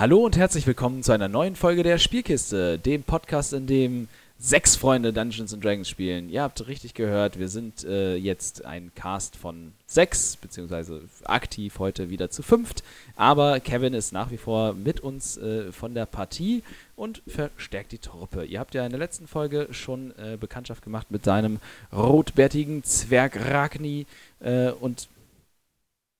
Hallo 0.00 0.24
und 0.24 0.38
herzlich 0.38 0.66
willkommen 0.66 1.02
zu 1.02 1.12
einer 1.12 1.28
neuen 1.28 1.56
Folge 1.56 1.82
der 1.82 1.98
Spielkiste, 1.98 2.78
dem 2.78 3.02
Podcast, 3.02 3.52
in 3.52 3.66
dem 3.66 4.08
sechs 4.38 4.74
Freunde 4.74 5.12
Dungeons 5.12 5.52
and 5.52 5.62
Dragons 5.62 5.90
spielen. 5.90 6.30
Ihr 6.30 6.40
habt 6.40 6.66
richtig 6.66 6.94
gehört, 6.94 7.38
wir 7.38 7.50
sind 7.50 7.84
äh, 7.84 8.14
jetzt 8.14 8.64
ein 8.64 8.92
Cast 8.94 9.36
von 9.36 9.72
sechs, 9.84 10.38
beziehungsweise 10.38 11.02
aktiv 11.24 11.78
heute 11.78 12.08
wieder 12.08 12.30
zu 12.30 12.42
fünft. 12.42 12.82
Aber 13.14 13.60
Kevin 13.60 13.92
ist 13.92 14.14
nach 14.14 14.30
wie 14.30 14.38
vor 14.38 14.72
mit 14.72 15.00
uns 15.00 15.36
äh, 15.36 15.70
von 15.70 15.92
der 15.92 16.06
Partie 16.06 16.62
und 16.96 17.20
verstärkt 17.26 17.92
die 17.92 17.98
Truppe. 17.98 18.46
Ihr 18.46 18.58
habt 18.58 18.72
ja 18.72 18.86
in 18.86 18.92
der 18.92 19.00
letzten 19.00 19.28
Folge 19.28 19.68
schon 19.70 20.14
äh, 20.16 20.38
Bekanntschaft 20.40 20.82
gemacht 20.82 21.10
mit 21.10 21.26
seinem 21.26 21.58
rotbärtigen 21.92 22.84
Zwerg 22.84 23.38
Ragni 23.50 24.06
äh, 24.38 24.70
und 24.70 25.10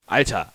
Alter, 0.04 0.52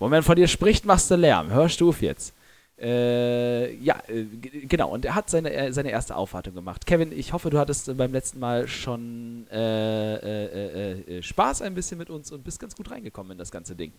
wo 0.00 0.08
man 0.08 0.24
von 0.24 0.34
dir 0.34 0.48
spricht, 0.48 0.84
machst 0.84 1.12
du 1.12 1.14
Lärm. 1.14 1.52
Hörst 1.52 1.80
du 1.80 1.90
auf 1.90 2.02
jetzt. 2.02 2.34
Äh, 2.80 3.74
ja, 3.74 4.02
äh, 4.08 4.24
genau. 4.66 4.88
Und 4.90 5.04
er 5.04 5.14
hat 5.14 5.28
seine, 5.28 5.52
äh, 5.52 5.72
seine 5.72 5.90
erste 5.90 6.16
Aufwartung 6.16 6.54
gemacht. 6.54 6.86
Kevin, 6.86 7.12
ich 7.12 7.34
hoffe, 7.34 7.50
du 7.50 7.58
hattest 7.58 7.94
beim 7.96 8.12
letzten 8.12 8.40
Mal 8.40 8.66
schon 8.68 9.46
äh, 9.52 10.14
äh, 10.14 11.18
äh, 11.18 11.22
Spaß 11.22 11.60
ein 11.60 11.74
bisschen 11.74 11.98
mit 11.98 12.08
uns 12.08 12.32
und 12.32 12.42
bist 12.42 12.58
ganz 12.58 12.74
gut 12.74 12.90
reingekommen 12.90 13.32
in 13.32 13.38
das 13.38 13.50
ganze 13.50 13.76
Ding. 13.76 13.92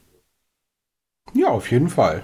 Ja, 1.33 1.49
auf 1.49 1.69
jeden 1.69 1.89
Fall. 1.89 2.23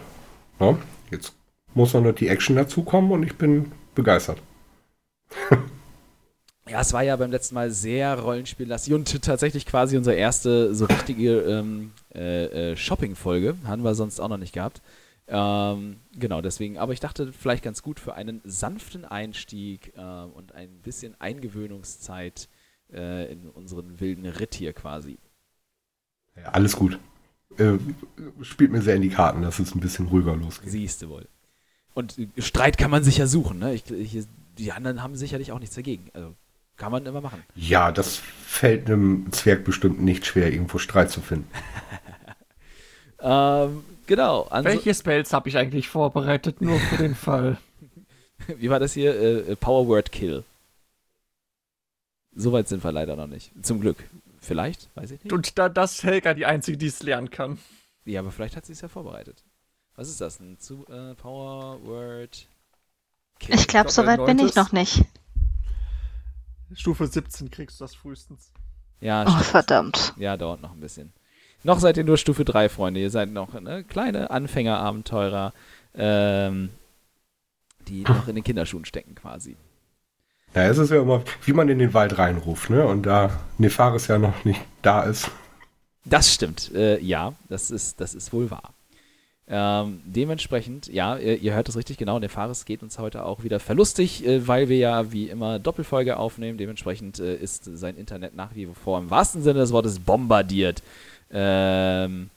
Ja, 0.60 0.78
jetzt 1.12 1.34
muss 1.76 1.94
noch 1.94 2.12
die 2.14 2.28
Action 2.28 2.56
dazukommen 2.56 3.12
und 3.12 3.22
ich 3.22 3.36
bin 3.36 3.72
begeistert. 3.94 4.42
ja, 6.68 6.82
es 6.82 6.92
war 6.92 7.04
ja 7.04 7.16
beim 7.18 7.30
letzten 7.30 7.54
Mal 7.54 7.70
sehr 7.70 8.20
rollenspiellastig 8.20 8.96
und 8.96 9.22
tatsächlich 9.22 9.68
quasi 9.68 9.96
unsere 9.96 10.16
erste 10.16 10.74
so 10.74 10.86
richtige 10.86 11.42
ähm, 11.42 11.92
Shopping-Folge. 12.76 13.58
Haben 13.68 13.84
wir 13.84 13.94
sonst 13.94 14.20
auch 14.20 14.30
noch 14.30 14.38
nicht 14.38 14.54
gehabt. 14.54 14.82
Ähm, 15.30 15.98
genau, 16.18 16.42
deswegen, 16.42 16.78
aber 16.78 16.94
ich 16.94 17.02
dachte 17.02 17.34
vielleicht 17.34 17.64
ganz 17.64 17.82
gut 17.82 18.00
für 18.00 18.16
einen 18.16 18.42
sanften 18.46 19.04
Einstieg 19.04 19.94
äh, 19.98 20.02
und 20.02 20.54
ein 20.54 20.80
bisschen 20.82 21.20
Eingewöhnungszeit 21.20 22.48
äh, 22.94 23.32
in 23.32 23.50
unseren 23.50 24.00
wilden 24.00 24.26
Ritt 24.26 24.56
hier 24.56 24.72
quasi. 24.72 25.18
Ja, 26.38 26.50
alles 26.52 26.78
gut. 26.78 26.98
Äh, 27.58 27.78
spielt 28.42 28.72
mir 28.72 28.82
sehr 28.82 28.96
in 28.96 29.02
die 29.02 29.10
Karten, 29.10 29.42
dass 29.42 29.60
es 29.60 29.76
ein 29.76 29.82
bisschen 29.82 30.08
ruhiger 30.08 30.36
losgeht. 30.36 30.70
Siehst 30.70 31.02
du 31.02 31.10
wohl. 31.10 31.28
Und 31.94 32.18
äh, 32.18 32.28
Streit 32.38 32.78
kann 32.78 32.92
man 32.92 33.04
sich 33.04 33.18
ja 33.18 33.28
suchen, 33.28 33.60
ne? 33.60 33.74
Ich, 33.74 33.90
ich, 33.92 34.26
die 34.58 34.72
anderen 34.72 35.04
haben 35.04 35.16
sicherlich 35.16 35.52
auch 35.52 35.60
nichts 35.60 35.76
dagegen. 35.76 36.10
Also 36.14 36.36
kann 36.78 36.92
man 36.92 37.06
immer 37.06 37.22
machen. 37.22 37.44
Ja, 37.56 37.92
das 37.92 38.16
fällt 38.16 38.88
einem 38.88 39.32
Zwerg 39.32 39.66
bestimmt 39.66 40.02
nicht 40.02 40.26
schwer, 40.26 40.54
irgendwo 40.54 40.78
Streit 40.78 41.10
zu 41.10 41.22
finden. 41.22 41.50
ähm, 43.20 43.84
Genau. 44.08 44.44
Also, 44.44 44.70
Welche 44.70 44.94
Spells 44.94 45.34
habe 45.34 45.50
ich 45.50 45.58
eigentlich 45.58 45.90
vorbereitet, 45.90 46.62
nur 46.62 46.80
für 46.80 46.98
den 46.98 47.14
Fall? 47.16 47.58
Wie 48.48 48.70
war 48.70 48.80
das 48.80 48.94
hier? 48.94 49.14
Äh, 49.14 49.52
äh, 49.52 49.56
Power 49.56 49.88
Word 49.88 50.12
Kill. 50.12 50.44
Soweit 52.34 52.68
sind 52.68 52.84
wir 52.84 52.92
leider 52.92 53.16
noch 53.16 53.28
nicht. 53.28 53.52
Zum 53.64 53.82
Glück. 53.82 53.98
Vielleicht, 54.40 54.90
weiß 54.96 55.12
ich 55.12 55.24
nicht. 55.24 55.34
Und 55.34 55.58
da 55.58 55.70
das 55.70 56.04
Helga 56.04 56.34
die 56.34 56.46
Einzige, 56.46 56.78
die 56.78 56.88
es 56.88 57.04
lernen 57.04 57.30
kann. 57.30 57.58
Ja, 58.06 58.22
aber 58.22 58.32
vielleicht 58.32 58.56
hat 58.56 58.66
sie 58.66 58.74
es 58.74 58.82
ja 58.82 58.88
vorbereitet. 58.88 59.44
Was 59.96 60.08
ist 60.08 60.22
das? 60.22 60.40
Ein 60.40 60.58
zu, 60.60 60.86
äh, 60.88 61.16
Power 61.16 61.84
Word 61.84 62.48
Kill? 63.40 63.56
Ich 63.56 63.68
glaube, 63.68 63.92
soweit 63.92 64.24
bin 64.26 64.40
ich 64.40 64.56
noch 64.56 64.72
nicht. 64.72 65.04
Stufe 66.74 67.08
17 67.08 67.50
kriegst 67.50 67.80
du 67.80 67.84
das 67.84 67.96
frühestens. 67.96 68.52
Ja, 69.00 69.26
oh, 69.28 69.44
verdammt. 69.44 70.14
Ja, 70.18 70.38
dauert 70.38 70.62
noch 70.62 70.72
ein 70.72 70.80
bisschen. 70.80 71.12
Noch 71.64 71.80
seid 71.80 71.98
ihr 71.98 72.04
nur 72.04 72.18
Stufe 72.18 72.46
3, 72.46 72.70
Freunde. 72.70 73.00
Ihr 73.00 73.10
seid 73.10 73.30
noch 73.32 73.60
ne, 73.60 73.84
kleine 73.84 74.32
Anfängerabenteurer, 74.32 75.54
ähm, 75.96 76.70
die 77.88 78.04
noch 78.04 78.28
in 78.28 78.36
den 78.36 78.44
Kinderschuhen 78.44 78.86
stecken 78.86 79.16
quasi. 79.16 79.58
Ja, 80.56 80.64
es 80.64 80.78
ist 80.78 80.92
ja 80.92 81.02
immer, 81.02 81.24
wie 81.46 81.54
man 81.54 81.70
in 81.70 81.80
den 81.80 81.94
Wald 81.94 82.18
reinruft, 82.18 82.70
ne? 82.70 82.86
Und 82.86 83.04
da 83.04 83.32
Nefaris 83.58 84.08
ja 84.08 84.18
noch 84.18 84.46
nicht 84.46 84.62
da 84.82 85.04
ist. 85.04 85.30
Das 86.06 86.34
stimmt, 86.34 86.74
äh, 86.74 87.00
ja, 87.00 87.34
das 87.50 87.70
ist, 87.70 88.00
das 88.00 88.14
ist 88.14 88.32
wohl 88.32 88.50
wahr. 88.50 88.74
Ähm, 89.50 90.02
dementsprechend, 90.06 90.88
ja, 90.88 91.16
ihr, 91.18 91.38
ihr, 91.38 91.54
hört 91.54 91.70
es 91.70 91.78
richtig 91.78 91.98
genau, 91.98 92.20
Nefaris 92.20 92.66
geht 92.66 92.84
uns 92.84 93.00
heute 93.00 93.24
auch 93.24 93.44
wieder 93.44 93.62
verlustig, 93.62 94.26
äh, 94.26 94.46
weil 94.46 94.68
wir 94.68 94.78
ja 94.78 95.12
wie 95.14 95.30
immer 95.30 95.58
Doppelfolge 95.58 96.18
aufnehmen. 96.18 96.58
Dementsprechend 96.58 97.20
äh, 97.20 97.36
ist 97.36 97.64
sein 97.64 97.96
Internet 97.96 98.36
nach 98.36 98.56
wie 98.56 98.68
vor 98.68 99.00
im 99.00 99.10
wahrsten 99.10 99.44
Sinne 99.44 99.60
des 99.60 99.72
Wortes 99.72 100.00
bombardiert. 100.00 100.84
Ähm, 101.32 102.30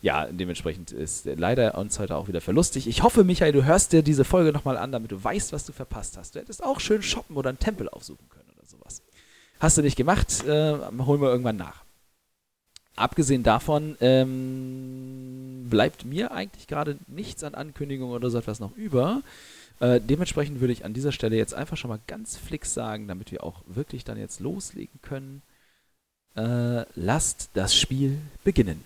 ja, 0.00 0.26
dementsprechend 0.26 0.90
ist 0.90 1.26
leider 1.26 1.78
uns 1.78 1.98
heute 1.98 2.16
auch 2.16 2.26
wieder 2.26 2.40
verlustig. 2.40 2.88
Ich 2.88 3.02
hoffe, 3.02 3.22
Michael, 3.22 3.52
du 3.52 3.64
hörst 3.64 3.92
dir 3.92 4.02
diese 4.02 4.24
Folge 4.24 4.52
nochmal 4.52 4.76
an, 4.76 4.90
damit 4.90 5.12
du 5.12 5.22
weißt, 5.22 5.52
was 5.52 5.64
du 5.64 5.72
verpasst 5.72 6.16
hast. 6.16 6.34
Du 6.34 6.40
hättest 6.40 6.64
auch 6.64 6.80
schön 6.80 7.02
shoppen 7.02 7.36
oder 7.36 7.50
einen 7.50 7.60
Tempel 7.60 7.88
aufsuchen 7.88 8.28
können 8.28 8.50
oder 8.56 8.66
sowas. 8.66 9.02
Hast 9.60 9.78
du 9.78 9.82
nicht 9.82 9.96
gemacht, 9.96 10.44
äh, 10.44 10.74
holen 10.98 11.20
wir 11.20 11.30
irgendwann 11.30 11.56
nach. 11.56 11.84
Abgesehen 12.96 13.42
davon 13.42 13.96
ähm, 14.00 15.68
bleibt 15.70 16.04
mir 16.04 16.32
eigentlich 16.32 16.66
gerade 16.66 16.98
nichts 17.06 17.44
an 17.44 17.54
Ankündigungen 17.54 18.14
oder 18.14 18.28
so 18.28 18.38
etwas 18.38 18.60
noch 18.60 18.76
über. 18.76 19.22
Äh, 19.80 20.00
dementsprechend 20.00 20.60
würde 20.60 20.72
ich 20.72 20.84
an 20.84 20.94
dieser 20.94 21.12
Stelle 21.12 21.36
jetzt 21.36 21.54
einfach 21.54 21.76
schon 21.76 21.90
mal 21.90 22.00
ganz 22.06 22.36
flix 22.36 22.74
sagen, 22.74 23.08
damit 23.08 23.32
wir 23.32 23.44
auch 23.44 23.62
wirklich 23.66 24.04
dann 24.04 24.18
jetzt 24.18 24.40
loslegen 24.40 25.00
können. 25.00 25.42
Äh, 26.34 26.84
lasst 26.94 27.50
das 27.52 27.74
Spiel 27.76 28.18
beginnen. 28.42 28.82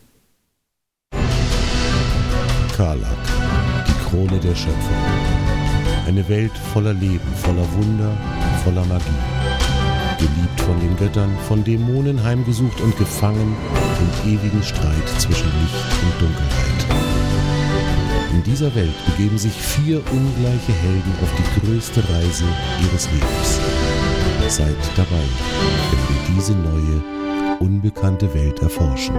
Karlak, 2.77 3.09
die 3.87 4.09
Krone 4.09 4.41
der 4.41 4.55
Schöpfung. 4.57 4.97
Eine 6.07 6.29
Welt 6.29 6.51
voller 6.73 6.93
Leben, 6.93 7.35
voller 7.37 7.73
Wunder, 7.75 8.17
voller 8.65 8.85
Magie. 8.87 9.05
Geliebt 10.19 10.61
von 10.61 10.81
den 10.81 10.97
Göttern, 10.97 11.39
von 11.47 11.63
Dämonen 11.63 12.23
heimgesucht 12.25 12.81
und 12.81 12.97
gefangen 12.99 13.55
im 14.25 14.33
ewigen 14.33 14.63
Streit 14.65 15.09
zwischen 15.19 15.47
Licht 15.47 16.03
und 16.03 16.21
Dunkelheit. 16.21 16.87
In 18.33 18.43
dieser 18.43 18.75
Welt 18.75 18.95
begeben 19.07 19.39
sich 19.39 19.55
vier 19.55 20.03
ungleiche 20.11 20.73
Helden 20.73 21.13
auf 21.23 21.31
die 21.39 21.61
größte 21.61 22.01
Reise 22.09 22.45
ihres 22.83 23.09
Lebens. 23.13 23.61
Seid 24.49 24.77
dabei, 24.97 25.23
wenn 25.91 26.17
wir 26.17 26.35
diese 26.35 26.53
neue 26.53 27.26
unbekannte 27.61 28.33
Welt 28.35 28.61
erforschen. 28.61 29.15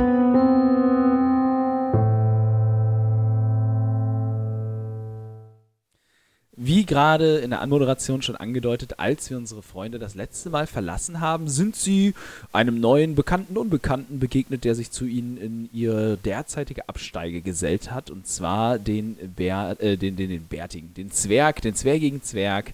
Wie 6.60 6.86
gerade 6.86 7.38
in 7.38 7.52
der 7.52 7.62
Anmoderation 7.62 8.22
schon 8.22 8.36
angedeutet, 8.36 9.00
als 9.00 9.30
wir 9.30 9.38
unsere 9.38 9.62
Freunde 9.62 10.00
das 10.00 10.16
letzte 10.16 10.50
Mal 10.50 10.68
verlassen 10.68 11.22
haben, 11.22 11.48
sind 11.48 11.76
sie 11.76 12.14
einem 12.52 12.80
neuen 12.80 13.16
bekannten 13.16 13.58
Unbekannten 13.58 14.20
begegnet, 14.20 14.64
der 14.66 14.76
sich 14.76 14.92
zu 14.92 15.06
ihnen 15.06 15.38
in 15.38 15.70
ihre 15.72 16.18
derzeitige 16.18 16.90
Absteige 16.90 17.42
gesellt 17.42 17.92
hat, 17.92 18.10
und 18.10 18.28
zwar 18.28 18.80
den, 18.80 19.16
Bär, 19.36 19.78
äh, 19.80 19.98
den, 19.98 20.16
den, 20.16 20.30
den 20.30 20.44
Bärtigen, 20.44 20.94
den 20.94 21.12
Zwerg, 21.12 21.62
den 21.62 21.76
zwergigen 21.76 22.22
Zwerg 22.22 22.74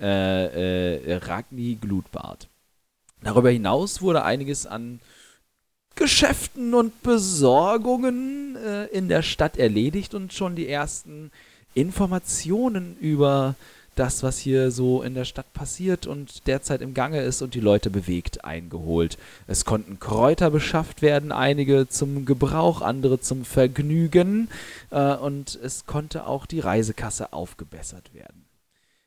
äh, 0.00 0.94
äh, 0.96 1.16
Ragni 1.16 1.76
Glutbart. 1.80 2.48
Darüber 3.24 3.50
hinaus 3.50 4.02
wurde 4.02 4.22
einiges 4.22 4.66
an 4.66 5.00
Geschäften 5.94 6.74
und 6.74 7.02
Besorgungen 7.02 8.56
äh, 8.56 8.84
in 8.86 9.08
der 9.08 9.22
Stadt 9.22 9.56
erledigt 9.56 10.14
und 10.14 10.32
schon 10.32 10.56
die 10.56 10.68
ersten 10.68 11.30
Informationen 11.72 12.96
über 13.00 13.54
das, 13.94 14.22
was 14.22 14.38
hier 14.38 14.70
so 14.70 15.02
in 15.02 15.14
der 15.14 15.24
Stadt 15.24 15.52
passiert 15.54 16.06
und 16.06 16.46
derzeit 16.46 16.82
im 16.82 16.94
Gange 16.94 17.22
ist 17.22 17.42
und 17.42 17.54
die 17.54 17.60
Leute 17.60 17.90
bewegt, 17.90 18.44
eingeholt. 18.44 19.16
Es 19.46 19.64
konnten 19.64 19.98
Kräuter 20.00 20.50
beschafft 20.50 21.00
werden, 21.00 21.32
einige 21.32 21.88
zum 21.88 22.26
Gebrauch, 22.26 22.82
andere 22.82 23.20
zum 23.20 23.44
Vergnügen 23.44 24.48
äh, 24.90 25.14
und 25.14 25.58
es 25.62 25.86
konnte 25.86 26.26
auch 26.26 26.44
die 26.44 26.60
Reisekasse 26.60 27.32
aufgebessert 27.32 28.12
werden. 28.12 28.43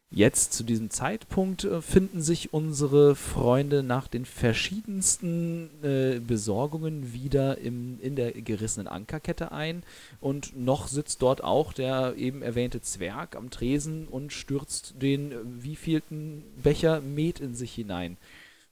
Jetzt 0.09 0.53
zu 0.53 0.63
diesem 0.63 0.89
Zeitpunkt 0.89 1.65
äh, 1.65 1.81
finden 1.81 2.21
sich 2.21 2.53
unsere 2.53 3.13
Freunde 3.13 3.83
nach 3.83 4.07
den 4.07 4.25
verschiedensten 4.25 5.69
äh, 5.83 6.19
Besorgungen 6.19 7.11
wieder 7.11 7.57
im, 7.57 7.99
in 8.01 8.15
der 8.15 8.31
gerissenen 8.31 8.87
Ankerkette 8.87 9.51
ein 9.51 9.83
und 10.21 10.55
noch 10.55 10.87
sitzt 10.87 11.21
dort 11.21 11.43
auch 11.43 11.73
der 11.73 12.15
eben 12.15 12.41
erwähnte 12.41 12.81
Zwerg 12.81 13.35
am 13.35 13.49
Tresen 13.49 14.07
und 14.07 14.31
stürzt 14.31 15.01
den 15.01 15.33
äh, 15.33 15.35
wievielten 15.43 16.45
Becher 16.63 17.01
Met 17.01 17.41
in 17.41 17.53
sich 17.53 17.73
hinein. 17.73 18.15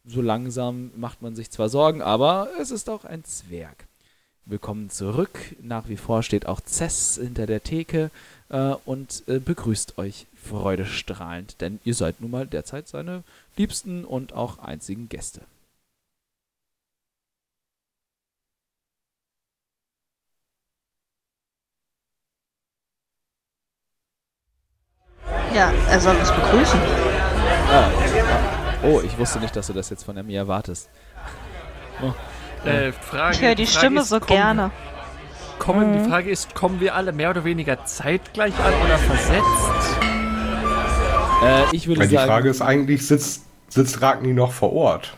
So 0.06 0.22
langsam 0.22 0.92
macht 0.96 1.22
man 1.22 1.36
sich 1.36 1.52
zwar 1.52 1.68
Sorgen, 1.68 2.02
aber 2.02 2.48
es 2.62 2.72
ist 2.72 2.90
auch 2.90 3.04
ein 3.04 3.26
Zwerg. 3.26 3.88
Willkommen 4.46 4.90
zurück. 4.90 5.38
Nach 5.62 5.90
wie 5.90 5.98
vor 5.98 6.24
steht 6.24 6.46
auch 6.46 6.62
Cess 6.62 7.20
hinter 7.22 7.46
der 7.46 7.64
Theke 7.64 8.10
äh, 8.50 8.76
und 8.86 9.24
äh, 9.28 9.40
begrüßt 9.40 9.98
euch 9.98 10.28
freudestrahlend, 10.46 11.60
denn 11.62 11.80
ihr 11.84 11.94
seid 11.94 12.22
nun 12.22 12.32
mal 12.32 12.48
derzeit 12.48 12.88
seine 12.88 13.24
liebsten 13.58 14.06
und 14.06 14.34
auch 14.34 14.60
einzigen 14.60 15.10
Gäste. 15.10 15.42
Ja, 25.54 25.72
er 25.90 26.00
soll 26.02 26.16
uns 26.18 26.32
begrüßen. 26.32 26.80
Ah, 27.72 27.90
oh, 28.84 29.02
ich 29.02 29.18
wusste 29.18 29.40
nicht, 29.40 29.56
dass 29.56 29.68
du 29.68 29.74
das 29.74 29.90
jetzt 29.90 30.04
von 30.04 30.24
mir 30.26 30.38
erwartest. 30.38 30.90
Oh. 32.02 32.68
Äh, 32.68 32.92
Frage, 32.92 33.36
ich 33.36 33.42
höre 33.42 33.56
die, 33.56 33.66
Frage 33.66 33.78
Stimme 33.78 34.02
ist, 34.02 34.10
so 34.10 34.20
kommen, 34.20 34.38
gerne. 34.38 34.72
Kommen, 35.60 35.92
Mhm. 35.92 36.04
Die 36.04 36.10
Frage 36.10 36.30
ist, 36.30 36.54
kommen 36.56 36.82
wir 36.82 36.96
alle 36.96 37.14
mehr 37.14 37.30
oder 37.30 37.46
weniger 37.46 37.86
zeitgleich 37.86 38.54
an 38.60 38.74
oder 38.84 38.98
versetzt? 38.98 40.15
Äh, 41.46 41.76
ich 41.76 41.88
würde 41.88 42.02
Weil 42.02 42.08
die 42.08 42.16
sagen, 42.16 42.28
Frage 42.28 42.50
ist 42.50 42.62
eigentlich, 42.62 43.06
sitzt, 43.06 43.44
sitzt 43.70 44.02
Ragni 44.02 44.34
noch 44.34 44.52
vor 44.52 44.74
Ort? 44.74 45.16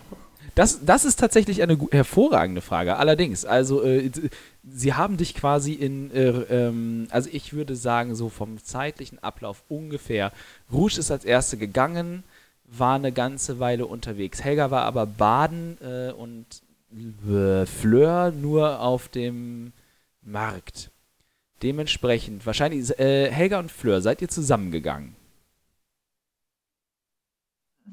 das, 0.57 0.83
das 0.83 1.05
ist 1.05 1.19
tatsächlich 1.19 1.61
eine 1.61 1.77
hervorragende 1.91 2.61
Frage. 2.61 2.97
Allerdings, 2.97 3.45
also 3.45 3.83
äh, 3.83 4.09
sie 4.67 4.93
haben 4.95 5.15
dich 5.15 5.35
quasi 5.35 5.73
in, 5.73 6.11
äh, 6.11 6.29
ähm, 6.29 7.07
also 7.11 7.29
ich 7.31 7.53
würde 7.53 7.75
sagen, 7.75 8.15
so 8.15 8.29
vom 8.29 8.57
zeitlichen 8.63 9.21
Ablauf 9.21 9.63
ungefähr. 9.69 10.31
Rouge 10.73 10.97
ist 10.97 11.11
als 11.11 11.25
Erste 11.25 11.57
gegangen, 11.57 12.23
war 12.65 12.95
eine 12.95 13.11
ganze 13.11 13.59
Weile 13.59 13.85
unterwegs. 13.85 14.43
Helga 14.43 14.71
war 14.71 14.81
aber 14.83 15.05
baden 15.05 15.77
äh, 15.79 16.11
und 16.11 16.47
äh, 17.29 17.67
Fleur 17.67 18.31
nur 18.31 18.79
auf 18.79 19.09
dem 19.09 19.73
Markt. 20.23 20.89
Dementsprechend, 21.61 22.47
wahrscheinlich, 22.47 22.97
äh, 22.97 23.29
Helga 23.29 23.59
und 23.59 23.71
Fleur, 23.71 24.01
seid 24.01 24.23
ihr 24.23 24.29
zusammengegangen? 24.29 25.16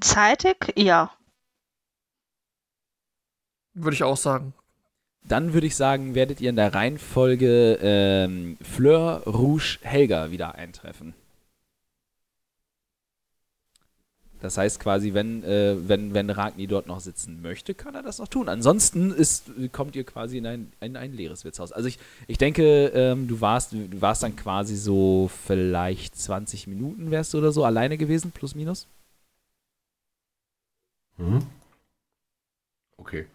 Zeitig? 0.01 0.73
Ja. 0.77 1.13
Würde 3.75 3.95
ich 3.95 4.03
auch 4.03 4.17
sagen. 4.17 4.55
Dann 5.27 5.55
würde 5.55 5.67
ich 5.67 5.75
sagen, 5.75 6.15
werdet 6.15 6.41
ihr 6.41 6.51
in 6.51 6.57
der 6.57 6.75
Reihenfolge 6.75 7.79
ähm, 7.81 8.59
Fleur, 8.61 9.23
Rouge, 9.27 9.79
Helga 9.83 10.31
wieder 10.31 10.55
eintreffen. 10.55 11.15
Das 14.45 14.59
heißt 14.59 14.79
quasi, 14.79 15.15
wenn, 15.15 15.43
äh, 15.43 15.77
wenn, 15.89 16.13
wenn 16.13 16.29
Ragni 16.29 16.67
dort 16.67 16.87
noch 16.87 17.01
sitzen 17.01 17.41
möchte, 17.41 17.73
kann 17.73 17.95
er 17.95 18.03
das 18.03 18.19
noch 18.19 18.29
tun. 18.29 18.51
Ansonsten 18.51 19.11
ist, 19.11 19.45
kommt 19.73 19.97
ihr 19.97 20.05
quasi 20.05 20.37
in 20.37 20.47
ein, 20.47 20.73
in 20.83 20.99
ein 20.99 21.15
leeres 21.15 21.47
Wirtshaus. 21.47 21.73
Also 21.73 21.89
ich, 21.89 21.99
ich 22.27 22.37
denke, 22.37 22.89
ähm, 22.89 23.27
du, 23.27 23.41
warst, 23.41 23.73
du 23.73 24.03
warst 24.03 24.23
dann 24.23 24.37
quasi 24.37 24.77
so 24.77 25.31
vielleicht 25.47 26.15
20 26.19 26.67
Minuten 26.67 27.11
wärst 27.11 27.33
du 27.33 27.39
oder 27.39 27.53
so 27.53 27.65
alleine 27.65 27.97
gewesen, 27.97 28.33
plus 28.33 28.55
minus. 28.55 28.87
Mhm. 31.17 31.47
Okay. 32.97 33.27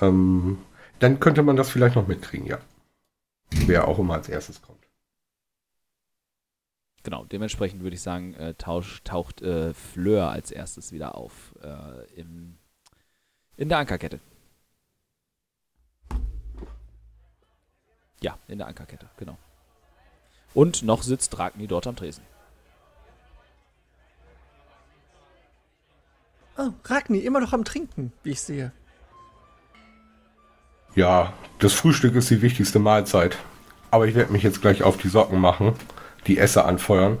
Ähm, 0.00 0.58
dann 0.98 1.20
könnte 1.20 1.42
man 1.42 1.56
das 1.56 1.70
vielleicht 1.70 1.96
noch 1.96 2.06
mitkriegen, 2.06 2.46
ja. 2.46 2.58
Wer 3.50 3.88
auch 3.88 3.98
immer 3.98 4.14
als 4.14 4.28
erstes 4.28 4.62
kommt. 4.62 4.82
Genau, 7.02 7.24
dementsprechend 7.24 7.82
würde 7.82 7.96
ich 7.96 8.02
sagen, 8.02 8.34
äh, 8.34 8.54
tausch, 8.54 9.02
taucht 9.02 9.42
äh, 9.42 9.74
Fleur 9.74 10.28
als 10.30 10.52
erstes 10.52 10.92
wieder 10.92 11.16
auf 11.16 11.54
äh, 11.60 12.20
im, 12.20 12.58
in 13.56 13.68
der 13.68 13.78
Ankerkette. 13.78 14.20
Ja, 18.20 18.38
in 18.46 18.58
der 18.58 18.68
Ankerkette, 18.68 19.10
genau. 19.16 19.36
Und 20.54 20.84
noch 20.84 21.02
sitzt 21.02 21.36
Ragni 21.38 21.66
dort 21.66 21.88
am 21.88 21.96
Tresen. 21.96 22.22
Oh, 26.58 26.70
Ragni, 26.84 27.18
immer 27.20 27.40
noch 27.40 27.52
am 27.52 27.64
Trinken, 27.64 28.12
wie 28.22 28.30
ich 28.30 28.40
sehe. 28.40 28.72
Ja, 30.94 31.32
das 31.58 31.72
Frühstück 31.72 32.14
ist 32.14 32.28
die 32.30 32.42
wichtigste 32.42 32.78
Mahlzeit. 32.78 33.38
Aber 33.90 34.06
ich 34.06 34.14
werde 34.14 34.32
mich 34.32 34.42
jetzt 34.42 34.60
gleich 34.60 34.82
auf 34.82 34.96
die 34.96 35.08
Socken 35.08 35.40
machen, 35.40 35.74
die 36.26 36.38
Esse 36.38 36.64
anfeuern. 36.64 37.20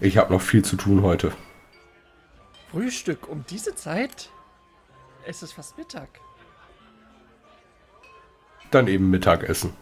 Ich 0.00 0.16
habe 0.16 0.32
noch 0.32 0.40
viel 0.40 0.64
zu 0.64 0.76
tun 0.76 1.02
heute. 1.02 1.32
Frühstück 2.70 3.28
um 3.28 3.44
diese 3.48 3.74
Zeit? 3.74 4.30
Es 5.26 5.42
ist 5.42 5.52
fast 5.52 5.78
Mittag. 5.78 6.08
Dann 8.70 8.88
eben 8.88 9.10
Mittagessen. 9.10 9.74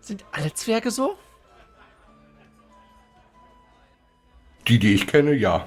Sind 0.00 0.24
alle 0.32 0.52
Zwerge 0.52 0.90
so? 0.90 1.16
Die, 4.68 4.78
die 4.78 4.94
ich 4.94 5.06
kenne, 5.06 5.32
ja. 5.32 5.66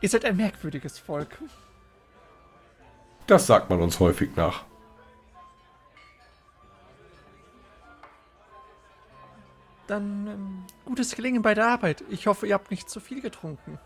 Ihr 0.00 0.08
seid 0.08 0.24
ein 0.24 0.36
merkwürdiges 0.36 0.98
Volk. 0.98 1.38
Das 3.26 3.46
sagt 3.46 3.70
man 3.70 3.80
uns 3.80 4.00
häufig 4.00 4.34
nach. 4.34 4.64
Dann 9.86 10.26
ähm, 10.26 10.64
gutes 10.84 11.14
Gelingen 11.14 11.42
bei 11.42 11.54
der 11.54 11.68
Arbeit. 11.68 12.02
Ich 12.10 12.26
hoffe, 12.26 12.46
ihr 12.46 12.54
habt 12.54 12.70
nicht 12.70 12.88
zu 12.88 12.98
viel 12.98 13.20
getrunken. 13.20 13.78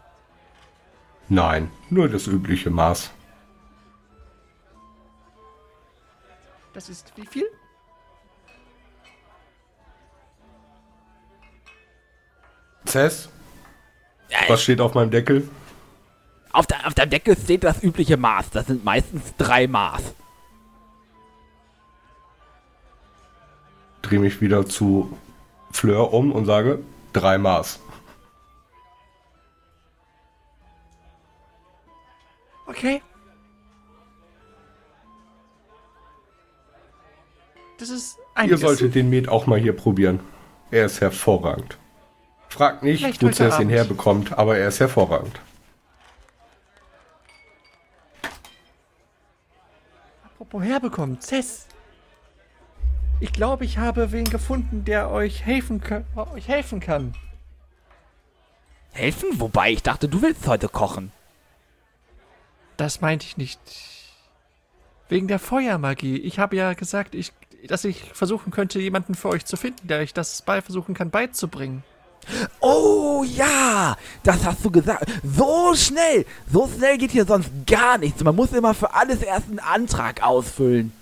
Nein, 1.29 1.71
nur 1.91 2.09
das 2.09 2.29
übliche 2.29 2.71
Maß. 2.71 3.11
Das 6.73 6.89
ist 6.89 7.13
wie 7.17 7.27
viel? 7.27 7.51
Cess, 12.97 13.29
was 14.49 14.63
steht 14.63 14.81
auf 14.81 14.95
meinem 14.95 15.11
Deckel? 15.11 15.47
Auf, 16.51 16.67
der, 16.67 16.87
auf 16.87 16.95
der 16.95 17.05
Decke 17.05 17.37
steht 17.37 17.63
das 17.63 17.83
übliche 17.83 18.17
Maß. 18.17 18.49
Das 18.49 18.69
sind 18.69 18.87
meistens 18.87 19.35
drei 19.37 19.67
Maß. 19.67 20.15
Drehe 24.01 24.19
mich 24.19 24.41
wieder 24.41 24.65
zu 24.65 25.15
Fleur 25.73 26.15
um 26.15 26.33
und 26.33 26.47
sage 26.47 26.79
drei 27.13 27.37
Maß. 27.37 27.81
Okay. 32.67 33.03
Das 37.79 37.91
ist 37.91 38.17
Ihr 38.17 38.25
einiges. 38.37 38.61
solltet 38.63 38.95
den 38.95 39.11
Met 39.11 39.29
auch 39.29 39.47
mal 39.47 39.59
hier 39.61 39.77
probieren. 39.77 40.21
Er 40.71 40.87
ist 40.87 41.03
hervorragend. 41.03 41.77
Fragt 42.57 42.83
nicht, 42.83 43.03
wo 43.23 43.27
heute 43.27 43.37
Cess 43.37 43.55
ihn 43.57 43.67
Abend. 43.67 43.71
herbekommt, 43.73 44.39
aber 44.39 44.57
er 44.57 44.69
ist 44.69 44.81
hervorragend. 44.81 45.39
Apropos 50.25 50.63
herbekommen, 50.63 51.21
Cess. 51.21 51.67
Ich 53.21 53.33
glaube, 53.33 53.67
ich 53.67 53.77
habe 53.77 54.11
wen 54.11 54.25
gefunden, 54.25 54.87
der 54.87 55.11
euch 55.11 55.45
helfen, 55.45 55.83
euch 56.35 56.49
helfen 56.49 56.81
kann. 56.81 57.15
Helfen? 58.93 59.29
Wobei, 59.35 59.73
ich 59.73 59.83
dachte, 59.83 60.09
du 60.09 60.23
willst 60.23 60.47
heute 60.47 60.71
kochen. 60.71 61.13
Das 62.79 63.03
meinte 63.03 63.27
ich 63.27 63.37
nicht. 63.37 63.61
Wegen 65.11 65.29
der 65.29 65.39
Feuermagie. 65.39 66.17
Ich 66.17 66.39
habe 66.39 66.57
ja 66.57 66.73
gesagt, 66.73 67.15
ich, 67.15 67.35
dass 67.67 67.85
ich 67.85 68.03
versuchen 68.15 68.51
könnte, 68.51 68.81
jemanden 68.81 69.15
für 69.15 69.29
euch 69.29 69.45
zu 69.45 69.59
finden, 69.59 69.89
der 69.89 70.01
euch 70.01 70.15
das 70.15 70.41
bei 70.41 70.63
versuchen 70.63 70.95
kann 70.95 71.11
beizubringen. 71.11 71.85
Oh 72.61 73.25
ja, 73.25 73.97
das 74.23 74.45
hast 74.45 74.65
du 74.65 74.71
gesagt. 74.71 75.11
So 75.23 75.75
schnell, 75.75 76.27
so 76.53 76.69
schnell 76.69 76.99
geht 76.99 77.13
hier 77.13 77.25
sonst 77.25 77.51
gar 77.67 77.99
nichts. 77.99 78.23
Man 78.25 78.35
muss 78.35 78.53
immer 78.53 78.75
für 78.75 78.95
alles 78.95 79.23
erst 79.23 79.49
einen 79.49 79.59
Antrag 79.59 80.23
ausfüllen. 80.23 80.93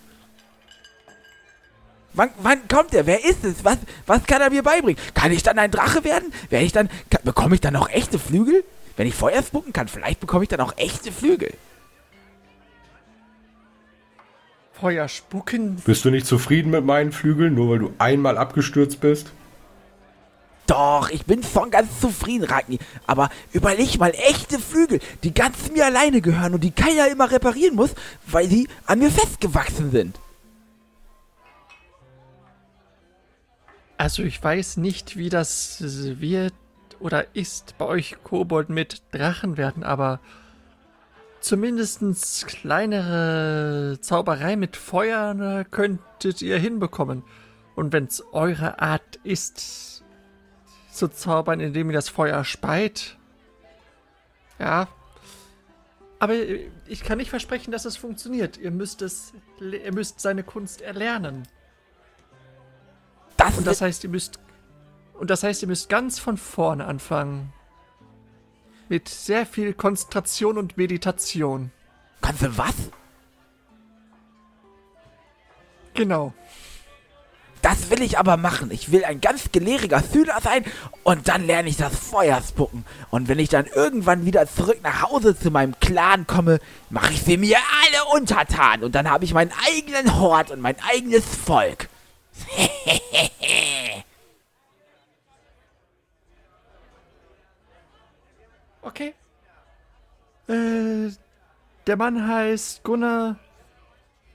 Wann, 2.14 2.30
wann 2.38 2.68
kommt 2.68 2.92
der? 2.92 3.06
Wer 3.06 3.24
ist 3.24 3.44
es? 3.44 3.64
Was, 3.64 3.78
was 4.06 4.24
kann 4.24 4.40
er 4.40 4.50
mir 4.50 4.62
beibringen? 4.62 5.02
Kann 5.14 5.32
ich 5.32 5.42
dann 5.42 5.58
ein 5.58 5.70
Drache 5.70 6.04
werden? 6.04 6.32
Werde 6.48 6.64
ich 6.64 6.72
dann, 6.72 6.88
kann, 7.10 7.22
bekomme 7.24 7.56
ich 7.56 7.60
dann 7.60 7.74
auch 7.74 7.88
echte 7.88 8.18
Flügel? 8.18 8.64
Wenn 8.96 9.08
ich 9.08 9.14
Feuer 9.14 9.42
spucken 9.42 9.72
kann, 9.72 9.88
vielleicht 9.88 10.20
bekomme 10.20 10.44
ich 10.44 10.48
dann 10.48 10.60
auch 10.60 10.76
echte 10.76 11.10
Flügel. 11.10 11.52
Feuer 14.72 15.08
spucken? 15.08 15.76
Bist 15.84 16.04
du 16.04 16.10
nicht 16.10 16.26
zufrieden 16.26 16.70
mit 16.70 16.84
meinen 16.84 17.10
Flügeln, 17.10 17.54
nur 17.54 17.70
weil 17.70 17.78
du 17.80 17.94
einmal 17.98 18.38
abgestürzt 18.38 19.00
bist? 19.00 19.32
Doch, 20.66 21.10
ich 21.10 21.26
bin 21.26 21.42
schon 21.42 21.70
ganz 21.70 22.00
zufrieden, 22.00 22.44
Ragni. 22.44 22.78
Aber 23.06 23.28
überleg 23.52 23.98
mal, 23.98 24.12
echte 24.12 24.58
Flügel, 24.58 25.00
die 25.22 25.34
ganz 25.34 25.70
mir 25.70 25.84
alleine 25.84 26.22
gehören 26.22 26.54
und 26.54 26.64
die 26.64 26.70
keiner 26.70 27.08
immer 27.08 27.30
reparieren 27.30 27.74
muss, 27.74 27.94
weil 28.26 28.48
sie 28.48 28.68
an 28.86 29.00
mir 29.00 29.10
festgewachsen 29.10 29.90
sind. 29.90 30.18
Also 33.98 34.22
ich 34.22 34.42
weiß 34.42 34.78
nicht, 34.78 35.16
wie 35.16 35.28
das 35.28 35.78
wird 35.80 36.54
oder 36.98 37.34
ist 37.34 37.76
bei 37.78 37.84
euch 37.84 38.16
Kobold 38.24 38.68
mit 38.68 39.02
Drachen 39.12 39.56
werden, 39.56 39.84
aber 39.84 40.20
zumindest 41.40 42.46
kleinere 42.46 43.98
Zauberei 44.00 44.56
mit 44.56 44.76
Feuer 44.76 45.34
ne, 45.34 45.66
könntet 45.70 46.42
ihr 46.42 46.58
hinbekommen. 46.58 47.22
Und 47.76 47.92
wenn 47.92 48.04
es 48.04 48.24
eure 48.32 48.80
Art 48.80 49.16
ist, 49.24 49.93
zu 50.94 51.08
zaubern, 51.08 51.60
indem 51.60 51.90
ihr 51.90 51.94
das 51.94 52.08
Feuer 52.08 52.44
speit, 52.44 53.16
ja, 54.58 54.88
Aber 56.18 56.34
ich 56.86 57.02
kann 57.02 57.18
nicht 57.18 57.30
versprechen, 57.30 57.70
dass 57.70 57.84
es 57.84 57.96
funktioniert. 57.96 58.56
Ihr 58.56 58.70
müsst 58.70 59.02
es, 59.02 59.34
ihr 59.60 59.92
müsst 59.92 60.20
seine 60.20 60.42
Kunst 60.42 60.80
erlernen. 60.80 61.46
Das, 63.36 63.58
Und 63.58 63.66
das 63.66 63.80
heißt, 63.80 64.04
ihr 64.04 64.10
müsst, 64.10 64.38
und 65.18 65.28
das 65.28 65.42
heißt, 65.42 65.62
ihr 65.62 65.68
müsst 65.68 65.88
ganz 65.88 66.18
von 66.18 66.36
vorne 66.36 66.86
anfangen. 66.86 67.52
Mit 68.88 69.08
sehr 69.08 69.44
viel 69.44 69.74
Konzentration 69.74 70.56
und 70.56 70.76
Meditation. 70.76 71.72
Kannst 72.20 72.42
du 72.42 72.56
was? 72.56 72.74
Genau. 75.94 76.32
Das 77.64 77.88
will 77.88 78.02
ich 78.02 78.18
aber 78.18 78.36
machen. 78.36 78.70
Ich 78.70 78.92
will 78.92 79.06
ein 79.06 79.22
ganz 79.22 79.50
gelehriger 79.50 80.02
Schüler 80.02 80.38
sein 80.42 80.66
und 81.02 81.28
dann 81.28 81.46
lerne 81.46 81.70
ich 81.70 81.78
das 81.78 81.96
Feuer 81.96 82.42
spucken. 82.46 82.84
Und 83.08 83.26
wenn 83.28 83.38
ich 83.38 83.48
dann 83.48 83.64
irgendwann 83.64 84.26
wieder 84.26 84.46
zurück 84.46 84.80
nach 84.82 85.00
Hause 85.00 85.34
zu 85.34 85.50
meinem 85.50 85.74
Clan 85.80 86.26
komme, 86.26 86.58
mache 86.90 87.14
ich 87.14 87.22
sie 87.22 87.38
mir 87.38 87.56
alle 87.56 88.18
untertan. 88.20 88.84
Und 88.84 88.94
dann 88.94 89.08
habe 89.10 89.24
ich 89.24 89.32
meinen 89.32 89.50
eigenen 89.66 90.20
Hort 90.20 90.50
und 90.50 90.60
mein 90.60 90.76
eigenes 90.92 91.24
Volk. 91.24 91.88
Okay. 98.86 99.14
Äh, 100.46 101.10
der 101.86 101.96
Mann 101.96 102.28
heißt 102.28 102.84
Gunnar 102.84 103.36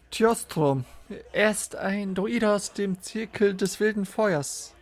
Tjostrom. 0.09 0.86
Er 1.31 1.51
ist 1.51 1.75
ein 1.75 2.13
Druid 2.15 2.43
aus 2.45 2.73
dem 2.73 3.01
Zirkel 3.01 3.55
des 3.55 3.79
wilden 3.79 4.05
Feuers. 4.05 4.75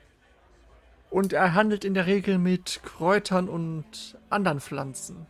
Und 1.10 1.31
er 1.31 1.53
handelt 1.53 1.86
in 1.86 1.93
der 1.93 2.05
Regel 2.05 2.38
mit 2.38 2.81
Kräutern 2.84 3.48
und 3.48 4.17
anderen 4.29 4.60
Pflanzen. 4.60 5.25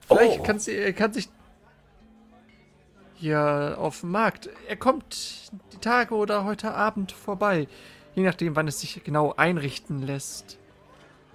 Vielleicht 0.00 0.40
Oh. 0.40 0.42
kann, 0.42 0.58
sie, 0.58 0.74
er 0.74 0.92
kann 0.92 1.12
sich 1.12 1.28
hier 3.14 3.76
auf 3.78 4.00
dem 4.00 4.10
Markt. 4.10 4.48
Er 4.66 4.76
kommt 4.76 5.52
die 5.72 5.78
Tage 5.78 6.14
oder 6.14 6.44
heute 6.44 6.72
Abend 6.74 7.12
vorbei. 7.12 7.68
Je 8.14 8.24
nachdem, 8.24 8.56
wann 8.56 8.66
es 8.66 8.80
sich 8.80 9.04
genau 9.04 9.34
einrichten 9.36 10.02
lässt. 10.02 10.58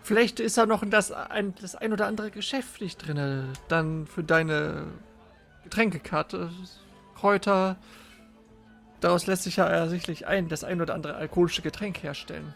Vielleicht 0.04 0.40
ist 0.42 0.58
da 0.58 0.66
noch 0.66 0.84
das 0.86 1.12
ein, 1.12 1.56
das 1.62 1.76
ein 1.76 1.94
oder 1.94 2.08
andere 2.08 2.32
geschäftlich 2.32 2.98
drin. 2.98 3.48
Dann 3.70 4.08
für 4.08 4.24
deine 4.24 4.88
Getränkekarte, 5.64 6.52
Kräuter. 7.16 7.78
Daraus 9.02 9.28
lässt 9.28 9.44
sich 9.44 9.58
ja 9.58 9.66
ersichtlich 9.66 10.28
ein, 10.28 10.50
das 10.50 10.64
ein 10.64 10.82
oder 10.82 10.94
andere 10.94 11.16
alkoholische 11.16 11.62
Getränk 11.62 12.02
herstellen. 12.02 12.54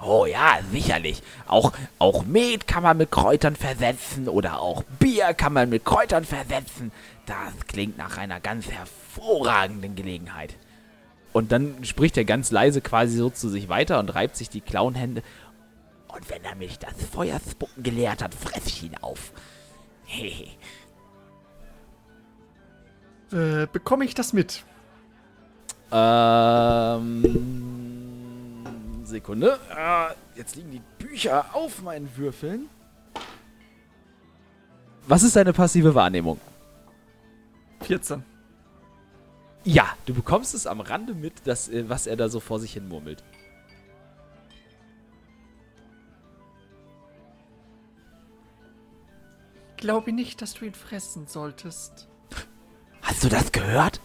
Oh 0.00 0.26
ja, 0.26 0.58
sicherlich. 0.70 1.22
Auch, 1.46 1.72
auch 1.98 2.24
Met 2.24 2.66
kann 2.66 2.82
man 2.82 2.96
mit 2.96 3.10
Kräutern 3.10 3.56
versetzen 3.56 4.28
oder 4.28 4.60
auch 4.60 4.82
Bier 4.98 5.32
kann 5.34 5.52
man 5.52 5.70
mit 5.70 5.84
Kräutern 5.84 6.24
versetzen. 6.24 6.92
Das 7.26 7.66
klingt 7.68 7.96
nach 7.96 8.18
einer 8.18 8.40
ganz 8.40 8.68
hervorragenden 8.70 9.94
Gelegenheit. 9.94 10.56
Und 11.32 11.52
dann 11.52 11.84
spricht 11.84 12.16
er 12.16 12.24
ganz 12.24 12.50
leise 12.50 12.80
quasi 12.80 13.16
so 13.16 13.30
zu 13.30 13.48
sich 13.48 13.68
weiter 13.68 13.98
und 13.98 14.14
reibt 14.14 14.36
sich 14.36 14.50
die 14.50 14.60
Klauenhände. 14.60 15.22
Und 16.08 16.28
wenn 16.30 16.44
er 16.44 16.54
mich 16.54 16.78
das 16.78 16.94
Feuerspucken 17.12 17.82
gelehrt 17.82 18.22
hat, 18.22 18.34
fress 18.34 18.66
ich 18.66 18.84
ihn 18.84 18.96
auf. 19.00 19.32
Hehe. 20.04 20.48
Äh, 23.32 23.66
bekomme 23.72 24.04
ich 24.04 24.14
das 24.14 24.32
mit? 24.32 24.64
Ähm. 25.96 27.22
Sekunde. 29.04 29.60
Ah, 29.70 30.10
jetzt 30.34 30.56
liegen 30.56 30.72
die 30.72 30.82
Bücher 30.98 31.54
auf 31.54 31.82
meinen 31.82 32.16
Würfeln. 32.16 32.68
Was 35.06 35.22
ist 35.22 35.36
deine 35.36 35.52
passive 35.52 35.94
Wahrnehmung? 35.94 36.40
14. 37.82 38.24
Ja, 39.62 39.86
du 40.06 40.14
bekommst 40.14 40.52
es 40.54 40.66
am 40.66 40.80
Rande 40.80 41.14
mit, 41.14 41.46
dass, 41.46 41.68
äh, 41.68 41.88
was 41.88 42.08
er 42.08 42.16
da 42.16 42.28
so 42.28 42.40
vor 42.40 42.58
sich 42.58 42.72
hin 42.72 42.88
murmelt. 42.88 43.22
Glaube 49.76 50.12
nicht, 50.12 50.42
dass 50.42 50.54
du 50.54 50.64
ihn 50.64 50.74
fressen 50.74 51.28
solltest. 51.28 52.08
Hast 53.02 53.22
du 53.22 53.28
das 53.28 53.52
gehört? 53.52 54.00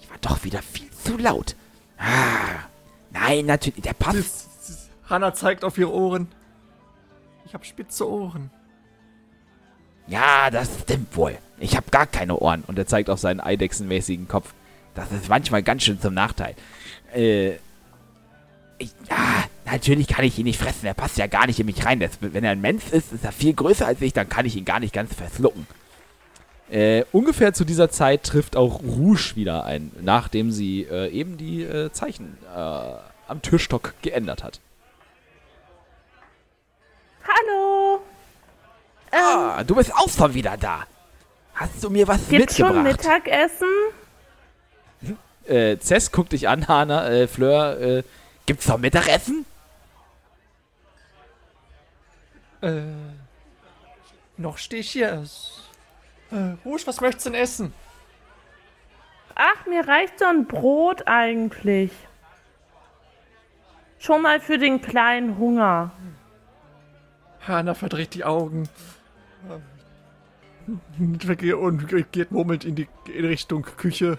Ich 0.00 0.08
war 0.10 0.18
doch 0.18 0.44
wieder 0.44 0.62
viel 0.62 0.90
zu 1.08 1.16
laut. 1.16 1.56
Ah, 1.96 2.66
nein, 3.10 3.46
natürlich, 3.46 3.82
der 3.82 3.94
passt. 3.94 4.48
Hannah 5.08 5.32
zeigt 5.32 5.64
auf 5.64 5.78
ihre 5.78 5.92
Ohren. 5.92 6.28
Ich 7.46 7.54
habe 7.54 7.64
spitze 7.64 8.08
Ohren. 8.08 8.50
Ja, 10.06 10.50
das 10.50 10.68
stimmt 10.82 11.16
wohl. 11.16 11.38
Ich 11.58 11.76
habe 11.76 11.90
gar 11.90 12.06
keine 12.06 12.36
Ohren. 12.38 12.62
Und 12.66 12.78
er 12.78 12.86
zeigt 12.86 13.08
auf 13.08 13.18
seinen 13.18 13.40
eidechsenmäßigen 13.40 14.28
Kopf. 14.28 14.52
Das 14.94 15.10
ist 15.12 15.28
manchmal 15.28 15.62
ganz 15.62 15.82
schön 15.82 16.00
zum 16.00 16.12
Nachteil. 16.12 16.54
Äh, 17.14 17.54
ich, 18.76 18.92
ja, 19.08 19.44
natürlich 19.64 20.08
kann 20.08 20.24
ich 20.24 20.38
ihn 20.38 20.44
nicht 20.44 20.60
fressen. 20.60 20.86
Er 20.86 20.94
passt 20.94 21.16
ja 21.16 21.26
gar 21.26 21.46
nicht 21.46 21.58
in 21.58 21.66
mich 21.66 21.84
rein. 21.86 22.00
Das, 22.00 22.18
wenn 22.20 22.44
er 22.44 22.52
ein 22.52 22.60
Mensch 22.60 22.84
ist, 22.90 23.12
ist 23.12 23.24
er 23.24 23.32
viel 23.32 23.54
größer 23.54 23.86
als 23.86 24.02
ich. 24.02 24.12
Dann 24.12 24.28
kann 24.28 24.44
ich 24.44 24.56
ihn 24.56 24.66
gar 24.66 24.80
nicht 24.80 24.92
ganz 24.92 25.14
verschlucken. 25.14 25.66
Äh, 26.70 27.04
ungefähr 27.12 27.54
zu 27.54 27.64
dieser 27.64 27.90
Zeit 27.90 28.24
trifft 28.24 28.54
auch 28.56 28.82
Rouge 28.82 29.32
wieder 29.36 29.64
ein, 29.64 29.90
nachdem 30.02 30.50
sie 30.52 30.82
äh, 30.82 31.08
eben 31.08 31.38
die 31.38 31.62
äh, 31.62 31.90
Zeichen 31.92 32.36
äh, 32.54 32.58
am 33.26 33.40
Türstock 33.42 33.94
geändert 34.02 34.42
hat. 34.44 34.60
Hallo. 37.24 38.00
Ähm, 39.12 39.18
Ah, 39.20 39.64
du 39.64 39.74
bist 39.74 39.94
auch 39.94 40.08
schon 40.10 40.34
wieder 40.34 40.56
da. 40.58 40.84
Hast 41.54 41.82
du 41.82 41.90
mir 41.90 42.06
was 42.06 42.28
gibt's 42.28 42.56
schon 42.56 42.82
mitgebracht? 42.82 43.24
Mittagessen? 43.24 43.68
äh, 45.46 45.78
Cess 45.78 46.12
guckt 46.12 46.32
dich 46.32 46.48
an, 46.48 46.68
Hana, 46.68 47.08
äh, 47.08 47.26
Fleur, 47.26 47.80
äh, 47.80 48.02
gibt's 48.46 48.68
noch 48.68 48.78
Mittagessen? 48.78 49.46
Äh, 52.60 52.82
noch 54.36 54.58
stehe 54.58 54.80
ich 54.80 54.90
hier. 54.90 55.24
Äh, 56.30 56.56
Rouge, 56.64 56.86
was 56.86 57.00
möchtest 57.00 57.26
du 57.26 57.30
denn 57.30 57.40
essen? 57.40 57.72
Ach, 59.34 59.66
mir 59.66 59.86
reicht 59.86 60.18
so 60.18 60.26
ein 60.26 60.46
Brot 60.46 61.06
eigentlich. 61.06 61.92
Schon 63.98 64.22
mal 64.22 64.40
für 64.40 64.58
den 64.58 64.80
kleinen 64.82 65.38
Hunger. 65.38 65.92
Hannah 67.40 67.74
verdreht 67.74 68.14
die 68.14 68.24
Augen. 68.24 68.68
Und 70.98 72.12
geht 72.12 72.30
murmelt 72.30 72.64
in 72.64 72.74
die 72.74 72.88
in 73.12 73.24
Richtung 73.24 73.62
Küche. 73.62 74.18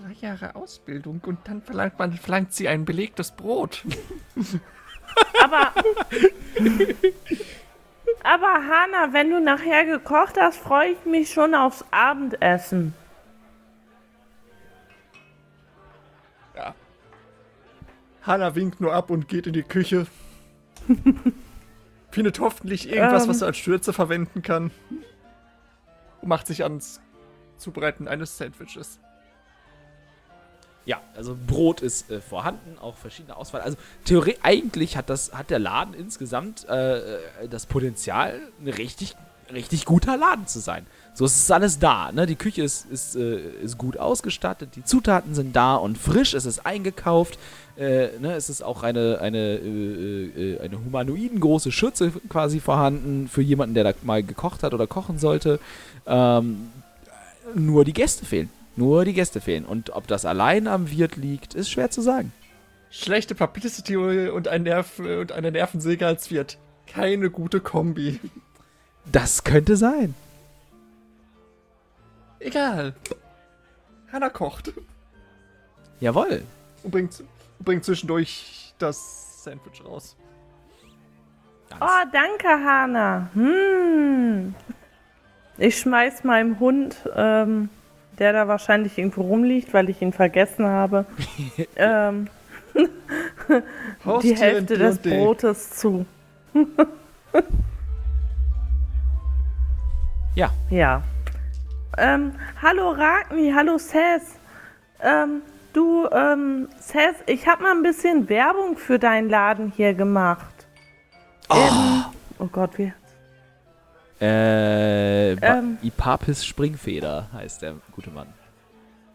Drei 0.00 0.12
Jahre 0.26 0.54
Ausbildung 0.54 1.20
und 1.26 1.40
dann 1.44 1.60
verlangt 1.60 1.98
man 1.98 2.12
verlangt 2.12 2.52
sie 2.52 2.68
ein 2.68 2.84
belegtes 2.84 3.32
Brot. 3.32 3.84
Aber. 5.42 5.72
Aber 8.22 8.46
Hanna, 8.46 9.12
wenn 9.12 9.30
du 9.30 9.40
nachher 9.40 9.84
gekocht 9.84 10.36
hast, 10.38 10.58
freue 10.58 10.90
ich 10.90 11.04
mich 11.04 11.32
schon 11.32 11.54
aufs 11.54 11.84
Abendessen. 11.90 12.94
Hannah 18.22 18.54
winkt 18.54 18.80
nur 18.80 18.94
ab 18.94 19.10
und 19.10 19.28
geht 19.28 19.46
in 19.46 19.52
die 19.52 19.62
Küche. 19.62 20.06
Findet 22.10 22.40
hoffentlich 22.40 22.88
irgendwas, 22.88 23.24
Ähm. 23.24 23.30
was 23.30 23.40
er 23.40 23.48
als 23.48 23.56
Stürze 23.58 23.92
verwenden 23.92 24.42
kann. 24.42 24.70
Und 26.20 26.28
macht 26.28 26.46
sich 26.46 26.62
ans 26.62 27.00
Zubereiten 27.56 28.06
eines 28.06 28.38
Sandwiches. 28.38 29.00
Ja, 30.84 31.00
also 31.16 31.36
Brot 31.46 31.80
ist 31.80 32.10
äh, 32.10 32.20
vorhanden, 32.20 32.76
auch 32.80 32.96
verschiedene 32.96 33.36
Auswahl. 33.36 33.60
Also 33.60 33.76
Theorie, 34.04 34.36
eigentlich 34.42 34.96
hat 34.96 35.08
das, 35.10 35.32
hat 35.32 35.50
der 35.50 35.60
Laden 35.60 35.94
insgesamt 35.94 36.66
äh, 36.68 36.98
äh, 36.98 37.20
das 37.48 37.66
Potenzial, 37.66 38.40
ein 38.60 38.68
richtig, 38.68 39.14
richtig 39.52 39.84
guter 39.84 40.16
Laden 40.16 40.48
zu 40.48 40.58
sein. 40.58 40.86
So 41.14 41.24
es 41.24 41.36
ist 41.36 41.52
alles 41.52 41.78
da, 41.78 42.10
ne? 42.10 42.26
Die 42.26 42.34
Küche 42.34 42.62
ist, 42.62 42.86
ist, 42.86 43.14
äh, 43.14 43.38
ist 43.62 43.78
gut 43.78 43.96
ausgestattet, 43.96 44.70
die 44.74 44.84
Zutaten 44.84 45.34
sind 45.34 45.54
da 45.54 45.76
und 45.76 45.98
frisch, 45.98 46.34
es 46.34 46.46
ist 46.46 46.66
eingekauft. 46.66 47.38
Äh, 47.76 48.18
ne? 48.18 48.34
Es 48.34 48.50
ist 48.50 48.62
auch 48.62 48.82
eine, 48.82 49.18
eine, 49.20 49.56
äh, 49.56 50.58
eine 50.60 50.78
humanoiden 50.78 51.38
große 51.38 51.70
Schürze 51.70 52.12
quasi 52.28 52.58
vorhanden 52.58 53.28
für 53.28 53.42
jemanden, 53.42 53.74
der 53.74 53.84
da 53.84 53.92
mal 54.02 54.22
gekocht 54.22 54.62
hat 54.62 54.74
oder 54.74 54.86
kochen 54.88 55.18
sollte. 55.18 55.60
Ähm, 56.06 56.70
nur 57.54 57.84
die 57.84 57.92
Gäste 57.92 58.24
fehlen. 58.24 58.50
Nur 58.76 59.04
die 59.04 59.12
Gäste 59.12 59.40
fehlen. 59.40 59.64
Und 59.64 59.90
ob 59.90 60.06
das 60.06 60.24
allein 60.24 60.66
am 60.66 60.90
Wirt 60.90 61.16
liegt, 61.16 61.54
ist 61.54 61.70
schwer 61.70 61.90
zu 61.90 62.00
sagen. 62.00 62.32
Schlechte 62.90 63.34
Publicity 63.34 63.96
und, 63.96 64.48
ein 64.48 64.64
Nerv 64.64 64.98
und 64.98 65.32
eine 65.32 65.50
Nervensäge 65.50 66.06
als 66.06 66.30
Wirt. 66.30 66.58
Keine 66.86 67.30
gute 67.30 67.60
Kombi. 67.60 68.20
Das 69.04 69.44
könnte 69.44 69.76
sein. 69.76 70.14
Egal. 72.38 72.94
Hannah 74.12 74.28
kocht 74.28 74.72
Jawohl. 76.00 76.42
und 76.82 76.90
bringt, 76.90 77.20
und 77.20 77.64
bringt 77.64 77.84
zwischendurch 77.84 78.74
das 78.78 79.42
Sandwich 79.44 79.84
raus. 79.84 80.16
Ganz. 81.70 81.82
Oh, 81.82 82.08
danke, 82.12 82.48
Hanna. 82.48 83.30
Hm. 83.34 84.54
ich 85.56 85.78
schmeiß 85.78 86.24
meinem 86.24 86.60
Hund, 86.60 86.96
ähm, 87.14 87.70
der 88.18 88.32
da 88.32 88.48
wahrscheinlich 88.48 88.98
irgendwo 88.98 89.22
rumliegt, 89.22 89.72
weil 89.74 89.88
ich 89.88 90.02
ihn 90.02 90.12
vergessen 90.12 90.66
habe, 90.66 91.06
ähm, 91.76 92.28
die 94.22 94.36
Hälfte 94.36 94.78
des. 94.78 94.98
Brotes 94.98 95.70
zu. 95.70 96.06
Ja, 100.34 100.50
Ja. 100.70 101.02
Ähm, 101.98 102.32
hallo 102.62 102.90
Ragni, 102.90 103.52
hallo 103.54 103.76
Seth. 103.76 104.22
Ähm, 105.02 105.42
du, 105.74 106.08
ähm, 106.10 106.68
Seth, 106.78 107.16
ich 107.26 107.46
habe 107.46 107.64
mal 107.64 107.72
ein 107.72 107.82
bisschen 107.82 108.30
Werbung 108.30 108.78
für 108.78 108.98
deinen 108.98 109.28
Laden 109.28 109.70
hier 109.76 109.92
gemacht. 109.92 110.66
Oh, 111.50 111.68
oh 112.38 112.46
Gott, 112.46 112.78
wie? 112.78 112.94
Äh, 114.22 115.32
Ähm. 115.32 115.78
Ipapis 115.82 116.44
Springfeder 116.44 117.28
heißt 117.32 117.62
der 117.62 117.74
gute 117.92 118.10
Mann. 118.10 118.28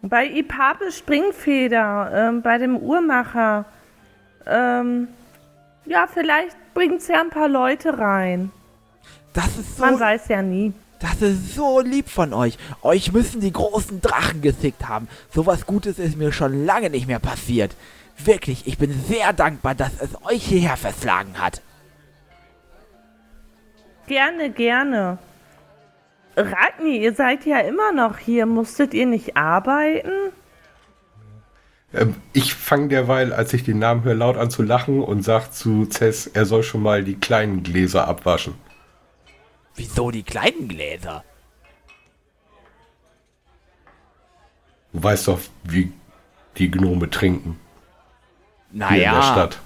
Bei 0.02 0.26
Ipape 0.28 0.92
Springfeder, 0.92 2.12
ähm, 2.14 2.42
bei 2.42 2.58
dem 2.58 2.78
Uhrmacher. 2.78 3.66
Ähm, 4.46 5.08
ja, 5.86 6.08
vielleicht 6.14 6.56
bringt's 6.74 7.08
ja 7.08 7.22
ein 7.22 7.30
paar 7.30 7.48
Leute 7.50 7.98
rein. 7.98 8.52
Das 9.34 9.58
ist 9.58 9.78
so, 9.78 9.84
Man 9.86 10.00
weiß 10.00 10.28
ja 10.30 10.42
nie. 10.42 10.74
das 11.00 11.22
ist 11.22 11.56
so 11.56 11.80
lieb 11.82 12.10
von 12.10 12.34
euch. 12.34 12.58
Euch 12.82 13.12
müssen 13.12 13.42
die 13.42 13.52
großen 13.52 14.02
Drachen 14.02 14.42
gesickt 14.42 14.88
haben. 14.88 15.08
Sowas 15.34 15.66
Gutes 15.66 16.00
ist 16.00 16.18
mir 16.18 16.32
schon 16.32 16.66
lange 16.66 16.90
nicht 16.90 17.08
mehr 17.08 17.20
passiert. 17.20 17.76
Wirklich, 18.18 18.66
ich 18.68 18.78
bin 18.78 18.92
sehr 19.08 19.34
dankbar, 19.34 19.76
dass 19.76 19.92
es 20.00 20.10
euch 20.26 20.44
hierher 20.44 20.78
verschlagen 20.78 21.36
hat. 21.40 21.62
Gerne, 24.08 24.50
gerne. 24.52 25.18
Ragni, 26.36 26.98
ihr 26.98 27.14
seid 27.14 27.46
ja 27.46 27.60
immer 27.60 27.92
noch 27.92 28.18
hier. 28.18 28.46
Musstet 28.46 28.94
ihr 28.94 29.06
nicht 29.06 29.36
arbeiten? 29.36 30.32
Ähm, 31.94 32.16
ich 32.34 32.54
fange 32.54 32.90
derweil, 32.90 33.34
als 33.34 33.54
ich 33.54 33.64
den 33.64 33.80
Namen 33.80 34.04
höre, 34.04 34.14
laut 34.16 34.38
an 34.38 34.50
zu 34.50 34.62
lachen 34.64 35.02
und 35.02 35.24
sage 35.24 35.52
zu 35.52 35.86
Cess, 35.86 36.28
er 36.28 36.46
soll 36.46 36.64
schon 36.64 36.84
mal 36.84 37.04
die 37.04 37.16
kleinen 37.16 37.64
Gläser 37.64 38.08
abwaschen. 38.08 38.56
Wieso 39.76 40.12
die 40.12 40.24
kleinen 40.24 40.68
Gläser? 40.68 41.24
Du 44.94 45.04
weißt 45.04 45.28
doch, 45.28 45.40
wie 45.64 45.92
die 46.58 46.72
Gnome 46.72 47.10
trinken 47.10 47.60
hier 48.88 49.06
in 49.06 49.12
der 49.12 49.22
Naja, 49.22 49.24
Stadt. 49.24 49.60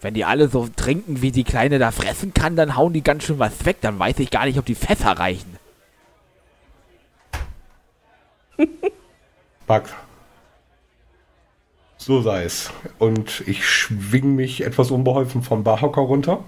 Wenn 0.00 0.14
die 0.14 0.24
alle 0.24 0.48
so 0.48 0.68
trinken, 0.74 1.20
wie 1.22 1.30
die 1.30 1.44
Kleine 1.44 1.78
da 1.78 1.90
fressen 1.90 2.32
kann, 2.32 2.56
dann 2.56 2.76
hauen 2.76 2.92
die 2.92 3.02
ganz 3.02 3.24
schön 3.24 3.38
was 3.38 3.64
weg. 3.66 3.78
Dann 3.80 3.98
weiß 3.98 4.18
ich 4.18 4.30
gar 4.30 4.46
nicht, 4.46 4.58
ob 4.58 4.64
die 4.64 4.74
Fässer 4.74 5.12
reichen. 5.12 5.58
Max. 9.68 9.92
So 11.98 12.22
sei 12.22 12.44
es. 12.44 12.70
Und 12.98 13.42
ich 13.46 13.68
schwing 13.68 14.34
mich 14.34 14.64
etwas 14.64 14.90
unbeholfen 14.90 15.42
vom 15.42 15.64
Barhocker 15.64 16.00
runter. 16.00 16.44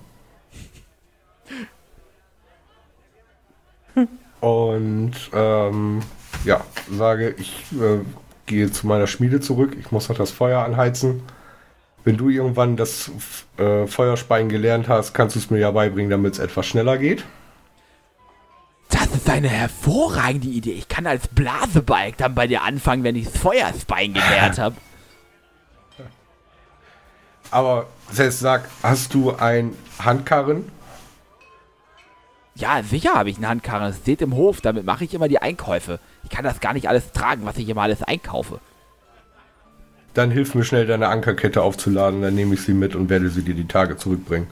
Und 4.40 5.12
ähm, 5.34 6.00
ja, 6.44 6.64
sage, 6.90 7.34
ich 7.38 7.66
äh, 7.72 7.98
gehe 8.46 8.72
zu 8.72 8.86
meiner 8.86 9.06
Schmiede 9.06 9.40
zurück. 9.40 9.76
Ich 9.78 9.90
muss 9.92 10.08
noch 10.08 10.16
das 10.16 10.30
Feuer 10.30 10.64
anheizen. 10.64 11.22
Wenn 12.04 12.16
du 12.16 12.28
irgendwann 12.28 12.76
das 12.76 13.10
äh, 13.58 13.86
Feuerspeien 13.86 14.48
gelernt 14.48 14.88
hast, 14.88 15.14
kannst 15.14 15.36
du 15.36 15.40
es 15.40 15.50
mir 15.50 15.58
ja 15.58 15.70
beibringen, 15.70 16.10
damit 16.10 16.34
es 16.34 16.38
etwas 16.40 16.66
schneller 16.66 16.98
geht. 16.98 17.24
Das 18.88 19.06
ist 19.06 19.30
eine 19.30 19.48
hervorragende 19.48 20.48
Idee. 20.48 20.72
Ich 20.72 20.88
kann 20.88 21.06
als 21.06 21.28
Blasebalg 21.28 22.16
dann 22.18 22.34
bei 22.34 22.46
dir 22.46 22.62
anfangen, 22.62 23.04
wenn 23.04 23.16
ich 23.16 23.30
das 23.30 23.40
Feuersbein 23.40 24.14
gelernt 24.14 24.58
habe. 24.58 24.76
Aber 27.50 27.86
selbst 28.10 28.40
sag, 28.40 28.68
hast 28.82 29.14
du 29.14 29.34
ein 29.34 29.76
Handkarren? 29.98 30.70
Ja, 32.54 32.82
sicher 32.82 33.14
habe 33.14 33.30
ich 33.30 33.36
einen 33.36 33.48
Handkarren. 33.48 33.92
Das 33.92 33.98
steht 33.98 34.20
im 34.22 34.34
Hof. 34.34 34.60
Damit 34.60 34.84
mache 34.84 35.04
ich 35.04 35.14
immer 35.14 35.28
die 35.28 35.40
Einkäufe. 35.40 36.00
Ich 36.24 36.30
kann 36.30 36.44
das 36.44 36.60
gar 36.60 36.74
nicht 36.74 36.88
alles 36.88 37.12
tragen, 37.12 37.46
was 37.46 37.56
ich 37.56 37.68
immer 37.68 37.82
alles 37.82 38.02
einkaufe. 38.02 38.60
Dann 40.14 40.30
hilf 40.30 40.54
mir 40.54 40.64
schnell, 40.64 40.86
deine 40.86 41.08
Ankerkette 41.08 41.62
aufzuladen, 41.62 42.22
dann 42.22 42.34
nehme 42.34 42.54
ich 42.54 42.62
sie 42.62 42.74
mit 42.74 42.94
und 42.94 43.08
werde 43.08 43.30
sie 43.30 43.42
dir 43.42 43.54
die 43.54 43.66
Tage 43.66 43.96
zurückbringen. 43.96 44.48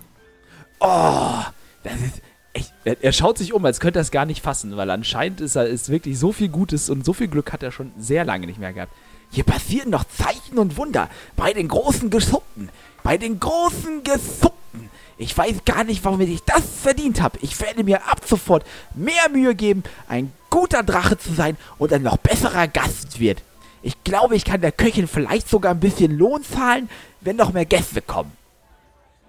Oh, 0.81 1.43
das 1.83 1.95
ist 1.95 2.23
echt. 2.55 2.73
Er, 2.85 3.13
schaut 3.13 3.37
sich 3.37 3.53
um, 3.53 3.65
als 3.65 3.81
könnte 3.81 3.99
er 3.99 4.03
es 4.03 4.11
gar 4.11 4.25
nicht 4.25 4.43
fassen, 4.43 4.77
weil 4.77 4.91
anscheinend 4.91 5.41
ist 5.43 5.57
er 5.57 5.67
ist 5.67 5.91
wirklich 5.91 6.19
so 6.19 6.33
viel 6.33 6.49
Gutes 6.49 6.89
und 6.89 7.05
so 7.05 7.13
viel 7.13 7.29
Glück 7.29 7.53
hat 7.53 7.63
er 7.63 7.73
schon 7.73 7.93
sehr 7.99 8.25
lange 8.25 8.47
nicht 8.47 8.59
mehr 8.59 8.73
gehabt. 8.73 8.93
Hier 9.31 9.45
passieren 9.45 9.91
noch 9.91 10.05
Zeichen 10.05 10.59
und 10.59 10.77
Wunder. 10.77 11.09
Bei 11.37 11.53
den 11.53 11.69
großen 11.69 12.11
Gesuppten. 12.11 12.71
Bei 13.03 13.17
den 13.17 13.39
großen 13.39 14.03
Gesuppten. 14.03 14.91
Ich 15.19 15.37
weiß 15.37 15.65
gar 15.67 15.85
nicht, 15.85 16.05
warum 16.05 16.21
ich 16.23 16.43
das 16.45 16.63
verdient 16.83 17.21
habe. 17.21 17.39
Ich 17.43 17.61
werde 17.61 17.85
mir 17.85 18.09
ab 18.09 18.23
sofort 18.27 18.65
mehr 18.95 19.29
Mühe 19.31 19.55
geben, 19.55 19.85
ein 20.09 20.33
guter 20.49 20.83
Drache 20.83 21.19
zu 21.19 21.33
sein 21.33 21.57
und 21.79 21.93
ein 21.93 22.03
noch 22.03 22.17
besserer 22.17 22.67
Gastwirt. 22.67 23.43
Ich 23.83 24.03
glaube, 24.05 24.37
ich 24.37 24.45
kann 24.45 24.61
der 24.61 24.73
Köchin 24.73 25.09
vielleicht 25.09 25.49
sogar 25.49 25.73
ein 25.73 25.81
bisschen 25.81 26.17
Lohn 26.17 26.43
zahlen, 26.45 26.91
wenn 27.21 27.37
noch 27.37 27.53
mehr 27.53 27.65
Gäste 27.65 28.03
kommen. 28.03 28.33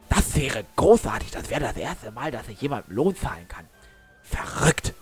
Das 0.09 0.35
wäre 0.35 0.65
großartig. 0.75 1.31
Das 1.31 1.49
wäre 1.49 1.61
das 1.61 1.77
erste 1.77 2.11
Mal, 2.11 2.31
dass 2.31 2.47
ich 2.49 2.61
jemandem 2.61 2.95
Lohn 2.95 3.15
zahlen 3.15 3.47
kann. 3.47 3.65
Verrückt. 4.23 4.93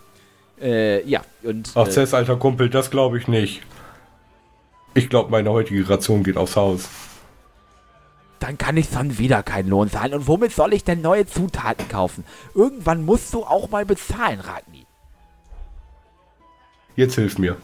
Äh, 0.60 1.04
ja, 1.08 1.22
und 1.42 1.72
Ach, 1.74 1.86
äh, 1.86 1.90
Cess, 1.90 2.14
alter 2.14 2.36
Kumpel, 2.36 2.70
das 2.70 2.90
glaube 2.90 3.18
ich 3.18 3.26
nicht. 3.26 3.62
Ich 4.94 5.08
glaube, 5.08 5.30
meine 5.30 5.50
heutige 5.50 5.88
Ration 5.88 6.22
geht 6.22 6.36
aufs 6.36 6.56
Haus. 6.56 6.88
Dann 8.38 8.56
kann 8.56 8.76
ich 8.76 8.90
dann 8.90 9.18
wieder 9.18 9.42
keinen 9.42 9.68
Lohn 9.68 9.90
zahlen. 9.90 10.14
Und 10.14 10.28
womit 10.28 10.52
soll 10.52 10.72
ich 10.74 10.84
denn 10.84 11.00
neue 11.00 11.26
Zutaten 11.26 11.88
kaufen? 11.88 12.24
Irgendwann 12.54 13.04
musst 13.04 13.34
du 13.34 13.44
auch 13.44 13.68
mal 13.70 13.84
bezahlen, 13.84 14.40
Ragni. 14.40 14.86
Jetzt 16.96 17.14
hilf 17.14 17.38
mir. 17.38 17.56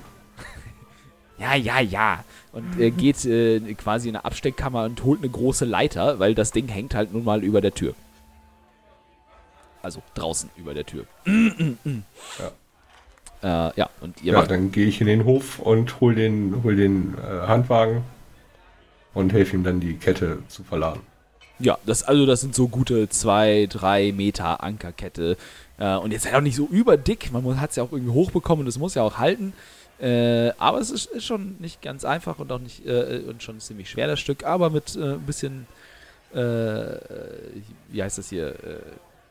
Ja, 1.38 1.54
ja, 1.54 1.80
ja. 1.80 2.24
und 2.52 2.80
er 2.80 2.90
geht 2.90 3.24
äh, 3.26 3.60
quasi 3.74 4.08
in 4.08 4.16
eine 4.16 4.24
Absteckkammer 4.24 4.84
und 4.84 5.04
holt 5.04 5.20
eine 5.20 5.28
große 5.28 5.64
Leiter, 5.64 6.18
weil 6.18 6.34
das 6.34 6.52
Ding 6.52 6.68
hängt 6.68 6.94
halt 6.94 7.12
nun 7.12 7.24
mal 7.24 7.44
über 7.44 7.60
der 7.60 7.74
Tür. 7.74 7.94
Also 9.82 10.02
draußen 10.14 10.50
über 10.56 10.74
der 10.74 10.86
Tür. 10.86 11.04
ja. 11.26 12.52
Äh, 13.42 13.72
ja, 13.76 13.90
und 14.00 14.22
ihr 14.22 14.32
Ja, 14.32 14.38
macht 14.38 14.50
dann 14.50 14.72
gehe 14.72 14.86
ich 14.86 15.00
in 15.00 15.06
den 15.06 15.24
Hof 15.24 15.58
und 15.58 16.00
hol 16.00 16.14
den, 16.14 16.62
hol 16.64 16.74
den 16.74 17.14
äh, 17.18 17.46
Handwagen 17.46 18.02
und 19.14 19.32
helfe 19.32 19.56
ihm 19.56 19.62
dann 19.62 19.80
die 19.80 19.94
Kette 19.94 20.38
zu 20.48 20.64
verladen. 20.64 21.00
Ja, 21.58 21.78
das, 21.86 22.02
also 22.02 22.26
das 22.26 22.40
sind 22.40 22.54
so 22.54 22.68
gute 22.68 23.08
zwei, 23.08 23.66
drei 23.70 24.12
Meter 24.12 24.62
Ankerkette. 24.62 25.36
Äh, 25.78 25.96
und 25.96 26.12
jetzt 26.12 26.26
halt 26.26 26.34
auch 26.34 26.40
nicht 26.40 26.56
so 26.56 26.66
überdick. 26.66 27.32
Man 27.32 27.60
hat 27.60 27.70
es 27.70 27.76
ja 27.76 27.82
auch 27.82 27.92
irgendwie 27.92 28.12
hochbekommen 28.12 28.64
und 28.64 28.68
es 28.68 28.78
muss 28.78 28.94
ja 28.94 29.02
auch 29.02 29.18
halten. 29.18 29.52
Äh, 29.98 30.50
aber 30.58 30.78
es 30.80 30.90
ist, 30.90 31.06
ist 31.06 31.24
schon 31.24 31.56
nicht 31.58 31.80
ganz 31.80 32.04
einfach 32.04 32.38
und 32.38 32.52
auch 32.52 32.58
nicht 32.58 32.86
äh, 32.86 33.22
und 33.28 33.42
schon 33.42 33.60
ziemlich 33.60 33.88
schwer 33.90 34.06
das 34.06 34.20
Stück, 34.20 34.44
aber 34.44 34.68
mit 34.70 34.94
äh, 34.94 35.14
ein 35.14 35.20
bisschen 35.20 35.66
äh, 36.34 36.38
wie 37.88 38.02
heißt 38.02 38.18
das 38.18 38.28
hier? 38.28 38.48
Äh, 38.50 38.78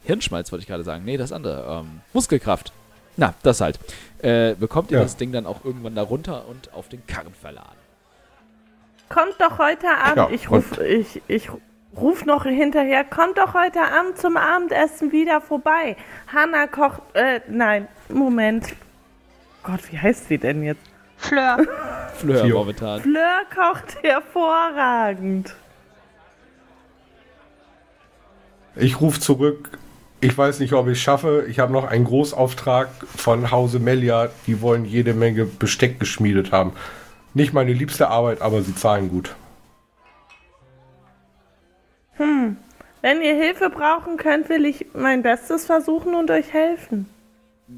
Hirnschmalz 0.03 0.51
wollte 0.51 0.61
ich 0.63 0.67
gerade 0.67 0.83
sagen. 0.83 1.03
Nee, 1.05 1.17
das 1.17 1.31
andere. 1.31 1.81
Ähm, 1.81 2.01
Muskelkraft. 2.13 2.71
Na, 3.17 3.33
das 3.43 3.61
halt. 3.61 3.79
Äh, 4.19 4.55
bekommt 4.55 4.91
ihr 4.91 4.97
Ja. 4.97 5.03
das 5.03 5.17
Ding 5.17 5.31
dann 5.31 5.45
auch 5.45 5.63
irgendwann 5.65 5.95
da 5.95 6.01
runter 6.03 6.47
und 6.47 6.73
auf 6.73 6.89
den 6.89 7.05
Karren 7.07 7.33
verladen. 7.33 7.77
Kommt 9.09 9.35
doch 9.39 9.57
heute 9.59 9.87
Abend. 9.89 10.17
Ja, 10.17 10.29
ich 10.31 10.49
ruf, 10.49 10.79
ich, 10.79 11.21
ich 11.27 11.49
ruf 11.95 12.25
noch 12.25 12.43
hinterher. 12.43 13.03
Kommt 13.03 13.37
doch 13.37 13.53
heute 13.53 13.81
Abend 13.81 14.17
zum 14.17 14.35
Abendessen 14.37 15.11
wieder 15.11 15.41
vorbei. 15.41 15.95
Hanna 16.33 16.67
kocht. 16.67 17.01
Äh, 17.13 17.41
nein, 17.47 17.87
Moment. 18.09 18.65
Gott, 19.65 19.91
wie 19.91 19.97
heißt 19.97 20.27
sie 20.27 20.37
denn 20.37 20.63
jetzt? 20.63 20.81
Fleur. 21.17 21.57
Fleur 22.15 22.45
Fio. 22.45 22.59
momentan. 22.59 23.01
Fleur 23.01 23.41
kocht 23.53 24.01
hervorragend. 24.03 25.55
Ich 28.75 29.01
rufe 29.01 29.19
zurück. 29.19 29.77
Ich 30.21 30.37
weiß 30.37 30.59
nicht, 30.59 30.73
ob 30.73 30.87
ich 30.87 30.93
es 30.93 30.99
schaffe. 30.99 31.45
Ich 31.49 31.59
habe 31.59 31.71
noch 31.73 31.85
einen 31.85 32.05
Großauftrag 32.05 32.89
von 33.15 33.51
Hause 33.51 33.79
Melia. 33.79 34.29
Die 34.47 34.61
wollen 34.61 34.85
jede 34.85 35.13
Menge 35.13 35.45
Besteck 35.45 35.99
geschmiedet 35.99 36.51
haben. 36.51 36.73
Nicht 37.33 37.53
meine 37.53 37.73
liebste 37.73 38.07
Arbeit, 38.07 38.41
aber 38.41 38.61
sie 38.61 38.75
zahlen 38.75 39.09
gut. 39.09 39.35
Wenn 43.05 43.21
ihr 43.21 43.35
Hilfe 43.35 43.69
brauchen 43.69 44.17
könnt, 44.17 44.49
will 44.49 44.65
ich 44.65 44.87
mein 44.95 45.21
Bestes 45.21 45.67
versuchen 45.67 46.15
und 46.15 46.31
euch 46.31 46.51
helfen. 46.51 47.07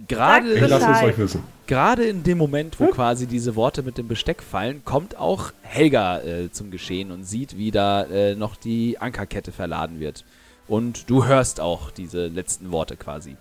Gerade 0.07 0.53
Ich 0.53 0.61
lasse 0.69 0.89
es 0.89 1.03
euch 1.03 1.17
wissen. 1.17 1.43
Gerade 1.67 2.05
in 2.05 2.23
dem 2.23 2.37
Moment, 2.37 2.79
wo 2.79 2.87
quasi 2.87 3.27
diese 3.27 3.57
Worte 3.57 3.83
mit 3.83 3.97
dem 3.97 4.07
Besteck 4.07 4.41
fallen, 4.41 4.85
kommt 4.85 5.17
auch 5.17 5.51
Helga 5.61 6.19
äh, 6.21 6.49
zum 6.49 6.71
Geschehen 6.71 7.11
und 7.11 7.25
sieht, 7.25 7.57
wie 7.57 7.71
da 7.71 8.03
äh, 8.03 8.35
noch 8.35 8.55
die 8.55 8.99
Ankerkette 8.99 9.51
verladen 9.51 9.99
wird. 9.99 10.23
Und 10.69 11.09
du 11.09 11.25
hörst 11.25 11.59
auch 11.59 11.91
diese 11.91 12.27
letzten 12.27 12.71
Worte 12.71 12.95
quasi. 12.95 13.35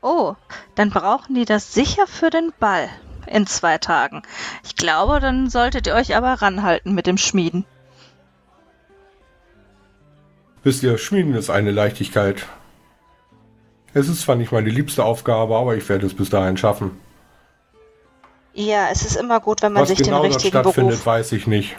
Oh, 0.00 0.36
dann 0.74 0.88
brauchen 0.88 1.34
die 1.34 1.44
das 1.44 1.74
sicher 1.74 2.06
für 2.06 2.30
den 2.30 2.52
Ball 2.58 2.88
in 3.26 3.46
zwei 3.46 3.76
Tagen. 3.76 4.22
Ich 4.64 4.76
glaube, 4.76 5.20
dann 5.20 5.50
solltet 5.50 5.86
ihr 5.86 5.94
euch 5.94 6.16
aber 6.16 6.32
ranhalten 6.34 6.94
mit 6.94 7.06
dem 7.06 7.18
Schmieden. 7.18 7.66
Wisst 10.62 10.82
ihr, 10.82 10.96
Schmieden 10.96 11.34
ist 11.34 11.50
eine 11.50 11.72
Leichtigkeit. 11.72 12.46
Es 13.96 14.08
ist 14.08 14.20
zwar 14.20 14.36
nicht 14.36 14.52
meine 14.52 14.68
liebste 14.68 15.02
Aufgabe, 15.02 15.56
aber 15.56 15.74
ich 15.74 15.88
werde 15.88 16.04
es 16.04 16.12
bis 16.12 16.28
dahin 16.28 16.58
schaffen. 16.58 17.00
Ja, 18.52 18.88
es 18.92 19.06
ist 19.06 19.16
immer 19.16 19.40
gut, 19.40 19.62
wenn 19.62 19.72
man 19.72 19.84
Was 19.84 19.88
sich 19.88 19.96
genau 19.96 20.20
den 20.20 20.32
dort 20.32 20.34
richtigen 20.34 20.60
stattfindet, 20.62 20.96
Beruf. 20.96 21.06
weiß 21.06 21.32
ich 21.32 21.46
nicht. 21.46 21.78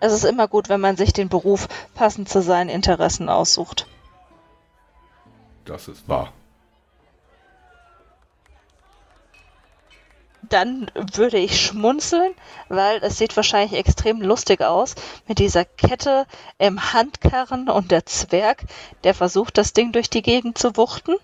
Es 0.00 0.12
ist 0.12 0.24
immer 0.24 0.48
gut, 0.48 0.68
wenn 0.68 0.80
man 0.80 0.96
sich 0.96 1.12
den 1.12 1.28
Beruf 1.28 1.68
passend 1.94 2.28
zu 2.28 2.42
seinen 2.42 2.70
Interessen 2.70 3.28
aussucht. 3.28 3.86
Das 5.64 5.86
ist 5.86 6.08
wahr. 6.08 6.32
Dann 10.48 10.90
würde 10.94 11.38
ich 11.38 11.60
schmunzeln, 11.60 12.34
weil 12.68 12.98
es 13.02 13.18
sieht 13.18 13.36
wahrscheinlich 13.36 13.78
extrem 13.78 14.20
lustig 14.20 14.60
aus 14.62 14.94
mit 15.26 15.38
dieser 15.38 15.64
Kette 15.64 16.26
im 16.58 16.92
Handkarren 16.92 17.68
und 17.68 17.90
der 17.90 18.04
Zwerg, 18.06 18.64
der 19.04 19.14
versucht, 19.14 19.56
das 19.58 19.72
Ding 19.72 19.92
durch 19.92 20.10
die 20.10 20.22
Gegend 20.22 20.58
zu 20.58 20.76
wuchten. 20.76 21.14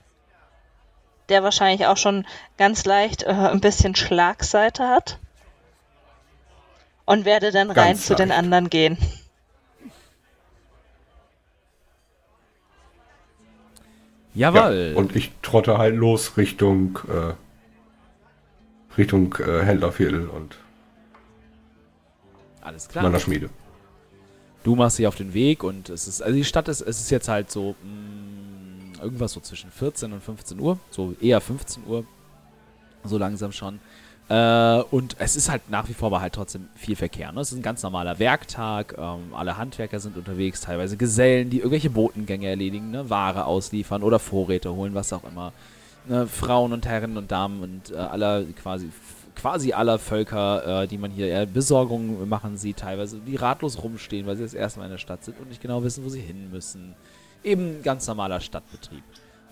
Der 1.29 1.43
wahrscheinlich 1.43 1.87
auch 1.87 1.97
schon 1.97 2.27
ganz 2.57 2.85
leicht 2.85 3.23
äh, 3.25 3.31
ein 3.31 3.61
bisschen 3.61 3.95
Schlagseite 3.95 4.89
hat. 4.89 5.19
Und 7.05 7.25
werde 7.25 7.51
dann 7.51 7.69
Ganz 7.69 7.79
rein 7.79 7.97
zu 7.97 8.15
den 8.15 8.29
leicht. 8.29 8.39
anderen 8.39 8.71
gehen. 8.71 8.99
Jawohl. 14.35 14.93
Ja, 14.95 14.99
und 14.99 15.17
ich 15.17 15.33
trotte 15.43 15.79
halt 15.79 15.97
los 15.97 16.37
Richtung 16.37 16.99
äh, 17.09 17.35
Richtung 19.01 19.35
äh, 19.39 19.63
Händlerviertel 19.63 20.29
und 20.29 20.57
Alles 22.61 22.89
klar. 22.89 23.05
meiner 23.05 23.19
Schmiede. 23.19 23.51
Du 24.63 24.77
machst 24.77 24.99
dich 24.99 25.07
auf 25.07 25.17
den 25.17 25.33
Weg 25.33 25.65
und 25.65 25.89
es 25.89 26.07
ist, 26.07 26.23
also 26.23 26.35
die 26.37 26.45
Stadt 26.45 26.69
ist, 26.69 26.83
es 26.83 27.01
ist 27.01 27.11
jetzt 27.11 27.29
halt 27.29 27.51
so 27.51 27.75
mh, 27.83 29.03
irgendwas 29.03 29.33
so 29.33 29.41
zwischen 29.41 29.71
14 29.71 30.13
und 30.13 30.23
15 30.23 30.61
Uhr, 30.61 30.79
so 30.91 31.15
eher 31.21 31.41
15 31.41 31.85
Uhr, 31.87 32.05
so 33.05 33.17
langsam 33.17 33.53
schon. 33.53 33.81
Äh, 34.29 34.83
und 34.91 35.17
es 35.19 35.35
ist 35.35 35.49
halt 35.49 35.71
nach 35.71 35.89
wie 35.89 35.95
vor 35.95 36.09
aber 36.09 36.21
halt 36.21 36.35
trotzdem 36.35 36.69
viel 36.77 36.95
Verkehr. 36.95 37.33
Ne? 37.33 37.41
Es 37.41 37.51
ist 37.53 37.59
ein 37.59 37.63
ganz 37.63 37.83
normaler 37.83 38.19
Werktag, 38.19 38.95
ähm, 38.99 39.33
alle 39.35 39.57
Handwerker 39.57 39.99
sind 39.99 40.19
unterwegs, 40.19 40.61
teilweise 40.61 40.99
Gesellen, 40.99 41.49
die 41.49 41.59
irgendwelche 41.59 41.91
Botengänge 41.91 42.47
erledigen, 42.49 42.91
ne? 42.91 43.09
Ware 43.09 43.47
ausliefern 43.47 44.03
oder 44.03 44.19
Vorräte 44.19 44.73
holen, 44.75 44.95
was 44.95 45.13
auch 45.15 45.25
immer. 45.25 45.53
Ne? 46.07 46.27
Frauen 46.27 46.73
und 46.73 46.87
Herren 46.87 47.17
und 47.17 47.31
Damen 47.31 47.63
und 47.63 47.93
äh, 47.93 47.97
aller 47.97 48.45
quasi 48.63 48.91
quasi 49.35 49.73
aller 49.73 49.99
Völker, 49.99 50.83
äh, 50.83 50.87
die 50.87 50.99
man 50.99 51.11
hier 51.11 51.47
Besorgungen 51.47 52.29
machen 52.29 52.57
sieht, 52.57 52.79
teilweise, 52.79 53.21
die 53.21 53.37
ratlos 53.37 53.83
rumstehen, 53.83 54.27
weil 54.27 54.37
sie 54.37 54.43
das 54.43 54.55
erste 54.55 54.81
Mal 54.81 54.87
in 54.87 54.93
der 54.93 54.99
Stadt 54.99 55.25
sind 55.25 55.41
und 55.41 55.49
nicht 55.49 55.63
genau 55.63 55.83
wissen, 55.83 56.05
wo 56.05 56.09
sie 56.09 56.21
hin 56.21 56.51
müssen. 56.51 56.95
Eben 57.43 57.83
ganz 57.83 58.07
normaler 58.07 58.41
Stadtbetrieb. 58.41 59.03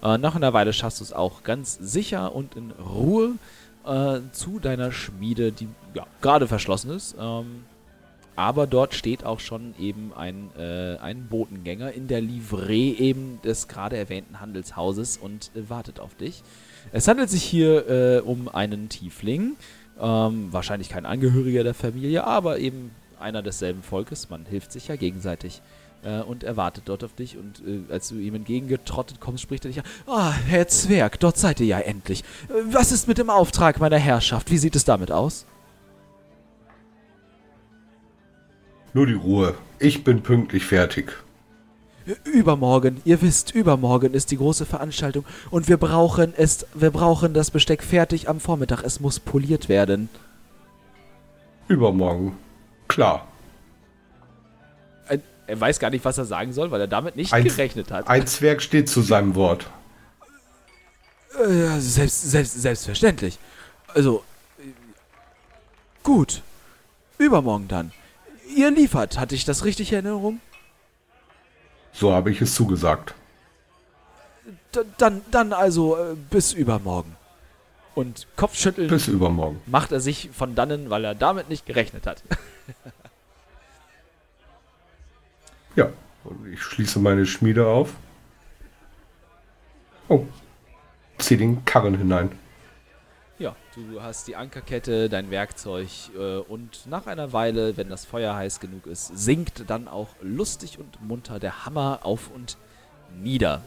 Äh, 0.02 0.18
nach 0.18 0.34
einer 0.34 0.52
Weile 0.52 0.72
schaffst 0.72 1.00
du 1.00 1.04
es 1.04 1.12
auch 1.12 1.42
ganz 1.42 1.74
sicher 1.80 2.34
und 2.34 2.54
in 2.54 2.70
Ruhe 2.72 3.32
äh, 3.86 4.20
zu 4.32 4.58
deiner 4.58 4.92
Schmiede, 4.92 5.52
die 5.52 5.68
ja, 5.94 6.06
gerade 6.20 6.46
verschlossen 6.46 6.90
ist. 6.90 7.16
Ähm, 7.18 7.64
aber 8.38 8.68
dort 8.68 8.94
steht 8.94 9.24
auch 9.24 9.40
schon 9.40 9.74
eben 9.80 10.12
ein, 10.14 10.50
äh, 10.56 10.96
ein 10.98 11.26
Botengänger 11.26 11.90
in 11.92 12.06
der 12.06 12.20
Livree 12.20 12.92
eben 12.92 13.40
des 13.42 13.66
gerade 13.66 13.96
erwähnten 13.96 14.40
Handelshauses 14.40 15.16
und 15.16 15.50
äh, 15.56 15.68
wartet 15.68 15.98
auf 15.98 16.14
dich. 16.14 16.44
Es 16.92 17.08
handelt 17.08 17.30
sich 17.30 17.42
hier 17.42 17.88
äh, 17.88 18.20
um 18.20 18.46
einen 18.46 18.88
Tiefling, 18.88 19.56
ähm, 20.00 20.52
wahrscheinlich 20.52 20.88
kein 20.88 21.04
Angehöriger 21.04 21.64
der 21.64 21.74
Familie, 21.74 22.22
aber 22.22 22.60
eben 22.60 22.92
einer 23.18 23.42
desselben 23.42 23.82
Volkes. 23.82 24.30
Man 24.30 24.46
hilft 24.46 24.70
sich 24.70 24.86
ja 24.86 24.94
gegenseitig 24.94 25.60
äh, 26.04 26.20
und 26.20 26.44
er 26.44 26.56
wartet 26.56 26.84
dort 26.86 27.02
auf 27.02 27.14
dich. 27.14 27.36
Und 27.36 27.60
äh, 27.66 27.92
als 27.92 28.10
du 28.10 28.18
ihm 28.18 28.36
entgegengetrottet 28.36 29.18
kommst, 29.18 29.42
spricht 29.42 29.64
er 29.64 29.72
dich 29.72 29.80
an. 29.80 29.86
Ah, 30.06 30.30
Herr 30.30 30.68
Zwerg, 30.68 31.18
dort 31.18 31.38
seid 31.38 31.58
ihr 31.58 31.66
ja 31.66 31.80
endlich. 31.80 32.20
Äh, 32.50 32.52
was 32.70 32.92
ist 32.92 33.08
mit 33.08 33.18
dem 33.18 33.30
Auftrag 33.30 33.80
meiner 33.80 33.98
Herrschaft? 33.98 34.52
Wie 34.52 34.58
sieht 34.58 34.76
es 34.76 34.84
damit 34.84 35.10
aus? 35.10 35.44
Nur 38.94 39.06
die 39.06 39.14
Ruhe. 39.14 39.54
Ich 39.78 40.04
bin 40.04 40.22
pünktlich 40.22 40.64
fertig. 40.64 41.12
Übermorgen, 42.24 43.02
ihr 43.04 43.20
wisst, 43.20 43.54
übermorgen 43.54 44.14
ist 44.14 44.30
die 44.30 44.38
große 44.38 44.64
Veranstaltung 44.64 45.26
und 45.50 45.68
wir 45.68 45.76
brauchen 45.76 46.32
es, 46.34 46.66
wir 46.72 46.90
brauchen 46.90 47.34
das 47.34 47.50
Besteck 47.50 47.82
fertig 47.82 48.30
am 48.30 48.40
Vormittag. 48.40 48.82
Es 48.82 48.98
muss 49.00 49.20
poliert 49.20 49.68
werden. 49.68 50.08
Übermorgen. 51.68 52.36
Klar. 52.88 53.26
Er 55.46 55.58
weiß 55.60 55.78
gar 55.78 55.88
nicht, 55.88 56.04
was 56.04 56.18
er 56.18 56.26
sagen 56.26 56.52
soll, 56.52 56.70
weil 56.70 56.80
er 56.82 56.86
damit 56.88 57.16
nicht 57.16 57.32
Ein- 57.32 57.44
gerechnet 57.44 57.90
hat. 57.90 58.06
Ein 58.06 58.26
Zwerg 58.26 58.60
steht 58.60 58.86
zu 58.88 59.00
seinem 59.00 59.34
Wort. 59.34 59.66
Äh, 61.42 61.80
selbst, 61.80 62.30
selbst, 62.30 62.60
selbstverständlich. 62.60 63.38
Also, 63.94 64.22
äh, 64.58 64.64
gut. 66.02 66.42
Übermorgen 67.16 67.66
dann. 67.68 67.92
Ihr 68.54 68.70
liefert, 68.70 69.18
hatte 69.18 69.34
ich 69.34 69.44
das 69.44 69.64
richtig 69.64 69.92
in 69.92 70.04
Erinnerung? 70.04 70.40
So 71.92 72.12
habe 72.12 72.30
ich 72.30 72.40
es 72.40 72.54
zugesagt. 72.54 73.14
D 74.74 74.80
dann, 74.98 75.22
dann 75.30 75.52
also 75.52 75.96
äh, 75.96 76.14
bis 76.30 76.52
übermorgen. 76.52 77.16
Und 77.94 78.28
Kopfschütteln 78.36 78.88
Bis 78.88 79.08
übermorgen. 79.08 79.60
macht 79.66 79.90
er 79.90 80.00
sich 80.00 80.30
von 80.32 80.54
dannen, 80.54 80.88
weil 80.88 81.04
er 81.04 81.14
damit 81.16 81.48
nicht 81.48 81.66
gerechnet 81.66 82.06
hat. 82.06 82.22
Ja. 85.78 85.90
Und 86.24 86.52
ich 86.52 86.60
schließe 86.60 86.98
meine 86.98 87.24
Schmiede 87.24 87.66
auf. 87.68 87.94
Oh. 90.08 90.26
Zieh 91.18 91.36
den 91.36 91.64
Karren 91.64 91.96
hinein. 91.96 92.32
Du 93.86 94.02
hast 94.02 94.26
die 94.26 94.34
Ankerkette, 94.34 95.08
dein 95.08 95.30
Werkzeug 95.30 95.88
äh, 96.16 96.38
und 96.38 96.86
nach 96.86 97.06
einer 97.06 97.32
Weile, 97.32 97.76
wenn 97.76 97.88
das 97.88 98.04
Feuer 98.04 98.34
heiß 98.34 98.58
genug 98.58 98.86
ist, 98.88 99.16
sinkt 99.16 99.70
dann 99.70 99.86
auch 99.86 100.08
lustig 100.20 100.80
und 100.80 101.00
munter 101.00 101.38
der 101.38 101.64
Hammer 101.64 102.00
auf 102.02 102.28
und 102.34 102.56
nieder. 103.22 103.62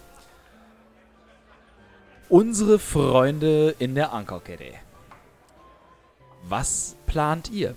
Unsere 2.27 2.77
Freunde 2.77 3.73
in 3.79 3.95
der 3.95 4.11
Ankerkette. 4.11 4.73
Was 6.43 6.97
plant 7.05 7.49
ihr? 7.49 7.75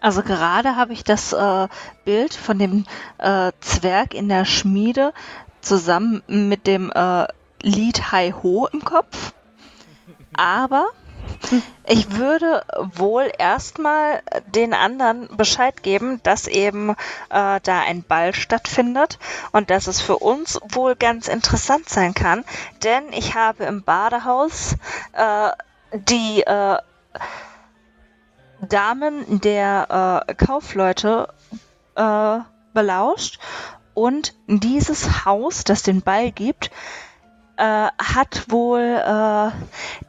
Also 0.00 0.22
gerade 0.22 0.74
habe 0.74 0.92
ich 0.92 1.04
das 1.04 1.32
äh, 1.32 1.68
Bild 2.04 2.34
von 2.34 2.58
dem 2.58 2.84
äh, 3.18 3.52
Zwerg 3.60 4.12
in 4.12 4.28
der 4.28 4.44
Schmiede 4.44 5.12
zusammen 5.60 6.24
mit 6.26 6.66
dem 6.66 6.90
äh, 6.92 7.28
Lied 7.62 8.12
Hi 8.12 8.32
Ho 8.42 8.66
im 8.72 8.84
Kopf. 8.84 9.32
Aber 10.34 10.86
ich 11.86 12.16
würde 12.16 12.64
wohl 12.96 13.30
erstmal 13.38 14.22
den 14.46 14.74
anderen 14.74 15.28
Bescheid 15.36 15.82
geben, 15.82 16.20
dass 16.22 16.46
eben 16.46 16.90
äh, 16.90 16.94
da 17.62 17.80
ein 17.86 18.02
Ball 18.02 18.34
stattfindet 18.34 19.18
und 19.52 19.70
dass 19.70 19.86
es 19.86 20.00
für 20.00 20.18
uns 20.18 20.60
wohl 20.70 20.96
ganz 20.96 21.28
interessant 21.28 21.88
sein 21.88 22.14
kann, 22.14 22.44
denn 22.82 23.12
ich 23.12 23.34
habe 23.34 23.64
im 23.64 23.82
Badehaus 23.82 24.76
äh, 25.12 25.50
die 25.92 26.42
äh, 26.42 26.78
Damen 28.60 29.40
der 29.40 30.24
äh, 30.28 30.34
Kaufleute 30.34 31.28
äh, 31.94 32.38
belauscht 32.72 33.38
und 33.94 34.34
dieses 34.46 35.24
Haus, 35.24 35.64
das 35.64 35.82
den 35.82 36.02
Ball 36.02 36.30
gibt, 36.32 36.70
äh, 37.56 37.88
hat 37.98 38.50
wohl 38.50 38.80
äh, 38.80 39.50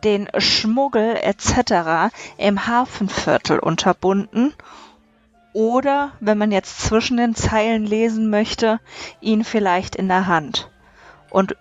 den 0.04 0.28
Schmuggel 0.38 1.16
etc. 1.16 2.14
im 2.38 2.68
Hafenviertel 2.68 3.60
unterbunden. 3.60 4.54
Oder, 5.54 6.12
wenn 6.20 6.38
man 6.38 6.52
jetzt 6.52 6.82
zwischen 6.82 7.18
den 7.18 7.36
Zeilen 7.36 7.86
lesen 7.86 8.30
möchte, 8.30 8.80
ihn 9.22 9.44
vielleicht 9.44 9.96
in 9.96 10.08
der 10.08 10.28
Hand. 10.28 10.72
Und 11.30 11.56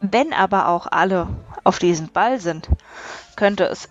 wenn 0.00 0.32
aber 0.34 0.68
auch 0.68 0.86
alle 0.90 1.28
auf 1.64 1.78
diesem 1.78 2.08
Ball 2.08 2.38
sind, 2.38 2.68
könnte 3.36 3.64
es 3.64 3.88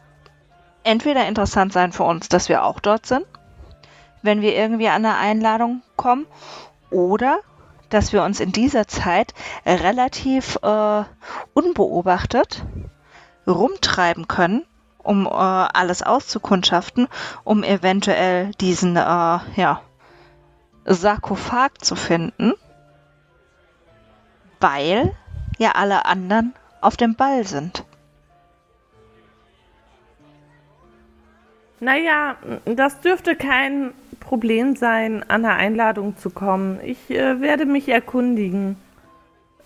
entweder 0.83 1.27
interessant 1.27 1.73
sein 1.73 1.91
für 1.91 2.03
uns, 2.03 2.29
dass 2.29 2.49
wir 2.49 2.63
auch 2.63 2.79
dort 2.79 3.07
sind, 3.07 3.25
wenn 4.21 4.41
wir 4.41 4.55
irgendwie 4.55 4.89
an 4.89 5.05
eine 5.05 5.17
Einladung 5.17 5.81
kommen, 5.95 6.27
oder 6.93 7.39
dass 7.93 8.11
wir 8.11 8.23
uns 8.23 8.39
in 8.39 8.51
dieser 8.51 8.87
Zeit 8.87 9.33
relativ 9.65 10.57
äh, 10.63 11.03
unbeobachtet 11.53 12.63
rumtreiben 13.45 14.27
können, 14.27 14.65
um 14.97 15.25
äh, 15.25 15.29
alles 15.29 16.01
auszukundschaften, 16.01 17.07
um 17.43 17.63
eventuell 17.63 18.51
diesen 18.55 18.95
äh, 18.95 18.99
ja, 18.99 19.81
Sarkophag 20.85 21.71
zu 21.81 21.95
finden, 21.95 22.53
weil 24.59 25.15
ja 25.57 25.71
alle 25.71 26.05
anderen 26.05 26.53
auf 26.81 26.97
dem 26.97 27.15
Ball 27.15 27.45
sind. 27.45 27.85
Naja, 31.79 32.37
das 32.65 33.01
dürfte 33.01 33.35
kein 33.35 33.93
Problem 34.23 34.77
sein, 34.77 35.21
an 35.29 35.43
der 35.43 35.57
Einladung 35.57 36.15
zu 36.17 36.29
kommen. 36.29 36.79
Ich 36.81 37.09
äh, 37.11 37.41
werde 37.41 37.65
mich 37.65 37.89
erkundigen. 37.89 38.77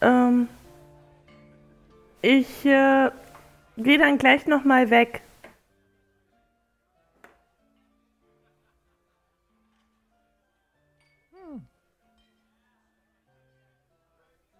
Ähm, 0.01 0.49
ich 2.23 2.65
äh, 2.65 3.11
gehe 3.77 3.99
dann 3.99 4.17
gleich 4.17 4.47
nochmal 4.47 4.89
weg. 4.89 5.21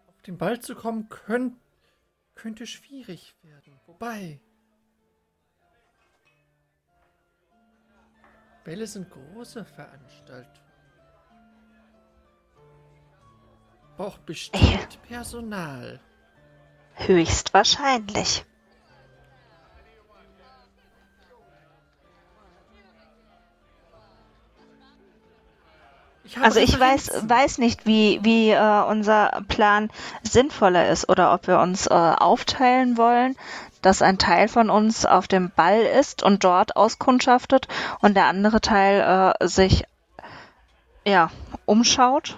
Auf 0.08 0.22
den 0.28 0.38
Ball 0.38 0.60
zu 0.60 0.76
kommen 0.76 1.10
könnt, 1.10 1.56
könnte 2.36 2.68
schwierig 2.68 3.36
werden. 3.42 3.74
Wobei. 3.88 4.40
Bälle 8.68 8.86
sind 8.86 9.10
große 9.10 9.64
Veranstaltungen. 9.64 10.68
Braucht 13.96 14.26
bestimmt 14.26 15.02
Personal. 15.08 16.02
Höchstwahrscheinlich. 16.96 18.44
Ich 26.28 26.38
Also 26.38 26.60
ich 26.60 26.78
weiß, 26.78 27.24
weiß 27.30 27.58
nicht, 27.58 27.86
wie, 27.86 28.20
wie 28.22 28.50
äh, 28.50 28.82
unser 28.82 29.42
Plan 29.48 29.90
sinnvoller 30.24 30.90
ist 30.90 31.08
oder 31.08 31.34
ob 31.34 31.48
wir 31.48 31.60
uns 31.60 31.88
äh, 31.88 31.94
aufteilen 31.94 32.98
wollen, 32.98 33.38
dass 33.82 34.02
ein 34.02 34.18
Teil 34.18 34.50
von 34.50 34.70
uns 34.70 35.06
auf 35.06 35.30
dem 35.30 35.52
Ball 35.56 35.80
ist 35.80 36.24
und 36.24 36.44
dort 36.44 36.76
auskundschaftet 36.76 37.70
und 38.02 38.18
der 38.18 38.26
andere 38.26 38.60
Teil 38.60 39.36
äh, 39.40 39.48
sich 39.48 39.86
ja 41.06 41.32
umschaut. 41.66 42.38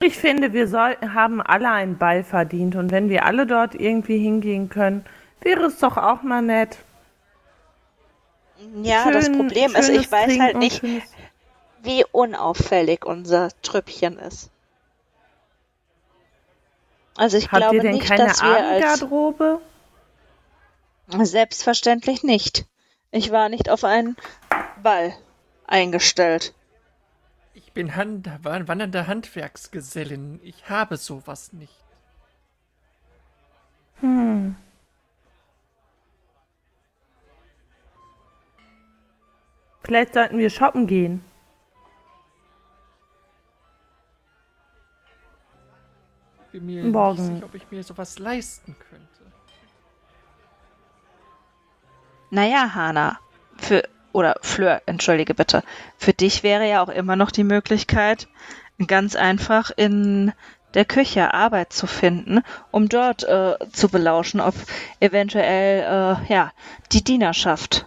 Ich 0.00 0.16
finde, 0.16 0.54
wir 0.54 0.68
soll, 0.68 0.96
haben 1.14 1.42
alle 1.42 1.70
einen 1.70 1.98
Ball 1.98 2.24
verdient 2.24 2.76
und 2.76 2.90
wenn 2.90 3.10
wir 3.10 3.26
alle 3.26 3.46
dort 3.46 3.74
irgendwie 3.74 4.18
hingehen 4.18 4.70
können, 4.70 5.04
wäre 5.42 5.66
es 5.66 5.78
doch 5.78 5.98
auch 5.98 6.22
mal 6.22 6.40
nett. 6.40 6.78
Ja, 8.82 9.10
das 9.10 9.26
Schön- 9.26 9.36
Problem 9.36 9.74
ist, 9.74 9.88
ich 9.88 10.10
weiß 10.10 10.24
Trinken 10.26 10.42
halt 10.42 10.56
nicht, 10.58 10.80
schönes- 10.80 11.10
wie 11.82 12.04
unauffällig 12.12 13.04
unser 13.04 13.48
Trüppchen 13.62 14.18
ist. 14.18 14.50
Also 17.16 17.36
ich 17.36 17.44
Habt 17.50 17.56
glaube 17.56 17.76
ihr 17.76 17.82
denn 17.82 17.92
nicht, 17.94 18.06
keine 18.08 18.26
dass 18.26 18.40
wir 18.42 18.48
als 18.48 18.84
Abendgarderobe? 18.84 19.60
Selbstverständlich 21.22 22.22
nicht. 22.22 22.64
Ich 23.10 23.30
war 23.30 23.48
nicht 23.48 23.68
auf 23.68 23.84
einen 23.84 24.16
Ball 24.82 25.14
eingestellt. 25.66 26.54
Ich 27.54 27.72
bin 27.72 27.96
Hand 27.96 28.30
wandernde 28.42 29.06
Handwerksgesellin. 29.06 30.40
Ich 30.42 30.70
habe 30.70 30.96
sowas 30.96 31.52
nicht. 31.52 31.74
Hm. 34.00 34.56
Vielleicht 39.84 40.14
sollten 40.14 40.38
wir 40.38 40.50
shoppen 40.50 40.86
gehen. 40.86 41.24
Bin 46.52 46.66
mir 46.66 46.84
Morgen. 46.84 47.16
nicht 47.16 47.34
sicher, 47.34 47.46
ob 47.46 47.54
ich 47.54 47.70
mir 47.70 47.82
sowas 47.82 48.18
leisten 48.18 48.76
könnte. 48.90 49.08
Naja, 52.30 52.74
Hana, 52.74 53.18
für, 53.56 53.82
oder 54.12 54.36
Fleur, 54.42 54.82
entschuldige 54.86 55.34
bitte, 55.34 55.62
für 55.96 56.12
dich 56.12 56.42
wäre 56.42 56.68
ja 56.68 56.82
auch 56.82 56.88
immer 56.88 57.16
noch 57.16 57.30
die 57.30 57.44
Möglichkeit, 57.44 58.28
ganz 58.86 59.16
einfach 59.16 59.70
in 59.74 60.32
der 60.74 60.84
Küche 60.84 61.34
Arbeit 61.34 61.72
zu 61.72 61.86
finden, 61.86 62.42
um 62.70 62.88
dort 62.88 63.24
äh, 63.24 63.56
zu 63.72 63.88
belauschen, 63.88 64.40
ob 64.40 64.54
eventuell, 65.00 65.82
äh, 65.82 66.32
ja, 66.32 66.52
die 66.92 67.04
Dienerschaft 67.04 67.86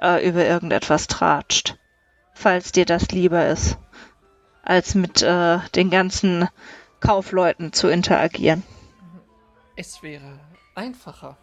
äh, 0.00 0.26
über 0.26 0.44
irgendetwas 0.44 1.06
tratscht. 1.06 1.76
Falls 2.34 2.72
dir 2.72 2.84
das 2.84 3.08
lieber 3.08 3.48
ist, 3.48 3.78
als 4.62 4.94
mit 4.94 5.22
äh, 5.22 5.58
den 5.74 5.90
ganzen 5.90 6.48
Kaufleuten 7.00 7.72
zu 7.72 7.88
interagieren. 7.88 8.62
Es 9.76 10.02
wäre 10.02 10.40
einfacher. 10.74 11.36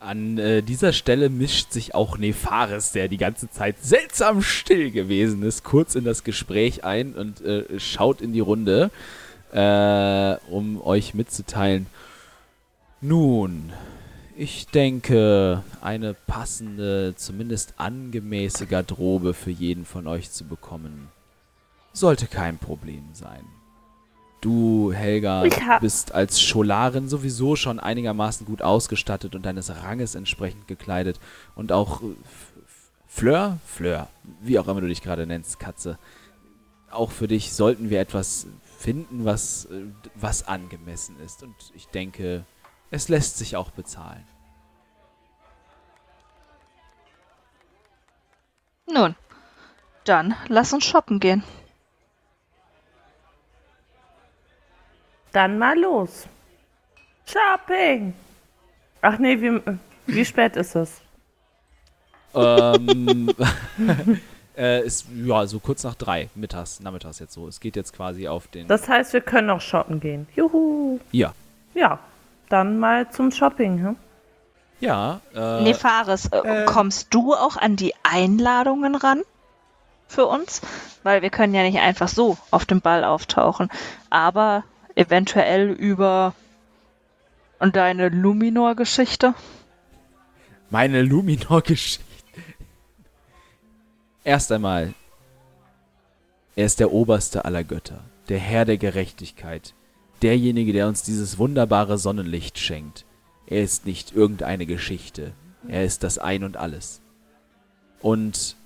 An 0.00 0.36
äh, 0.36 0.62
dieser 0.62 0.92
Stelle 0.92 1.28
mischt 1.28 1.70
sich 1.70 1.94
auch 1.94 2.18
Nefaris, 2.18 2.90
der 2.90 3.06
die 3.06 3.18
ganze 3.18 3.48
Zeit 3.48 3.76
seltsam 3.82 4.42
still 4.42 4.90
gewesen 4.90 5.44
ist, 5.44 5.62
kurz 5.62 5.94
in 5.94 6.04
das 6.04 6.24
Gespräch 6.24 6.82
ein 6.82 7.14
und 7.14 7.40
äh, 7.42 7.78
schaut 7.78 8.20
in 8.20 8.32
die 8.32 8.40
Runde, 8.40 8.90
äh, 9.52 10.34
um 10.50 10.82
euch 10.82 11.14
mitzuteilen. 11.14 11.86
Nun, 13.00 13.72
ich 14.36 14.66
denke, 14.68 15.62
eine 15.80 16.14
passende, 16.14 17.14
zumindest 17.16 17.74
angemäße 17.76 18.66
Garderobe 18.66 19.34
für 19.34 19.50
jeden 19.50 19.84
von 19.84 20.06
euch 20.06 20.30
zu 20.30 20.44
bekommen, 20.44 21.08
sollte 21.92 22.26
kein 22.26 22.58
Problem 22.58 23.04
sein. 23.12 23.44
Du, 24.40 24.92
Helga, 24.92 25.44
bist 25.80 26.12
als 26.12 26.40
Scholarin 26.40 27.08
sowieso 27.08 27.54
schon 27.54 27.78
einigermaßen 27.78 28.44
gut 28.44 28.60
ausgestattet 28.60 29.36
und 29.36 29.46
deines 29.46 29.70
Ranges 29.70 30.16
entsprechend 30.16 30.66
gekleidet. 30.66 31.20
Und 31.54 31.70
auch 31.70 32.02
äh, 32.02 32.06
Fleur, 33.06 33.58
Fleur, 33.64 34.08
wie 34.40 34.58
auch 34.58 34.66
immer 34.66 34.80
du 34.80 34.88
dich 34.88 35.02
gerade 35.02 35.26
nennst, 35.26 35.60
Katze. 35.60 35.96
Auch 36.90 37.12
für 37.12 37.28
dich 37.28 37.52
sollten 37.52 37.88
wir 37.88 38.00
etwas 38.00 38.46
finden, 38.78 39.24
was, 39.24 39.66
äh, 39.66 39.84
was 40.16 40.48
angemessen 40.48 41.20
ist. 41.24 41.44
Und 41.44 41.54
ich 41.76 41.86
denke, 41.86 42.44
es 42.92 43.08
lässt 43.08 43.38
sich 43.38 43.56
auch 43.56 43.70
bezahlen. 43.70 44.24
Nun, 48.86 49.16
dann 50.04 50.36
lass 50.48 50.72
uns 50.72 50.84
shoppen 50.84 51.18
gehen. 51.18 51.42
Dann 55.32 55.58
mal 55.58 55.78
los. 55.78 56.28
Shopping! 57.26 58.12
Ach 59.00 59.18
nee, 59.18 59.40
wie, 59.40 59.60
wie 60.06 60.24
spät 60.24 60.56
ist 60.56 60.74
es? 60.76 61.00
ähm, 62.34 63.30
äh, 64.56 64.84
ist 64.84 65.06
ja 65.24 65.46
so 65.46 65.60
kurz 65.60 65.82
nach 65.84 65.94
drei, 65.94 66.28
mittags, 66.34 66.80
nachmittags 66.80 67.18
jetzt 67.20 67.32
so. 67.32 67.48
Es 67.48 67.58
geht 67.58 67.76
jetzt 67.76 67.94
quasi 67.94 68.28
auf 68.28 68.48
den. 68.48 68.68
Das 68.68 68.86
heißt, 68.86 69.14
wir 69.14 69.22
können 69.22 69.46
noch 69.46 69.62
shoppen 69.62 69.98
gehen. 69.98 70.28
Juhu! 70.36 71.00
ja. 71.10 71.34
Ja, 71.74 71.98
dann 72.52 72.78
mal 72.78 73.10
zum 73.10 73.30
Shopping. 73.30 73.82
Hm? 73.82 73.96
Ja, 74.80 75.20
äh, 75.34 75.62
Nefaris, 75.62 76.26
äh, 76.26 76.64
kommst 76.66 77.14
du 77.14 77.34
auch 77.34 77.56
an 77.56 77.76
die 77.76 77.94
Einladungen 78.02 78.94
ran 78.94 79.22
für 80.08 80.26
uns? 80.26 80.60
Weil 81.02 81.22
wir 81.22 81.30
können 81.30 81.54
ja 81.54 81.62
nicht 81.62 81.78
einfach 81.78 82.08
so 82.08 82.36
auf 82.50 82.66
dem 82.66 82.80
Ball 82.80 83.04
auftauchen, 83.04 83.70
aber 84.10 84.64
eventuell 84.94 85.70
über 85.70 86.34
deine 87.60 88.08
Luminor-Geschichte. 88.08 89.34
meine 90.70 91.02
Luminor-Geschichte. 91.02 92.04
Erst 94.24 94.50
einmal, 94.50 94.94
er 96.56 96.66
ist 96.66 96.80
der 96.80 96.92
Oberste 96.92 97.44
aller 97.44 97.64
Götter, 97.64 98.00
der 98.28 98.38
Herr 98.38 98.64
der 98.64 98.78
Gerechtigkeit, 98.78 99.74
derjenige, 100.22 100.72
der 100.72 100.88
uns 100.88 101.02
dieses 101.02 101.38
wunderbare 101.38 101.98
Sonnenlicht 101.98 102.58
schenkt. 102.58 103.04
Er 103.46 103.62
ist 103.62 103.86
nicht 103.86 104.14
irgendeine 104.14 104.66
Geschichte, 104.66 105.32
er 105.68 105.84
ist 105.84 106.02
das 106.02 106.18
Ein 106.18 106.44
und 106.44 106.56
Alles. 106.56 107.00
Und 108.00 108.56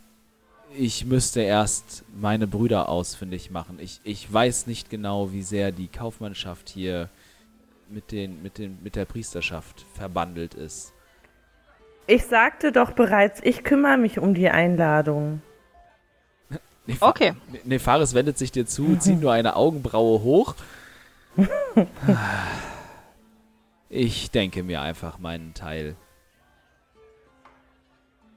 ich 0.77 1.05
müsste 1.05 1.40
erst 1.40 2.05
meine 2.19 2.47
Brüder 2.47 2.88
ausfindig 2.88 3.51
machen. 3.51 3.79
Ich, 3.81 4.01
ich 4.05 4.31
weiß 4.33 4.66
nicht 4.66 4.90
genau, 4.90 5.33
wie 5.33 5.42
sehr 5.42 5.73
die 5.73 5.88
Kaufmannschaft 5.88 6.69
hier 6.69 7.09
mit, 7.88 8.12
den, 8.12 8.42
mit, 8.42 8.59
den, 8.59 8.79
mit 8.83 8.97
der 8.97 9.05
Priesterschaft 9.05 9.87
verbandelt 9.95 10.55
ist. 10.55 10.92
Ich 12.07 12.25
sagte 12.25 12.73
doch 12.73 12.92
bereits, 12.92 13.40
ich 13.42 13.64
kümmere 13.64 13.97
mich 13.97 14.19
um 14.19 14.35
die 14.35 14.49
Einladung. 14.49 15.42
Nefa 16.87 17.09
Okay. 17.09 17.33
Ne- 17.51 17.61
Nefaris 17.64 18.14
wendet 18.14 18.38
sich 18.38 18.53
dir 18.53 18.66
zu, 18.66 18.97
zieht 18.97 19.21
nur 19.21 19.33
eine 19.33 19.57
Augenbraue 19.57 20.23
hoch. 20.23 20.55
Ich 23.88 24.31
denke 24.31 24.62
mir 24.62 24.81
einfach 24.81 25.18
meinen 25.18 25.55
Teil. 25.55 25.96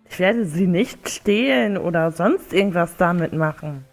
Ich 0.09 0.19
werde 0.19 0.45
sie 0.45 0.67
nicht 0.67 1.09
stehlen 1.09 1.77
oder 1.77 2.11
sonst 2.11 2.53
irgendwas 2.53 2.97
damit 2.97 3.33
machen. 3.33 3.85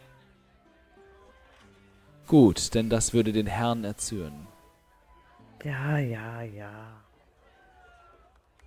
Gut, 2.27 2.75
denn 2.75 2.91
das 2.91 3.15
würde 3.15 3.33
den 3.33 3.47
Herrn 3.47 3.85
erzürnen. 3.85 4.47
Ja, 5.63 5.99
ja, 5.99 6.43
ja. 6.43 7.03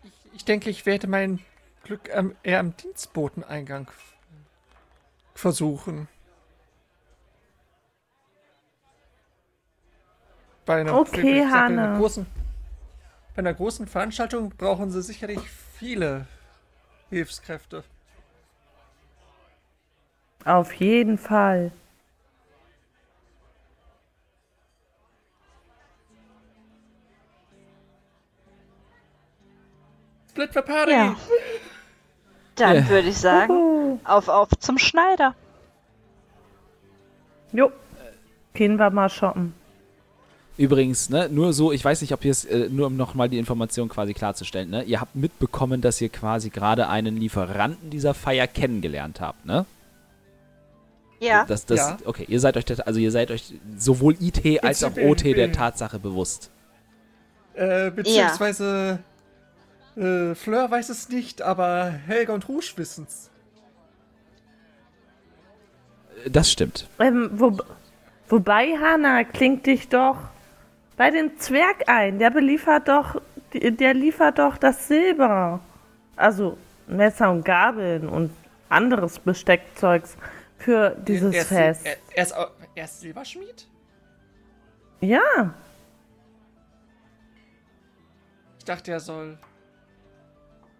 Ich, 0.04 0.34
ich 0.34 0.46
denke, 0.46 0.70
ich 0.70 0.86
werde 0.86 1.08
mein 1.08 1.40
Glück 1.84 2.10
ähm, 2.12 2.36
eher 2.44 2.60
am 2.60 2.76
Dienstboteneingang 2.78 3.90
versuchen. 5.34 6.08
Bei 10.70 10.82
einer, 10.82 10.94
Okay, 11.00 11.44
Bei 11.52 11.64
einer, 11.64 11.98
großen, 11.98 12.28
bei 13.34 13.40
einer 13.40 13.56
großen 13.56 13.88
Veranstaltung 13.88 14.54
brauchen 14.56 14.92
sie 14.92 15.02
sicherlich 15.02 15.40
viele 15.80 16.28
Hilfskräfte. 17.10 17.84
Auf 20.46 20.72
jeden 20.74 21.18
Fall. 21.18 21.72
Split 30.30 30.54
for 30.54 30.62
Party! 30.62 30.92
Ja. 30.92 31.16
Dann 32.58 32.76
Ja. 32.76 32.90
würde 32.90 33.08
ich 33.08 33.18
sagen, 33.18 33.54
Uhu. 33.54 34.00
auf, 34.04 34.28
auf 34.28 34.50
zum 34.60 34.78
Schneider. 34.78 35.34
Jo. 37.54 37.72
Gehen 38.54 38.78
wir 38.78 38.92
mal 38.92 39.10
shoppen. 39.10 39.59
Übrigens, 40.60 41.10
ne, 41.10 41.30
nur 41.30 41.54
so, 41.54 41.72
ich 41.72 41.86
weiß 41.86 42.02
nicht, 42.02 42.12
ob 42.12 42.26
ihr 42.26 42.32
es, 42.32 42.44
äh, 42.44 42.68
nur 42.70 42.88
um 42.88 42.98
nochmal 42.98 43.30
die 43.30 43.38
Information 43.38 43.88
quasi 43.88 44.14
klarzustellen, 44.14 44.70
ne, 44.70 44.84
ihr 44.84 45.00
habt 45.00 45.16
mitbekommen, 45.16 45.80
dass 45.80 46.02
ihr 46.02 46.10
quasi 46.10 46.50
gerade 46.50 46.90
einen 46.90 47.16
Lieferanten 47.16 47.90
dieser 47.90 48.14
Feier 48.14 48.46
kennengelernt 48.46 49.22
habt, 49.22 49.46
ne? 49.46 49.66
Ja. 51.22 51.46
Das, 51.46 51.66
das, 51.66 51.80
Ja. 51.80 51.98
Okay, 52.04 52.26
ihr 52.28 52.42
seid 52.42 52.58
euch, 52.58 52.66
das, 52.66 52.82
also 52.82 53.00
ihr 53.00 53.12
seid 53.12 53.32
euch 53.32 53.54
sowohl 53.78 54.18
IT 54.20 54.62
als 54.62 54.84
auch 54.84 54.98
OT 54.98 55.24
der 55.24 55.54
Tatsache 55.54 55.98
bewusst. 55.98 56.52
Äh, 57.54 57.92
beziehungsweise 57.92 59.00
äh, 59.96 60.36
Fleur 60.36 60.70
weiß 60.70 60.90
es 60.90 61.08
nicht, 61.08 61.42
aber 61.42 61.90
Helga 61.90 62.34
und 62.34 62.50
Rouge 62.50 62.74
wissen's. 62.76 63.30
Äh, 66.26 66.30
Das 66.30 66.52
stimmt. 66.52 66.90
Ähm, 67.00 67.30
wo, 67.32 67.58
wobei, 68.28 68.76
Hanna, 68.78 69.24
klingt 69.24 69.66
dich 69.66 69.88
doch 69.88 70.18
bei 71.00 71.12
dem 71.12 71.40
Zwerg 71.40 71.88
ein. 71.88 72.20
Der 72.20 72.30
beliefert 72.30 72.90
doch, 72.90 73.22
der 73.54 73.94
liefert 73.94 74.38
doch 74.38 74.58
das 74.58 74.90
Silber. 74.90 75.62
Also 76.18 76.58
Messer 76.88 77.32
und 77.32 77.46
Gabeln 77.46 78.10
und 78.10 78.32
anderes 78.68 79.18
Besteckzeugs 79.18 80.18
für 80.58 80.90
dieses 81.08 81.34
er 81.34 81.42
ist, 81.42 81.48
Fest. 81.48 81.86
Er, 81.86 81.98
er, 82.14 82.24
ist, 82.24 82.36
er 82.76 82.84
ist 82.84 83.00
Silberschmied? 83.00 83.68
ja, 85.00 85.54
Ich 88.58 88.66
dachte, 88.66 88.92
er 88.92 89.00
soll. 89.00 89.38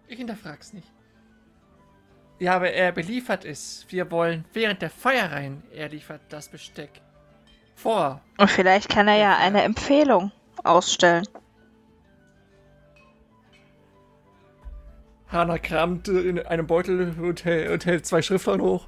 Ich 0.06 0.18
hinterfrag's 0.18 0.74
nicht. 0.74 0.92
Ja, 2.38 2.56
aber 2.56 2.70
er 2.70 2.92
beliefert 2.92 3.46
es. 3.46 3.86
Wir 3.88 4.10
wollen 4.10 4.44
während 4.52 4.82
der 4.82 4.90
Feier 4.90 5.32
rein. 5.32 5.62
Er 5.72 5.88
liefert 5.88 6.20
das 6.28 6.50
Besteck. 6.50 7.00
Vor. 7.82 8.20
Und 8.36 8.50
vielleicht 8.50 8.90
kann 8.90 9.08
er 9.08 9.16
ja 9.16 9.36
eine 9.38 9.62
Empfehlung 9.62 10.32
ausstellen. 10.64 11.26
Hana 15.28 15.58
kramt 15.58 16.08
in 16.08 16.44
einem 16.44 16.66
Beutel 16.66 17.14
und, 17.18 17.44
hält- 17.44 18.04
zwei 18.04 18.20
Schriftlern 18.20 18.60
hoch. 18.60 18.86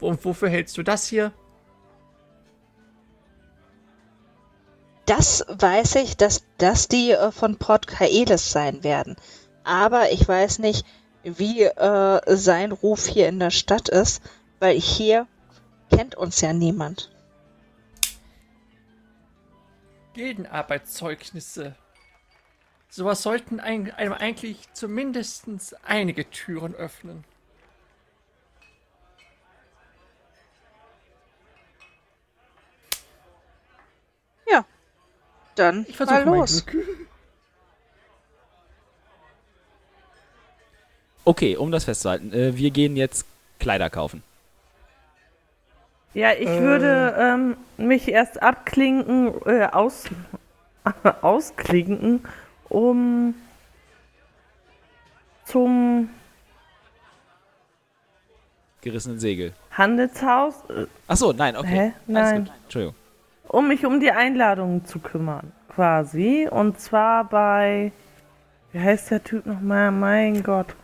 Und 0.00 0.24
wofür 0.24 0.48
hältst 0.48 0.76
du 0.76 0.82
das 0.82 1.06
hier? 1.06 1.32
Das 5.06 5.46
weiß 5.48 5.96
ich, 5.96 6.16
dass 6.16 6.44
das 6.58 6.88
die 6.88 7.12
äh, 7.12 7.30
von 7.30 7.56
Port 7.56 7.86
Kaelis 7.86 8.50
sein 8.50 8.82
werden. 8.82 9.16
Aber 9.62 10.10
ich 10.12 10.26
weiß 10.26 10.58
nicht, 10.58 10.84
wie 11.22 11.62
äh, 11.62 12.20
sein 12.36 12.72
Ruf 12.72 13.06
hier 13.06 13.28
in 13.28 13.38
der 13.38 13.50
Stadt 13.50 13.88
ist, 13.88 14.22
weil 14.60 14.78
hier 14.78 15.26
kennt 15.90 16.14
uns 16.14 16.40
ja 16.40 16.52
niemand. 16.52 17.13
Gildenarbeitszeugnisse. 20.14 21.74
Sowas 22.88 23.22
sollten 23.22 23.60
ein, 23.60 23.90
einem 23.90 24.12
eigentlich 24.12 24.72
zumindest 24.72 25.46
einige 25.84 26.30
Türen 26.30 26.74
öffnen. 26.74 27.24
Ja, 34.48 34.64
dann 35.56 35.84
Ich 35.88 35.98
mal 35.98 36.24
los. 36.24 36.64
Glück. 36.64 37.08
Okay, 41.26 41.56
um 41.56 41.72
das 41.72 41.84
festzuhalten, 41.84 42.32
äh, 42.32 42.56
wir 42.56 42.70
gehen 42.70 42.96
jetzt 42.96 43.26
Kleider 43.58 43.90
kaufen. 43.90 44.22
Ja, 46.14 46.32
ich 46.32 46.48
Äh. 46.48 46.60
würde 46.60 47.14
ähm, 47.18 47.56
mich 47.76 48.08
erst 48.10 48.42
abklinken, 48.42 49.34
äh, 49.46 49.66
aus, 49.66 50.04
ausklinken, 51.22 52.24
um 52.68 53.34
zum 55.44 56.08
Gerissenen 58.80 59.18
Segel. 59.18 59.52
Handelshaus, 59.72 60.62
äh, 60.68 60.86
Achso, 61.08 61.32
nein, 61.32 61.56
okay. 61.56 61.68
Hä? 61.68 61.82
Alles 61.84 61.94
Nein. 62.06 62.44
gut. 62.44 62.52
Entschuldigung. 62.64 62.94
um 63.48 63.68
mich 63.68 63.86
um 63.86 64.00
die 64.00 64.10
Einladungen 64.10 64.84
zu 64.84 64.98
kümmern, 64.98 65.52
quasi. 65.68 66.46
Und 66.50 66.80
zwar 66.80 67.24
bei, 67.24 67.92
wie 68.72 68.80
heißt 68.80 69.10
der 69.10 69.24
Typ 69.24 69.46
nochmal? 69.46 69.90
Mein 69.90 70.42
Gott. 70.42 70.74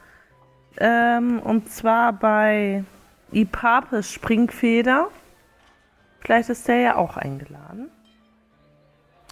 Ähm, 0.78 1.40
und 1.40 1.70
zwar 1.70 2.12
bei 2.14 2.84
Ipapes 3.32 4.12
Springfeder. 4.12 5.08
Vielleicht 6.20 6.48
ist 6.48 6.68
der 6.68 6.76
ja 6.76 6.96
auch 6.96 7.16
eingeladen. 7.16 7.90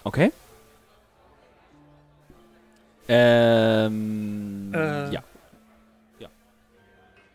Okay. 0.04 0.32
Ähm. 3.08 4.72
Äh. 4.74 5.12
Ja. 5.12 5.22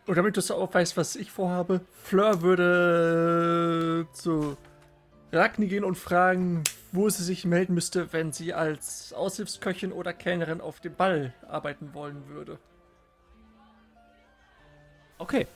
Und 0.06 0.18
damit 0.18 0.36
du 0.36 0.40
es 0.40 0.50
auch 0.50 0.74
weißt, 0.74 0.96
was 0.96 1.16
ich 1.16 1.30
vorhabe, 1.30 1.80
Fleur 2.02 2.42
würde 2.42 4.06
zu 4.12 4.56
Ragni 5.32 5.66
gehen 5.66 5.84
und 5.84 5.96
fragen, 5.96 6.62
wo 6.92 7.08
sie 7.08 7.24
sich 7.24 7.44
melden 7.44 7.74
müsste, 7.74 8.12
wenn 8.12 8.30
sie 8.30 8.52
als 8.52 9.14
Aushilfsköchin 9.14 9.92
oder 9.92 10.12
Kellnerin 10.12 10.60
auf 10.60 10.80
dem 10.80 10.94
Ball 10.94 11.32
arbeiten 11.48 11.94
wollen 11.94 12.28
würde. 12.28 12.58
Okay. 15.18 15.46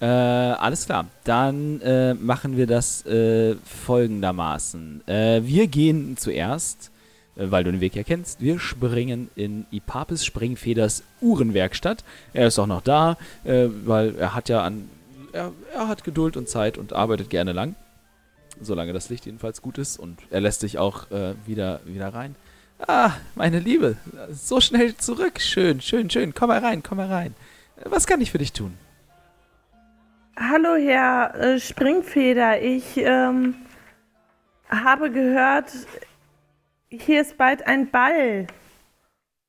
Äh, 0.00 0.06
alles 0.06 0.86
klar. 0.86 1.06
Dann 1.24 1.80
äh, 1.82 2.14
machen 2.14 2.56
wir 2.56 2.66
das 2.66 3.04
äh, 3.04 3.54
folgendermaßen. 3.56 5.06
Äh, 5.06 5.42
wir 5.44 5.66
gehen 5.66 6.16
zuerst, 6.16 6.90
äh, 7.36 7.50
weil 7.50 7.64
du 7.64 7.72
den 7.72 7.80
Weg 7.82 7.94
ja 7.96 8.02
kennst, 8.02 8.40
wir 8.40 8.58
springen 8.58 9.30
in 9.36 9.66
Ipapes 9.70 10.24
Springfeders 10.24 11.02
Uhrenwerkstatt. 11.20 12.02
Er 12.32 12.46
ist 12.46 12.58
auch 12.58 12.66
noch 12.66 12.80
da, 12.80 13.18
äh, 13.44 13.66
weil 13.84 14.16
er 14.16 14.34
hat 14.34 14.48
ja 14.48 14.62
an. 14.62 14.88
Er, 15.32 15.52
er 15.74 15.86
hat 15.86 16.02
Geduld 16.02 16.36
und 16.36 16.48
Zeit 16.48 16.78
und 16.78 16.92
arbeitet 16.94 17.28
gerne 17.28 17.52
lang. 17.52 17.76
Solange 18.60 18.92
das 18.92 19.10
Licht 19.10 19.26
jedenfalls 19.26 19.62
gut 19.62 19.78
ist 19.78 19.98
und 19.98 20.18
er 20.30 20.40
lässt 20.40 20.60
sich 20.60 20.78
auch 20.78 21.10
äh, 21.10 21.34
wieder, 21.46 21.80
wieder 21.84 22.12
rein. 22.12 22.34
Ah, 22.86 23.12
meine 23.34 23.58
Liebe, 23.58 23.96
so 24.32 24.60
schnell 24.60 24.96
zurück. 24.96 25.40
Schön, 25.40 25.82
schön, 25.82 26.08
schön. 26.08 26.34
Komm 26.34 26.48
mal 26.48 26.60
rein, 26.60 26.82
komm 26.82 26.96
mal 26.96 27.08
rein. 27.08 27.34
Äh, 27.76 27.84
Was 27.90 28.06
kann 28.06 28.22
ich 28.22 28.30
für 28.30 28.38
dich 28.38 28.54
tun? 28.54 28.74
Hallo, 30.42 30.74
Herr 30.74 31.34
äh, 31.34 31.60
Springfeder. 31.60 32.62
Ich 32.62 32.96
ähm, 32.96 33.56
habe 34.70 35.10
gehört, 35.10 35.70
hier 36.88 37.20
ist 37.20 37.36
bald 37.36 37.66
ein 37.66 37.90
Ball. 37.90 38.46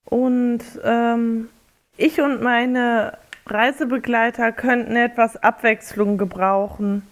Und 0.04 0.60
ähm, 0.84 1.48
ich 1.96 2.20
und 2.20 2.44
meine 2.44 3.18
Reisebegleiter 3.46 4.52
könnten 4.52 4.98
etwas 4.98 5.38
Abwechslung 5.38 6.18
gebrauchen. 6.18 7.08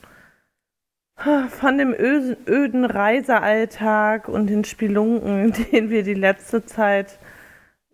Von 1.16 1.78
dem 1.78 1.94
öden 1.94 2.84
Reisealltag 2.84 4.28
und 4.28 4.48
den 4.48 4.66
Spelunken, 4.66 5.54
den 5.72 5.90
wir 5.90 6.04
die 6.04 6.16
letzte 6.16 6.66
Zeit 6.66 7.18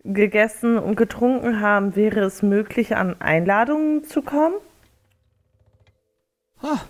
gegessen 0.02 0.78
und 0.78 0.96
getrunken 0.96 1.60
haben, 1.60 1.94
wäre 1.94 2.22
es 2.22 2.42
möglich, 2.42 2.96
an 2.96 3.20
Einladungen 3.20 4.02
zu 4.02 4.22
kommen? 4.22 4.56
Ha, 6.62 6.80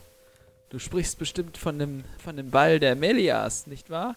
du 0.71 0.79
sprichst 0.79 1.19
bestimmt 1.19 1.57
von 1.59 1.79
dem, 1.79 2.05
von 2.23 2.37
dem 2.37 2.51
Ball 2.51 2.79
der 2.81 2.95
Melias, 2.97 3.67
nicht 3.67 3.91
wahr? 3.91 4.17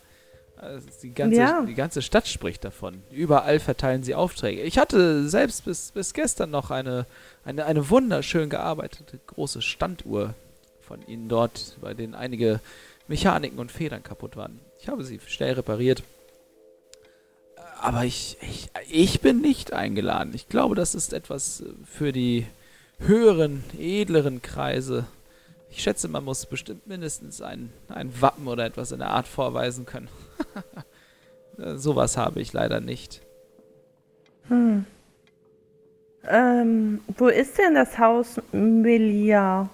Also 0.58 0.88
die, 1.02 1.14
ganze, 1.14 1.38
Ja. 1.40 1.62
die 1.62 1.74
ganze 1.74 2.02
Stadt 2.02 2.28
spricht 2.28 2.66
davon. 2.66 3.02
Überall 3.12 3.60
verteilen 3.60 4.04
sie 4.04 4.14
Aufträge. 4.14 4.62
Ich 4.64 4.78
hatte 4.78 5.28
selbst 5.30 5.64
bis, 5.66 5.92
bis 5.92 6.14
gestern 6.14 6.52
noch 6.52 6.70
eine, 6.70 7.06
eine, 7.46 7.66
eine 7.66 7.90
wunderschön 7.90 8.50
gearbeitete 8.50 9.20
große 9.28 9.62
Standuhr 9.62 10.34
von 10.82 11.02
ihnen 11.08 11.30
dort, 11.30 11.78
bei 11.80 11.94
denen 11.94 12.14
einige 12.14 12.60
Mechaniken 13.08 13.58
und 13.58 13.72
Federn 13.72 14.04
kaputt 14.04 14.36
waren. 14.36 14.60
Ich 14.82 14.90
habe 14.90 15.04
sie 15.06 15.20
schnell 15.28 15.54
repariert. 15.54 16.04
Aber 17.82 18.04
ich, 18.04 18.38
ich, 18.42 18.70
ich 18.90 19.22
bin 19.22 19.40
nicht 19.40 19.72
eingeladen. 19.72 20.34
Ich 20.36 20.50
glaube, 20.50 20.76
das 20.76 20.94
ist 20.94 21.14
etwas 21.14 21.64
für 21.86 22.12
die 22.12 22.46
höheren, 23.00 23.64
edleren 23.80 24.42
Kreise. 24.42 25.06
Ich 25.70 25.84
schätze, 25.84 26.08
man 26.08 26.24
muss 26.24 26.46
bestimmt 26.46 26.88
mindestens 26.88 27.42
ein, 27.42 27.72
ein 27.90 28.12
Wappen 28.22 28.48
oder 28.48 28.66
etwas 28.66 28.92
in 28.92 29.00
der 29.00 29.10
Art 29.10 29.28
vorweisen 29.28 29.86
können. 29.86 30.10
Äh, 31.58 31.76
Sowas 31.76 32.16
habe 32.16 32.40
ich 32.40 32.54
leider 32.54 32.80
nicht. 32.80 33.22
Hm. 34.48 34.86
Ähm, 36.24 37.02
wo 37.18 37.28
ist 37.28 37.58
denn 37.58 37.76
das 37.76 37.98
Haus 38.00 38.40
Melia? 38.54 39.70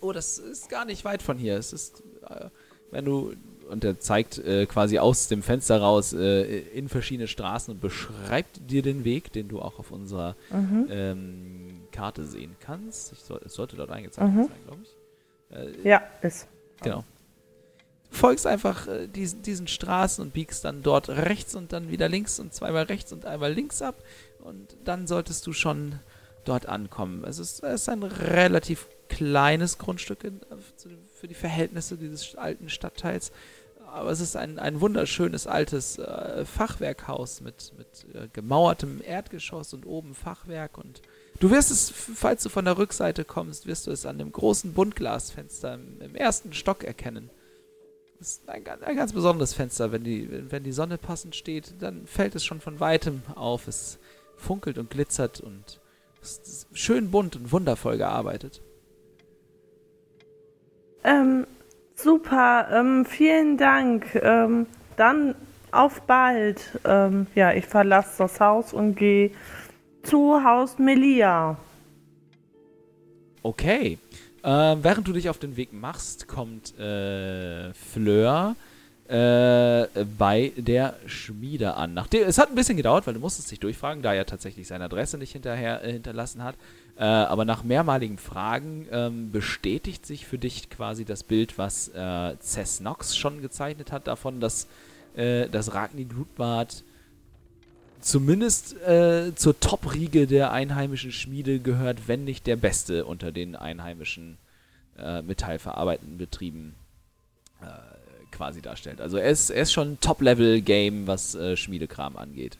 Oh, 0.00 0.10
das 0.12 0.38
ist 0.38 0.68
gar 0.68 0.84
nicht 0.84 1.04
weit 1.04 1.22
von 1.22 1.38
hier. 1.38 1.56
Es 1.56 1.72
ist, 1.72 2.02
äh, 2.28 2.46
wenn 2.90 3.04
du, 3.04 3.34
und 3.70 3.84
er 3.84 4.00
zeigt 4.00 4.38
äh, 4.38 4.66
quasi 4.66 4.98
aus 4.98 5.28
dem 5.28 5.42
Fenster 5.44 5.80
raus 5.80 6.12
äh, 6.12 6.58
in 6.74 6.88
verschiedene 6.88 7.28
Straßen 7.28 7.72
und 7.74 7.80
beschreibt 7.80 8.68
dir 8.68 8.82
den 8.82 9.04
Weg, 9.04 9.32
den 9.32 9.46
du 9.46 9.60
auch 9.60 9.78
auf 9.78 9.92
unserer 9.92 10.34
Mhm. 10.50 10.86
ähm, 10.90 11.80
Karte 11.96 12.24
sehen 12.24 12.56
kannst. 12.60 13.12
Ich 13.12 13.20
soll, 13.20 13.40
es 13.44 13.54
sollte 13.54 13.76
dort 13.76 13.90
eingezeichnet 13.90 14.34
Mhm. 14.34 14.42
sein, 14.48 14.64
glaube 14.66 14.82
ich. 14.82 15.56
Äh, 15.84 15.88
Ja, 15.88 16.02
ist. 16.22 16.46
Genau. 16.82 17.04
Folgst 18.10 18.46
einfach 18.46 18.86
äh, 18.86 19.08
diesen, 19.08 19.42
diesen 19.42 19.66
Straßen 19.68 20.22
und 20.22 20.32
biegst 20.32 20.64
dann 20.64 20.82
dort 20.82 21.08
rechts 21.08 21.54
und 21.54 21.72
dann 21.72 21.90
wieder 21.90 22.08
links 22.08 22.38
und 22.38 22.54
zweimal 22.54 22.84
rechts 22.84 23.12
und 23.12 23.26
einmal 23.26 23.52
links 23.52 23.82
ab. 23.82 24.02
Und 24.40 24.76
dann 24.84 25.06
solltest 25.06 25.46
du 25.46 25.52
schon 25.52 25.98
dort 26.44 26.66
ankommen. 26.66 27.24
Es 27.24 27.38
ist, 27.38 27.62
es 27.64 27.82
ist 27.82 27.88
ein 27.88 28.02
relativ 28.04 28.86
kleines 29.08 29.78
Grundstück 29.78 30.24
in, 30.24 30.40
für 31.14 31.26
die 31.28 31.34
Verhältnisse 31.34 31.96
dieses 31.96 32.36
alten 32.36 32.68
Stadtteils. 32.68 33.32
Aber 33.86 34.10
es 34.10 34.20
ist 34.20 34.36
ein, 34.36 34.58
ein 34.58 34.80
wunderschönes 34.80 35.46
altes 35.46 35.98
äh, 35.98 36.44
Fachwerkhaus 36.44 37.40
mit, 37.40 37.72
mit 37.76 38.06
äh, 38.14 38.28
gemauertem 38.32 39.00
Erdgeschoss 39.04 39.74
und 39.74 39.84
oben 39.86 40.14
Fachwerk. 40.14 40.78
Und 40.78 41.02
du 41.40 41.50
wirst 41.50 41.70
es, 41.70 41.90
falls 41.90 42.42
du 42.42 42.48
von 42.48 42.64
der 42.64 42.78
Rückseite 42.78 43.24
kommst, 43.24 43.66
wirst 43.66 43.86
du 43.86 43.90
es 43.90 44.06
an 44.06 44.18
dem 44.18 44.32
großen 44.32 44.72
Buntglasfenster 44.72 45.74
im, 45.74 46.00
im 46.00 46.14
ersten 46.14 46.52
Stock 46.52 46.84
erkennen. 46.84 47.30
Das 48.18 48.28
ist 48.28 48.48
ein, 48.48 48.64
ein 48.66 48.96
ganz 48.96 49.12
besonderes 49.12 49.52
Fenster. 49.52 49.92
Wenn 49.92 50.04
die, 50.04 50.28
wenn- 50.50 50.64
die 50.64 50.72
Sonne 50.72 50.96
passend 50.98 51.36
steht, 51.36 51.74
dann 51.80 52.06
fällt 52.06 52.34
es 52.34 52.44
schon 52.44 52.60
von 52.60 52.80
weitem 52.80 53.22
auf. 53.34 53.68
Es 53.68 53.98
funkelt 54.36 54.78
und 54.78 54.90
glitzert 54.90 55.40
und 55.40 55.80
ist 56.22 56.66
schön 56.72 57.10
bunt 57.10 57.36
und 57.36 57.52
wundervoll 57.52 57.98
gearbeitet. 57.98 58.62
Ähm, 61.04 61.46
super, 61.94 62.68
ähm, 62.72 63.04
vielen 63.04 63.58
Dank. 63.58 64.14
Ähm, 64.16 64.66
dann 64.96 65.34
auf 65.70 66.00
bald. 66.02 66.78
Ähm, 66.84 67.26
ja, 67.34 67.52
ich 67.52 67.66
verlasse 67.66 68.18
das 68.18 68.40
Haus 68.40 68.72
und 68.72 68.96
gehe 68.96 69.30
zu 70.06 70.42
Haus 70.42 70.78
Melia. 70.78 71.56
Okay. 73.42 73.98
Ähm, 74.44 74.78
während 74.82 75.08
du 75.08 75.12
dich 75.12 75.28
auf 75.28 75.38
den 75.38 75.56
Weg 75.56 75.72
machst, 75.72 76.28
kommt 76.28 76.78
äh, 76.78 77.72
Fleur 77.74 78.54
äh, 79.08 79.86
bei 80.16 80.52
der 80.56 80.94
Schmiede 81.06 81.74
an. 81.74 81.94
Nachdem, 81.94 82.28
es 82.28 82.38
hat 82.38 82.50
ein 82.50 82.54
bisschen 82.54 82.76
gedauert, 82.76 83.06
weil 83.06 83.14
du 83.14 83.20
musstest 83.20 83.50
dich 83.50 83.58
durchfragen, 83.58 84.02
da 84.02 84.14
er 84.14 84.26
tatsächlich 84.26 84.68
seine 84.68 84.84
Adresse 84.84 85.18
nicht 85.18 85.32
hinterher 85.32 85.82
äh, 85.82 85.92
hinterlassen 85.92 86.44
hat. 86.44 86.54
Äh, 86.96 87.04
aber 87.04 87.44
nach 87.44 87.64
mehrmaligen 87.64 88.18
Fragen 88.18 88.86
ähm, 88.92 89.32
bestätigt 89.32 90.06
sich 90.06 90.26
für 90.26 90.38
dich 90.38 90.70
quasi 90.70 91.04
das 91.04 91.24
Bild, 91.24 91.58
was 91.58 91.88
äh, 91.88 92.36
Cess 92.40 92.80
Nox 92.80 93.16
schon 93.16 93.42
gezeichnet 93.42 93.90
hat, 93.90 94.06
davon, 94.06 94.38
dass 94.38 94.68
äh, 95.16 95.48
das 95.48 95.74
Ragni 95.74 96.04
Glutbart 96.04 96.84
zumindest 98.06 98.80
äh, 98.82 99.34
zur 99.34 99.58
Top-Riege 99.58 100.26
der 100.26 100.52
einheimischen 100.52 101.12
Schmiede 101.12 101.58
gehört, 101.60 102.08
wenn 102.08 102.24
nicht 102.24 102.46
der 102.46 102.56
beste 102.56 103.04
unter 103.04 103.32
den 103.32 103.56
einheimischen 103.56 104.38
äh, 104.96 105.22
metallverarbeitenden 105.22 106.16
Betrieben 106.16 106.74
äh, 107.60 107.66
quasi 108.30 108.62
darstellt. 108.62 109.00
Also 109.00 109.16
er 109.16 109.30
ist, 109.30 109.50
er 109.50 109.62
ist 109.62 109.72
schon 109.72 109.98
Top-Level-Game, 110.00 111.06
was 111.06 111.34
äh, 111.34 111.56
Schmiedekram 111.56 112.16
angeht. 112.16 112.58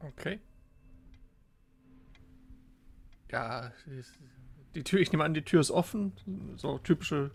Okay. 0.00 0.40
Ja, 3.30 3.72
die 4.74 4.84
Tür, 4.84 5.00
ich 5.00 5.12
nehme 5.12 5.24
an, 5.24 5.34
die 5.34 5.42
Tür 5.42 5.60
ist 5.60 5.70
offen. 5.70 6.12
So 6.56 6.78
typische 6.78 7.32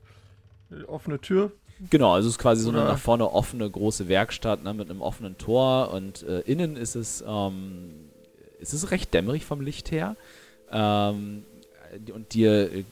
offene 0.88 1.19
Tür. 1.19 1.51
Genau, 1.89 2.13
also 2.13 2.28
es 2.28 2.36
ist 2.36 2.39
quasi 2.39 2.61
so 2.63 2.69
eine 2.69 2.84
nach 2.84 2.97
vorne 2.99 3.32
offene 3.32 3.69
große 3.69 4.07
Werkstatt 4.07 4.63
ne, 4.63 4.74
mit 4.74 4.89
einem 4.89 5.01
offenen 5.01 5.38
Tor 5.38 5.91
und 5.91 6.22
äh, 6.24 6.41
innen 6.41 6.76
ist 6.78 6.95
es, 6.95 7.24
ähm, 7.28 8.09
es 8.59 8.74
ist 8.74 8.91
recht 8.91 9.13
dämmerig 9.13 9.45
vom 9.45 9.61
Licht 9.61 9.91
her. 9.91 10.15
Ähm, 10.72 11.43
und 12.13 12.34
dir 12.34 12.72
äh, 12.72 12.84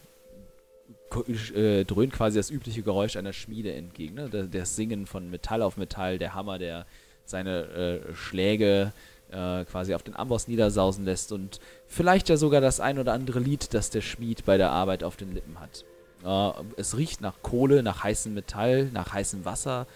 äh, 1.53 1.85
dröhnt 1.85 2.13
quasi 2.13 2.37
das 2.37 2.49
übliche 2.49 2.81
Geräusch 2.81 3.15
einer 3.15 3.33
Schmiede 3.33 3.73
entgegen. 3.73 4.15
Ne? 4.15 4.29
Da- 4.29 4.43
Das 4.43 4.75
Singen 4.75 5.05
von 5.05 5.29
Metall 5.29 5.61
auf 5.61 5.77
Metall, 5.77 6.17
der 6.17 6.33
Hammer, 6.33 6.57
der 6.59 6.85
seine 7.25 8.01
äh, 8.09 8.15
Schläge 8.15 8.91
äh, 9.31 9.63
quasi 9.65 9.93
auf 9.93 10.01
den 10.03 10.15
Amboss 10.15 10.47
niedersausen 10.47 11.05
lässt 11.05 11.31
und 11.31 11.59
vielleicht 11.87 12.29
ja 12.29 12.37
sogar 12.37 12.61
das 12.61 12.79
ein 12.79 12.97
oder 12.97 13.13
andere 13.13 13.39
Lied, 13.39 13.73
das 13.75 13.91
der 13.91 14.01
Schmied 14.01 14.45
bei 14.45 14.57
der 14.57 14.71
Arbeit 14.71 15.03
auf 15.03 15.15
den 15.15 15.33
Lippen 15.33 15.59
hat. 15.59 15.85
Äh, 16.23 16.51
es 16.77 16.97
riecht 16.97 17.21
nach 17.21 17.41
Kohle, 17.41 17.83
nach 17.83 18.03
heißem 18.03 18.33
Metall, 18.33 18.89
nach 18.93 19.13
heißem 19.13 19.45
Wasser. 19.45 19.87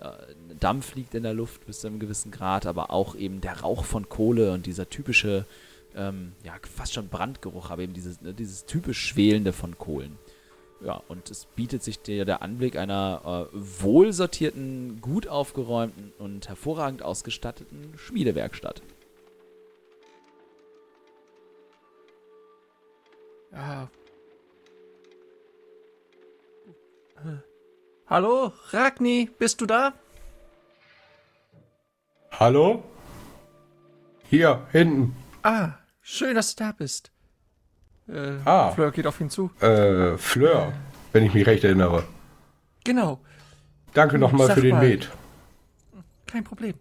Äh, 0.00 0.10
Dampf 0.58 0.94
liegt 0.94 1.14
in 1.14 1.22
der 1.22 1.34
Luft 1.34 1.66
bis 1.66 1.80
zu 1.80 1.86
einem 1.86 1.98
gewissen 1.98 2.30
Grad, 2.30 2.66
aber 2.66 2.90
auch 2.90 3.14
eben 3.14 3.40
der 3.40 3.60
Rauch 3.60 3.84
von 3.84 4.08
Kohle 4.08 4.52
und 4.52 4.66
dieser 4.66 4.88
typische, 4.88 5.46
ähm, 5.94 6.32
ja, 6.44 6.54
fast 6.74 6.94
schon 6.94 7.08
Brandgeruch, 7.08 7.70
aber 7.70 7.82
eben 7.82 7.94
dieses, 7.94 8.20
ne, 8.20 8.34
dieses 8.34 8.66
typisch 8.66 9.00
Schwelende 9.00 9.52
von 9.52 9.78
Kohlen. 9.78 10.18
Ja, 10.84 11.02
und 11.08 11.30
es 11.30 11.46
bietet 11.46 11.82
sich 11.82 12.00
dir 12.00 12.26
der 12.26 12.42
Anblick 12.42 12.76
einer 12.76 13.48
äh, 13.52 13.56
wohlsortierten, 13.58 15.00
gut 15.00 15.26
aufgeräumten 15.26 16.12
und 16.18 16.48
hervorragend 16.48 17.02
ausgestatteten 17.02 17.94
Schmiedewerkstatt. 17.96 18.82
Ja. 23.52 23.88
Hallo, 28.08 28.52
Ragni, 28.70 29.30
bist 29.38 29.60
du 29.60 29.66
da? 29.66 29.92
Hallo? 32.30 32.84
Hier, 34.28 34.66
hinten. 34.72 35.16
Ah, 35.42 35.74
schön, 36.02 36.34
dass 36.34 36.54
du 36.54 36.64
da 36.64 36.72
bist. 36.72 37.10
Äh, 38.08 38.38
Ah. 38.44 38.70
Fleur 38.72 38.90
geht 38.92 39.06
auf 39.06 39.20
ihn 39.20 39.30
zu. 39.30 39.50
Äh, 39.60 40.16
Fleur, 40.18 40.72
wenn 41.12 41.24
ich 41.24 41.34
mich 41.34 41.46
recht 41.46 41.64
erinnere. 41.64 42.04
Genau, 42.84 43.20
Danke 43.94 44.18
nochmal 44.18 44.50
für 44.50 44.60
den 44.60 44.76
mal. 44.76 44.86
Met. 44.88 45.10
kein 46.26 46.44
Problem. 46.44 46.74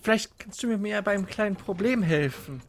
Vielleicht 0.00 0.38
kannst 0.38 0.62
du 0.62 0.68
mir 0.68 0.78
mehr 0.78 1.02
beim 1.02 1.26
kleinen 1.26 1.56
Problem 1.56 2.02
helfen. 2.02 2.62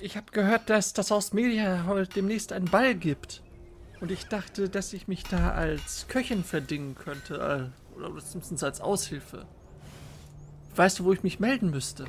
Ich 0.00 0.16
habe 0.16 0.30
gehört, 0.32 0.68
dass 0.68 0.92
das 0.92 1.10
Haus 1.10 1.32
Media 1.32 1.84
heute 1.86 2.10
demnächst 2.12 2.52
einen 2.52 2.66
Ball 2.66 2.94
gibt. 2.94 3.42
Und 4.00 4.10
ich 4.10 4.26
dachte, 4.26 4.68
dass 4.68 4.92
ich 4.92 5.08
mich 5.08 5.22
da 5.24 5.52
als 5.52 6.06
Köchin 6.08 6.44
verdingen 6.44 6.94
könnte. 6.94 7.70
äh, 7.96 7.98
Oder 7.98 8.16
zumindest 8.18 8.62
als 8.62 8.80
Aushilfe. 8.80 9.46
Weißt 10.74 10.98
du, 10.98 11.04
wo 11.04 11.12
ich 11.12 11.22
mich 11.22 11.40
melden 11.40 11.70
müsste? 11.70 12.04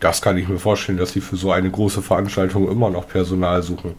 Das 0.00 0.20
kann 0.20 0.36
ich 0.36 0.48
mir 0.48 0.58
vorstellen, 0.58 0.98
dass 0.98 1.12
sie 1.12 1.20
für 1.20 1.36
so 1.36 1.52
eine 1.52 1.70
große 1.70 2.02
Veranstaltung 2.02 2.68
immer 2.68 2.90
noch 2.90 3.06
Personal 3.06 3.62
suchen. 3.62 3.94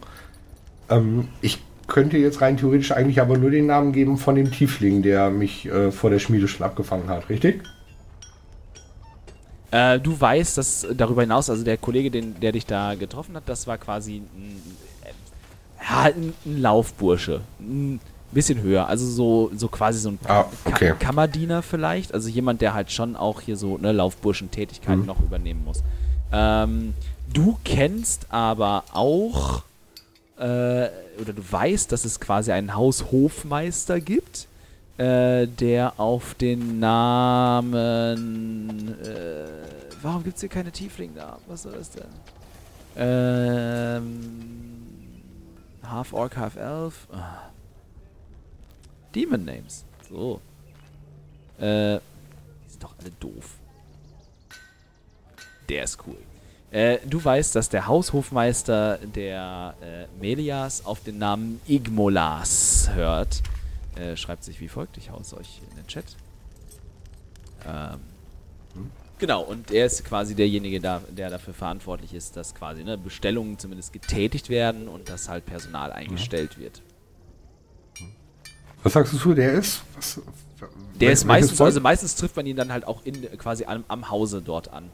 Ähm, 0.90 1.28
ich 1.40 1.62
könnte 1.86 2.18
jetzt 2.18 2.42
rein 2.42 2.58
theoretisch 2.58 2.92
eigentlich 2.92 3.22
aber 3.22 3.38
nur 3.38 3.50
den 3.50 3.66
Namen 3.66 3.92
geben 3.92 4.18
von 4.18 4.34
dem 4.34 4.50
Tiefling, 4.50 5.02
der 5.02 5.30
mich 5.30 5.64
äh, 5.66 5.90
vor 5.90 6.10
der 6.10 6.18
Schmiede 6.18 6.46
schon 6.46 6.66
abgefangen 6.66 7.08
hat, 7.08 7.30
richtig? 7.30 7.62
Äh, 9.74 9.98
du 9.98 10.20
weißt, 10.20 10.56
dass 10.56 10.86
darüber 10.96 11.22
hinaus, 11.22 11.50
also 11.50 11.64
der 11.64 11.76
Kollege, 11.78 12.08
den, 12.08 12.38
der 12.38 12.52
dich 12.52 12.64
da 12.64 12.94
getroffen 12.94 13.34
hat, 13.34 13.42
das 13.46 13.66
war 13.66 13.76
quasi 13.76 14.18
ein, 14.18 14.62
äh, 15.02 15.82
ja, 15.82 16.02
ein, 16.14 16.32
ein 16.46 16.60
Laufbursche. 16.62 17.40
Ein 17.58 17.98
bisschen 18.30 18.60
höher. 18.62 18.86
Also 18.86 19.04
so, 19.06 19.50
so 19.56 19.66
quasi 19.66 19.98
so 19.98 20.10
ein 20.10 20.18
Ah, 20.28 20.44
okay. 20.64 20.90
Ka 20.90 20.94
Kammerdiener 20.94 21.62
vielleicht. 21.62 22.14
Also 22.14 22.28
jemand, 22.28 22.60
der 22.60 22.72
halt 22.72 22.92
schon 22.92 23.16
auch 23.16 23.40
hier 23.40 23.56
so 23.56 23.76
eine 23.76 23.90
Laufburschentätigkeit 23.90 24.98
Mhm. 24.98 25.06
noch 25.06 25.18
übernehmen 25.20 25.64
muss. 25.64 25.82
Ähm, 26.32 26.94
du 27.32 27.58
kennst 27.64 28.26
aber 28.30 28.84
auch 28.92 29.62
äh, 30.38 30.42
oder 31.20 31.32
du 31.34 31.42
weißt, 31.50 31.90
dass 31.90 32.04
es 32.04 32.20
quasi 32.20 32.52
einen 32.52 32.74
Haushofmeister 32.76 34.00
gibt, 34.00 34.46
äh, 34.96 35.46
der 35.46 35.98
auf 35.98 36.34
den 36.34 36.78
Namen. 36.78 38.18
Äh, 39.02 39.46
warum 40.02 40.22
gibt 40.22 40.36
es 40.36 40.40
hier 40.40 40.48
keine 40.48 40.70
Tiefling-Namen? 40.70 41.42
Was 41.46 41.62
soll 41.62 41.72
das 41.72 41.90
denn? 41.90 42.06
Ähm. 42.96 44.20
Half 45.82 46.12
Orc, 46.12 46.36
Half 46.36 46.56
Elf. 46.56 47.08
Ah. 47.12 47.50
Demon 49.14 49.44
Names. 49.44 49.84
So. 50.08 50.40
Äh. 51.58 51.98
Die 52.66 52.70
sind 52.70 52.82
doch 52.82 52.94
alle 53.00 53.10
doof. 53.20 53.58
Der 55.68 55.84
ist 55.84 55.98
cool. 56.06 56.18
Äh, 56.70 56.98
du 57.06 57.24
weißt, 57.24 57.54
dass 57.54 57.68
der 57.68 57.86
Haushofmeister 57.86 58.98
der 58.98 59.74
äh, 59.80 60.06
Melias 60.20 60.84
auf 60.84 61.02
den 61.04 61.18
Namen 61.18 61.60
Igmolas 61.66 62.90
hört. 62.94 63.42
Äh, 63.96 64.16
schreibt 64.16 64.44
sich 64.44 64.60
wie 64.60 64.68
folgt. 64.68 64.96
Ich 64.96 65.10
hau 65.10 65.18
es 65.20 65.34
euch 65.34 65.60
in 65.70 65.76
den 65.76 65.86
Chat. 65.86 66.04
Ähm, 67.66 68.00
Genau, 69.18 69.42
und 69.42 69.70
er 69.70 69.86
ist 69.86 70.04
quasi 70.04 70.34
derjenige, 70.34 70.80
da, 70.80 71.00
der 71.08 71.30
dafür 71.30 71.54
verantwortlich 71.54 72.12
ist, 72.14 72.36
dass 72.36 72.54
quasi 72.54 72.82
ne, 72.82 72.98
Bestellungen 72.98 73.58
zumindest 73.58 73.92
getätigt 73.92 74.48
werden 74.48 74.88
und 74.88 75.08
dass 75.08 75.28
halt 75.28 75.46
Personal 75.46 75.92
eingestellt 75.92 76.58
wird. 76.58 76.82
Was 78.82 78.92
sagst 78.92 79.14
du, 79.14 79.32
der 79.34 79.52
ist? 79.52 79.82
Was, 79.94 80.20
Der 81.00 81.12
ist 81.12 81.24
meistens, 81.24 81.56
Volk? 81.56 81.68
also 81.68 81.80
meistens 81.80 82.16
trifft 82.16 82.36
man 82.36 82.44
ihn 82.44 82.56
dann 82.56 82.72
halt 82.72 82.86
auch 82.86 83.02
in 83.04 83.22
quasi 83.38 83.64
am, 83.64 83.84
am 83.88 84.10
Hause 84.10 84.42
dort 84.42 84.68
an. 84.72 84.90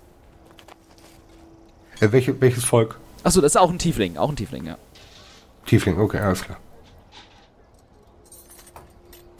Äh, 2.00 2.12
welche, 2.12 2.38
welches 2.40 2.64
Volk? 2.64 3.00
Achso, 3.24 3.40
das 3.40 3.52
ist 3.52 3.56
auch 3.56 3.70
ein 3.70 3.78
Tiefling, 3.78 4.16
auch 4.16 4.28
ein 4.28 4.36
Tiefling, 4.36 4.64
ja. 4.66 4.78
Tiefling, 5.66 5.98
okay, 5.98 6.18
alles 6.18 6.42
klar. 6.42 6.58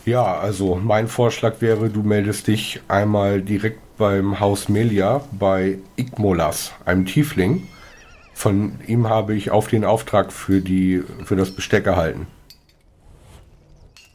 Ja, 0.07 0.39
also 0.39 0.77
mein 0.77 1.09
Vorschlag 1.09 1.61
wäre, 1.61 1.91
du 1.91 2.03
meldest 2.03 2.47
dich 2.47 2.81
einmal 2.89 3.43
direkt 3.43 3.81
beim 3.99 4.41
Haus 4.41 4.69
Melia 4.71 5.23
bei 5.33 5.79
Igmolas, 5.97 6.73
einem 6.87 7.05
Tiefling. 7.05 7.69
Von 8.33 8.81
ihm 8.87 9.09
habe 9.09 9.35
ich 9.35 9.51
auf 9.51 9.69
den 9.69 9.85
Auftrag 9.85 10.33
für, 10.33 10.63
die, 10.63 11.03
für 11.25 11.37
das 11.37 11.51
Besteck 11.51 11.87
erhalten. 11.87 12.27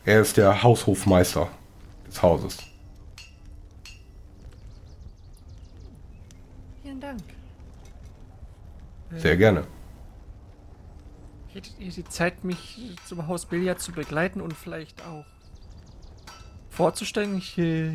Er 0.06 0.22
ist 0.22 0.38
der 0.38 0.64
Haushofmeister 0.64 1.50
des 2.08 2.22
Hauses. 2.24 2.58
Vielen 6.82 7.00
Dank. 7.00 7.22
Sehr 9.18 9.38
gerne. 9.38 9.66
Hättet 11.54 11.76
ihr 11.80 11.92
die 11.92 12.04
Zeit, 12.06 12.44
mich 12.44 12.80
zum 13.08 13.28
Haus 13.28 13.46
Billard 13.46 13.80
zu 13.80 13.92
begleiten 13.92 14.42
und 14.42 14.54
vielleicht 14.54 15.04
auch 15.06 15.26
vorzustellen? 16.76 17.42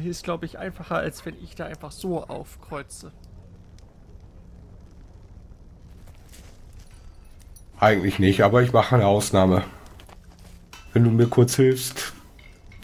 Ist, 0.04 0.24
glaube 0.24 0.46
ich, 0.46 0.58
einfacher, 0.58 0.96
als 0.96 1.24
wenn 1.26 1.36
ich 1.42 1.54
da 1.54 1.66
einfach 1.66 1.92
so 1.92 2.24
aufkreuze. 2.24 3.12
Eigentlich 7.78 8.18
nicht, 8.18 8.42
aber 8.42 8.62
ich 8.62 8.72
mache 8.72 8.96
eine 8.96 9.06
Ausnahme. 9.06 9.64
Wenn 10.92 11.04
du 11.04 11.10
mir 11.10 11.28
kurz 11.28 11.56
hilfst, 11.56 12.12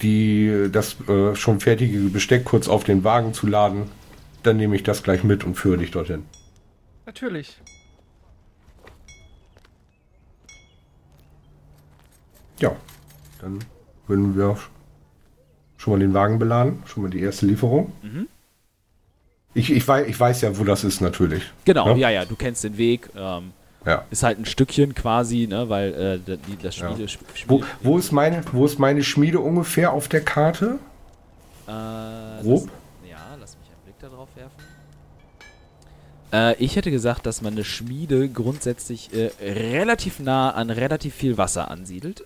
die, 0.02 0.68
das 0.70 0.96
äh, 1.08 1.34
schon 1.34 1.60
fertige 1.60 1.98
Besteck 2.10 2.44
kurz 2.44 2.68
auf 2.68 2.84
den 2.84 3.02
Wagen 3.02 3.34
zu 3.34 3.46
laden, 3.46 3.90
dann 4.42 4.58
nehme 4.58 4.76
ich 4.76 4.82
das 4.82 5.02
gleich 5.02 5.24
mit 5.24 5.44
und 5.44 5.54
führe 5.54 5.78
dich 5.78 5.90
dorthin. 5.90 6.24
Natürlich. 7.04 7.60
Ja, 12.58 12.74
dann 13.40 13.58
würden 14.06 14.36
wir 14.36 14.56
schon 15.76 15.92
mal 15.94 15.98
den 16.00 16.14
Wagen 16.14 16.38
beladen, 16.38 16.82
schon 16.86 17.02
mal 17.04 17.10
die 17.10 17.20
erste 17.20 17.46
Lieferung. 17.46 17.92
Ich, 19.54 19.70
ich, 19.72 19.86
weiß, 19.86 20.06
ich 20.08 20.18
weiß 20.18 20.42
ja, 20.42 20.58
wo 20.58 20.64
das 20.64 20.84
ist 20.84 21.00
natürlich. 21.00 21.42
Genau, 21.64 21.88
Ja? 21.90 21.96
ja, 21.96 22.10
ja, 22.10 22.24
du 22.24 22.36
kennst 22.36 22.64
den 22.64 22.76
Weg. 22.76 23.08
Ähm, 23.16 23.52
Ja. 23.86 24.04
ist 24.10 24.22
halt 24.22 24.38
ein 24.38 24.44
Stückchen 24.46 24.94
quasi, 24.94 25.46
ne, 25.46 25.68
weil 25.68 26.20
äh, 26.28 26.36
die, 26.48 26.56
das 26.62 26.76
Ja. 26.78 26.90
Spiele. 26.90 27.06
Sp- 27.08 27.24
Wo, 27.46 27.62
wo, 27.82 27.98
ist 27.98 28.12
meine, 28.12 28.42
wo 28.52 28.64
ist 28.66 28.78
meine 28.78 29.02
Schmiede 29.04 29.40
ungefähr 29.40 29.92
auf 29.92 30.08
der 30.08 30.22
Karte? 30.22 30.78
äh, 31.66 32.42
Grob? 32.42 32.64
Lass, 32.66 33.10
ja, 33.10 33.16
lass 33.40 33.56
mich 33.58 33.68
einen 33.70 33.82
Blick 33.84 33.98
darauf 34.00 34.28
werfen. 34.36 34.52
Äh, 36.32 36.56
ich 36.62 36.76
hätte 36.76 36.90
gesagt, 36.90 37.24
dass 37.26 37.40
man 37.42 37.52
eine 37.54 37.64
Schmiede 37.64 38.28
grundsätzlich 38.28 39.10
äh, 39.14 39.30
relativ 39.40 40.18
nah 40.20 40.50
an 40.50 40.70
relativ 40.70 41.14
viel 41.14 41.38
Wasser 41.38 41.70
ansiedelt. 41.70 42.24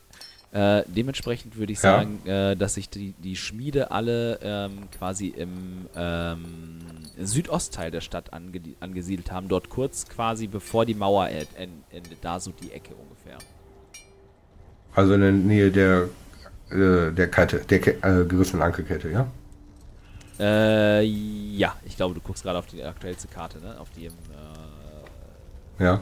Äh, 0.53 0.83
dementsprechend 0.89 1.57
würde 1.57 1.73
ich 1.73 1.79
Ja. 1.81 1.99
sagen, 1.99 2.27
äh, 2.27 2.57
dass 2.57 2.75
sich 2.75 2.91
die, 2.91 3.13
die 3.19 3.37
Schmiede 3.37 3.93
alle 3.93 4.41
ähm, 4.43 4.89
quasi 4.91 5.29
im 5.29 5.87
ähm, 5.95 6.79
Südostteil 7.19 7.93
der 7.93 8.01
Stadt 8.01 8.33
ange 8.33 8.61
angesiedelt 8.81 9.31
haben. 9.31 9.47
Dort 9.49 9.69
kurz 9.69 10.09
quasi 10.09 10.49
bevor 10.49 10.87
die 10.87 10.95
Mauer 10.95 11.29
en- 11.29 11.47
en- 11.57 11.85
endet. 11.93 12.19
Da 12.23 12.41
so 12.41 12.51
die 12.51 12.73
Ecke 12.73 12.95
ungefähr. 12.95 13.39
Also 14.95 15.15
in 15.15 15.21
der 15.21 15.33
Nähe 15.33 15.71
der, 15.71 16.09
äh, 16.71 17.13
der 17.13 17.31
Kette, 17.31 17.59
der 17.61 17.79
Ke 17.81 17.91
äh, 18.03 18.25
gerissenen 18.25 18.63
Ankerkette, 18.63 19.09
ja? 19.09 19.29
Äh, 20.41 21.03
ja, 21.05 21.77
ich 21.87 21.95
glaube, 21.97 22.15
du 22.15 22.21
guckst 22.21 22.43
gerade 22.43 22.59
auf 22.59 22.67
die 22.67 22.83
aktuellste 22.83 23.29
Karte, 23.29 23.59
ne? 23.61 23.79
Auf 23.79 23.89
die 23.97 24.07
im 24.07 24.13
äh, 25.79 25.85
Ja. 25.85 26.01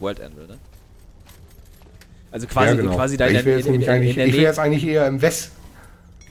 World 0.00 0.20
Anvil, 0.20 0.46
ne? 0.48 0.58
Also 2.32 2.46
quasi, 2.46 2.74
ja, 2.76 2.80
genau. 2.80 2.94
quasi 2.94 3.16
da 3.16 3.26
in 3.26 3.32
ich 3.36 3.38
der, 3.38 3.44
wäre 3.46 3.58
jetzt, 3.58 3.66
in, 3.66 3.74
in, 3.74 3.82
in 4.02 4.02
ich 4.02 4.16
wär 4.16 4.42
jetzt 4.42 4.58
eigentlich 4.58 4.86
eher 4.86 5.06
im 5.06 5.20
West. 5.20 5.50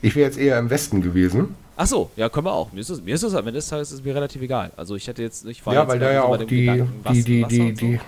Ich 0.02 0.14
wäre 0.16 0.26
jetzt 0.26 0.38
eher 0.38 0.58
im 0.58 0.70
Westen 0.70 1.02
gewesen. 1.02 1.54
Ach 1.76 1.86
so, 1.86 2.10
ja, 2.16 2.28
können 2.28 2.46
wir 2.46 2.52
auch. 2.52 2.72
Mir 2.72 2.80
ist 2.80 2.90
es, 2.90 3.02
mir 3.02 3.14
ist 3.14 3.22
es 3.22 3.32
am 3.34 3.40
Ende 3.40 3.52
des 3.52 3.68
Tages 3.68 3.92
ist 3.92 4.04
mir 4.04 4.14
relativ 4.14 4.40
egal. 4.42 4.70
Also 4.76 4.96
ich 4.96 5.06
hätte 5.08 5.22
jetzt 5.22 5.44
nicht 5.44 5.62
vor 5.62 5.72
ja, 5.74 5.80
jetzt 5.82 5.90
weil 5.90 5.98
da 5.98 6.12
ja 6.12 6.22
auch 6.22 6.36
die, 6.38 6.60
Gedanken, 6.66 6.92
was- 7.02 7.12
die, 7.14 7.22
die, 7.24 7.42
Wasser 7.42 7.48
die, 7.54 7.60
und 7.60 7.78
so. 7.78 7.86
die, 7.86 8.00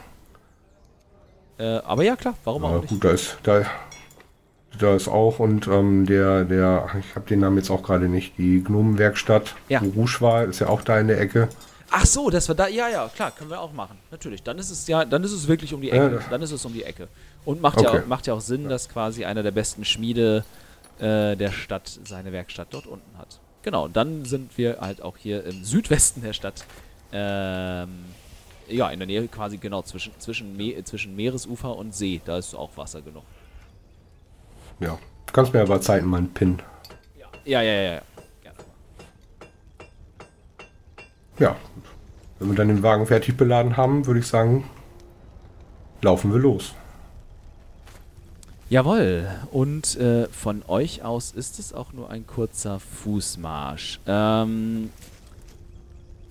Äh, 1.59 1.65
aber 1.85 2.03
ja, 2.05 2.17
klar, 2.17 2.35
warum 2.45 2.63
Ja, 2.63 2.69
auch 2.71 2.81
nicht? 2.81 2.89
gut, 2.89 3.05
da 3.05 3.11
ist, 3.11 3.37
da, 3.43 3.63
da 4.79 4.95
ist 4.97 5.09
auch 5.09 5.39
und 5.39 5.67
ähm, 5.69 6.07
der, 6.07 6.45
der, 6.45 6.87
ich 6.99 7.15
habe 7.15 7.27
den 7.29 7.41
Namen 7.41 7.59
jetzt 7.59 7.71
auch 7.71 7.83
gerade 7.83 8.09
nicht, 8.09 8.37
die 8.39 8.63
Gnomenwerkstatt, 8.65 9.55
Ja. 9.69 9.81
wo 9.83 9.89
Rouge 10.01 10.17
war, 10.21 10.45
ist 10.45 10.61
ja 10.61 10.69
auch 10.69 10.83
da 10.83 10.99
in 10.99 11.09
der 11.09 11.21
Ecke. 11.21 11.49
Ach 11.91 12.07
so, 12.07 12.31
das 12.31 12.49
war 12.49 12.55
da, 12.57 12.69
ja, 12.69 12.89
ja, 12.89 13.11
klar, 13.15 13.31
können 13.33 13.51
wir 13.51 13.61
auch 13.61 13.73
machen. 13.75 13.99
Natürlich, 14.11 14.43
dann 14.43 14.59
ist 14.59 14.71
es 14.71 14.87
ja, 14.87 15.05
dann 15.05 15.23
ist 15.25 15.33
es 15.33 15.47
wirklich 15.47 15.75
um 15.75 15.83
die 15.83 15.89
Ja, 15.89 15.95
Ecke. 16.07 16.15
das- 16.17 16.29
dann 16.31 16.41
ist 16.43 16.53
es 16.53 16.65
um 16.65 16.73
die 16.73 16.85
Ecke. 16.85 17.07
Und 17.45 17.61
macht, 17.61 17.81
ja, 17.81 17.89
Okay. 17.89 18.01
auch, 18.03 18.07
macht 18.07 18.27
ja 18.27 18.35
auch 18.35 18.41
Sinn, 18.41 18.69
dass 18.69 18.89
quasi 18.89 19.25
einer 19.25 19.43
der 19.43 19.51
besten 19.51 19.85
Schmiede 19.85 20.45
äh, 20.99 21.37
der 21.37 21.51
Stadt 21.51 21.99
seine 22.05 22.33
Werkstatt 22.33 22.69
dort 22.71 22.87
unten 22.87 23.19
hat. 23.19 23.41
Genau, 23.63 23.89
dann 23.89 24.25
sind 24.25 24.57
wir 24.59 24.79
halt 24.81 25.03
auch 25.03 25.17
hier 25.17 25.45
im 25.45 25.65
Südwesten 25.65 26.23
der 26.23 26.33
Stadt. 26.33 26.65
Ähm, 27.13 27.89
ja, 28.69 28.89
in 28.91 28.99
der 29.01 29.07
Nähe 29.07 29.27
quasi 29.29 29.59
genau 29.59 29.83
zwischen, 29.83 30.13
zwischen, 30.19 30.57
Me 30.57 30.83
zwischen 30.85 31.15
Meeresufer 31.17 31.77
und 31.77 31.95
See. 31.95 32.21
Da 32.25 32.39
ist 32.39 32.55
auch 32.55 32.77
Wasser 32.77 33.03
genug. 33.03 33.25
Ja. 34.81 34.99
Du 35.27 35.33
kannst 35.33 35.53
mir 35.53 35.63
aber 35.63 35.81
Zeiten 35.81 36.07
mal 36.07 36.19
einen 36.19 36.33
Pin. 36.33 36.61
Ja, 37.45 37.63
ja, 37.63 37.73
ja, 37.73 37.93
ja. 37.95 38.03
Gerne. 38.43 38.59
Ja. 41.39 41.57
Wenn 42.39 42.49
wir 42.49 42.57
dann 42.57 42.69
den 42.69 42.83
Wagen 42.83 43.07
fertig 43.07 43.37
beladen 43.37 43.77
haben, 43.77 44.07
würde 44.07 44.21
ich 44.21 44.27
sagen, 44.27 44.69
laufen 46.03 46.33
wir 46.33 46.39
los. 46.41 46.75
Jawohl, 48.73 49.29
und 49.51 49.97
äh, 49.97 50.29
von 50.29 50.63
euch 50.67 51.05
aus 51.05 51.33
ist 51.33 51.59
es 51.59 51.75
auch 51.75 51.93
nur 51.93 52.09
ein 52.09 52.27
kurzer 52.27 52.81
Fußmarsch. 52.81 54.01
Ähm, 54.07 54.91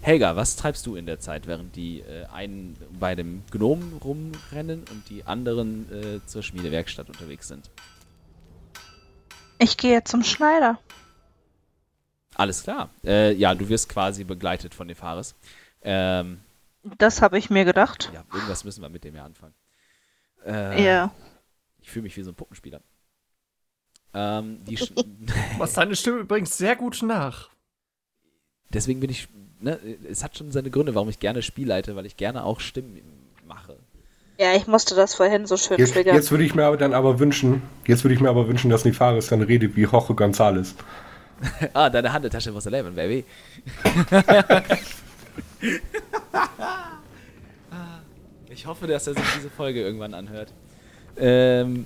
Helga, 0.02 0.36
was 0.36 0.56
treibst 0.56 0.88
du 0.88 0.96
in 0.96 1.06
der 1.06 1.20
Zeit, 1.20 1.46
während 1.46 1.76
die 1.76 2.00
äh, 2.00 2.26
einen 2.34 2.76
bei 3.00 3.14
dem 3.14 3.44
Gnomen 3.52 3.94
rumrennen 4.04 4.86
und 4.90 5.08
die 5.12 5.24
anderen 5.24 5.86
äh, 5.92 6.26
zur 6.26 6.42
Schmiedewerkstatt 6.42 7.10
unterwegs 7.10 7.48
sind? 7.48 7.70
Ich 9.60 9.78
gehe 9.78 10.04
zum 10.04 10.24
Schneider. 10.24 10.80
Alles 12.34 12.64
klar. 12.64 12.90
Äh, 13.06 13.34
ja, 13.34 13.54
du 13.54 13.70
wirst 13.70 13.88
quasi 13.88 14.24
begleitet 14.24 14.74
von 14.74 14.88
Nefaris. 14.88 15.36
Ähm, 15.84 16.40
Das 16.98 17.22
habe 17.22 17.38
ich 17.38 17.52
mir 17.52 17.66
gedacht. 17.66 18.10
ja, 18.12 18.24
irgendwas 18.34 18.64
müssen 18.64 18.82
wir 18.82 18.90
mit 18.90 19.04
dem 19.04 19.14
ja 19.16 19.26
anfangen. 19.26 19.54
Äh, 20.44 20.84
Ja. 20.84 21.12
Ich 21.92 21.94
fühle 21.94 22.04
mich 22.04 22.16
wie 22.16 22.24
so 22.24 22.32
ein 22.32 22.36
Puppenspieler. 22.36 22.80
Ähm, 24.14 24.60
Was 25.58 25.74
deine 25.74 25.98
Stimme 25.98 26.20
übrigens 26.20 26.58
sehr 26.58 26.78
gut 26.78 27.02
nach. 27.04 27.50
deswegen 28.70 29.02
bin 29.02 29.10
ich, 29.10 29.28
ne, 29.60 29.78
es 30.10 30.24
hat 30.24 30.38
schon 30.38 30.54
seine 30.54 30.70
Gründe, 30.70 30.96
warum 30.96 31.10
ich 31.10 31.20
gerne 31.20 31.42
Spiel 31.42 31.68
leite, 31.68 31.98
weil 31.98 32.06
ich 32.06 32.16
gerne 32.16 32.46
auch 32.46 32.62
Stimmen 32.62 33.02
mache. 33.46 33.76
Ja, 34.40 34.56
ich 34.56 34.68
musste 34.68 34.96
das 34.96 35.16
vorhin 35.16 35.46
so 35.46 35.58
schön 35.58 35.78
Jetzt, 35.80 35.92
triggern. 35.92 36.16
jetzt 36.16 36.32
würde 36.32 36.46
ich 36.46 36.56
mir 36.56 36.64
aber 36.64 36.78
dann 36.78 36.94
aber 36.94 37.20
wünschen, 37.20 37.62
jetzt 37.86 38.06
würde 38.06 38.14
ich 38.14 38.22
mir 38.22 38.30
aber 38.30 38.48
wünschen, 38.48 38.70
dass 38.70 38.86
Nefaris 38.86 39.28
dann 39.28 39.42
redet 39.42 39.76
wie 39.76 39.82
Jorge 39.82 40.14
González. 40.14 40.76
ah, 41.74 41.90
deine 41.90 42.14
Handeltasche 42.14 42.54
muss 42.54 42.66
erleben, 42.66 42.96
Baby. 42.96 43.26
ich 48.50 48.66
hoffe, 48.66 48.88
dass 48.88 49.08
er 49.08 49.14
sich 49.14 49.26
diese 49.36 49.50
Folge 49.50 49.82
irgendwann 49.82 50.14
anhört. 50.14 50.54
Ähm, 51.18 51.86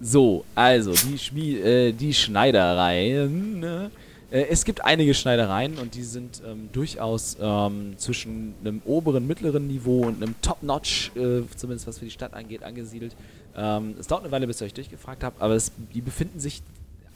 so, 0.00 0.44
also 0.54 0.92
die, 0.92 1.18
Schmie 1.18 1.56
äh, 1.56 1.92
die 1.92 2.14
Schneidereien. 2.14 3.60
Ne? 3.60 3.90
Äh, 4.30 4.46
es 4.50 4.64
gibt 4.64 4.84
einige 4.84 5.14
Schneidereien 5.14 5.78
und 5.78 5.94
die 5.94 6.04
sind 6.04 6.42
ähm, 6.46 6.68
durchaus 6.72 7.36
ähm, 7.40 7.94
zwischen 7.98 8.54
einem 8.60 8.80
oberen, 8.84 9.26
mittleren 9.26 9.66
Niveau 9.66 10.06
und 10.06 10.22
einem 10.22 10.34
Top-Notch, 10.40 11.12
äh, 11.16 11.42
zumindest 11.56 11.86
was 11.86 11.98
für 11.98 12.04
die 12.04 12.10
Stadt 12.10 12.34
angeht, 12.34 12.62
angesiedelt. 12.62 13.14
Ähm, 13.56 13.94
es 13.98 14.06
dauert 14.06 14.22
eine 14.22 14.32
Weile, 14.32 14.46
bis 14.46 14.60
ihr 14.60 14.66
euch 14.66 14.74
durchgefragt 14.74 15.24
habt, 15.24 15.42
aber 15.42 15.54
es, 15.54 15.72
die 15.92 16.00
befinden 16.00 16.38
sich 16.40 16.62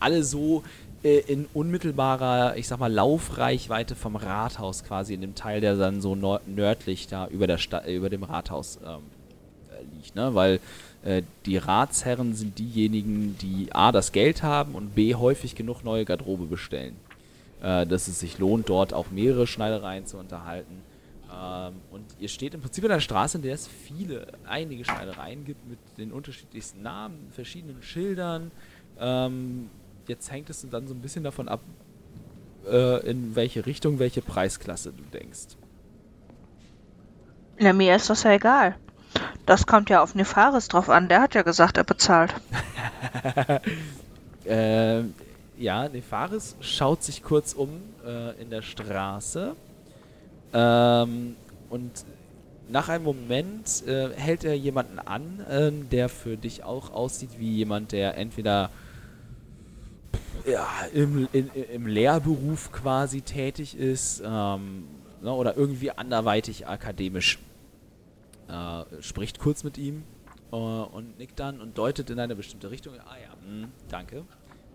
alle 0.01 0.23
so 0.23 0.63
äh, 1.03 1.21
in 1.21 1.47
unmittelbarer, 1.55 2.57
ich 2.57 2.67
sag 2.67 2.79
mal, 2.81 2.93
Laufreichweite 2.93 3.95
vom 3.95 4.17
Rathaus 4.17 4.85
quasi, 4.85 5.15
in 5.15 5.21
dem 5.21 5.35
Teil, 5.35 5.61
der 5.61 5.77
dann 5.77 6.01
so 6.01 6.17
nördlich 6.47 7.07
da 7.07 7.29
über, 7.29 7.47
der 7.47 7.59
Sta 7.59 7.87
über 7.87 8.11
dem 8.11 8.25
Rathaus 8.25 8.79
ähm, 8.85 9.01
äh, 9.71 9.97
liegt, 9.97 10.17
ne? 10.17 10.35
Weil 10.35 10.61
die 11.45 11.57
Ratsherren 11.59 12.35
sind 12.35 12.59
diejenigen, 12.59 13.37
die 13.39 13.69
A, 13.73 13.93
das 13.93 14.13
Geld 14.13 14.43
haben 14.43 14.75
und 14.75 14.95
B, 14.95 15.15
häufig 15.15 15.55
genug 15.55 15.85
neue 15.85 16.07
Garderobe 16.07 16.47
bestellen. 16.47 16.97
Äh, 17.65 17.87
dass 17.87 18.09
es 18.09 18.21
sich 18.21 18.39
lohnt, 18.39 18.69
dort 18.69 18.93
auch 18.93 19.11
mehrere 19.11 19.47
Schneidereien 19.47 20.05
zu 20.05 20.19
unterhalten. 20.19 20.83
Ähm, 21.33 21.73
und 21.91 22.05
ihr 22.19 22.29
steht 22.29 22.53
im 22.53 22.61
Prinzip 22.61 22.85
in 22.85 22.91
einer 22.91 23.01
Straße, 23.01 23.39
in 23.39 23.43
der 23.43 23.55
es 23.55 23.67
viele, 23.67 24.27
einige 24.47 24.85
Schneidereien 24.85 25.47
gibt 25.47 25.67
mit 25.67 25.79
den 25.97 26.13
unterschiedlichsten 26.13 26.83
Namen, 26.83 27.29
verschiedenen 27.33 27.83
Schildern. 27.83 28.51
Ähm, 29.01 29.71
jetzt 30.09 30.31
hängt 30.31 30.51
es 30.51 30.67
dann 30.69 30.87
so 30.87 30.93
ein 30.93 31.01
bisschen 31.01 31.25
davon 31.25 31.49
ab, 31.49 31.61
äh, 32.71 33.09
in 33.09 33.35
welche 33.35 33.65
Richtung, 33.65 33.99
welche 33.99 34.21
Preisklasse 34.21 34.93
du 34.93 35.03
denkst. 35.05 35.57
Na, 37.59 37.73
mir 37.73 37.97
ist 37.97 38.11
das 38.11 38.25
ja 38.25 38.33
egal. 38.33 38.77
Das 39.47 39.67
kommt 39.67 39.91
ja 39.91 40.03
auf 40.03 40.15
Nefaris 40.15 40.69
drauf 40.69 40.89
an. 40.89 41.09
Der 41.09 41.21
hat 41.21 41.35
ja 41.35 41.43
gesagt, 41.43 41.77
er 41.77 41.85
bezahlt. 41.85 42.35
äh, 44.45 45.03
ja, 45.59 45.89
Nefaris 45.89 46.57
schaut 46.61 47.03
sich 47.03 47.23
kurz 47.23 47.53
um 47.53 47.69
äh, 48.07 48.41
in 48.41 48.51
der 48.51 48.63
Straße. 48.63 49.55
Ähm, 50.53 51.37
und 51.69 52.05
nach 52.69 52.89
einem 52.89 53.05
Moment 53.05 53.87
äh, 53.87 54.11
hält 54.17 54.45
er 54.45 54.57
jemanden 54.57 54.99
an, 54.99 55.41
äh, 55.49 55.71
der 55.71 56.09
für 56.09 56.37
dich 56.37 56.65
auch 56.65 56.93
aussieht 56.93 57.31
wie 57.39 57.51
jemand, 57.51 57.93
der 57.93 58.17
entweder 58.17 58.71
ja, 60.47 60.67
im, 60.93 61.29
in, 61.33 61.51
im 61.51 61.87
Lehrberuf 61.87 62.73
quasi 62.73 63.23
tätig 63.23 63.77
ist 63.77 64.23
ähm, 64.25 64.85
ne, 65.23 65.33
oder 65.33 65.57
irgendwie 65.57 65.91
anderweitig 65.91 66.67
akademisch. 66.67 67.39
Äh, 68.49 69.03
spricht 69.03 69.39
kurz 69.39 69.65
mit 69.65 69.79
ihm 69.79 70.05
äh, 70.53 70.57
und 70.57 71.19
nickt 71.19 71.41
dann 71.41 71.61
und 71.61 71.79
deutet 71.79 72.11
in 72.11 72.19
eine 72.19 72.37
bestimmte 72.37 72.71
Richtung. 72.71 72.95
Ah 73.07 73.17
ja, 73.17 73.35
mh, 73.49 73.69
danke. 73.89 74.25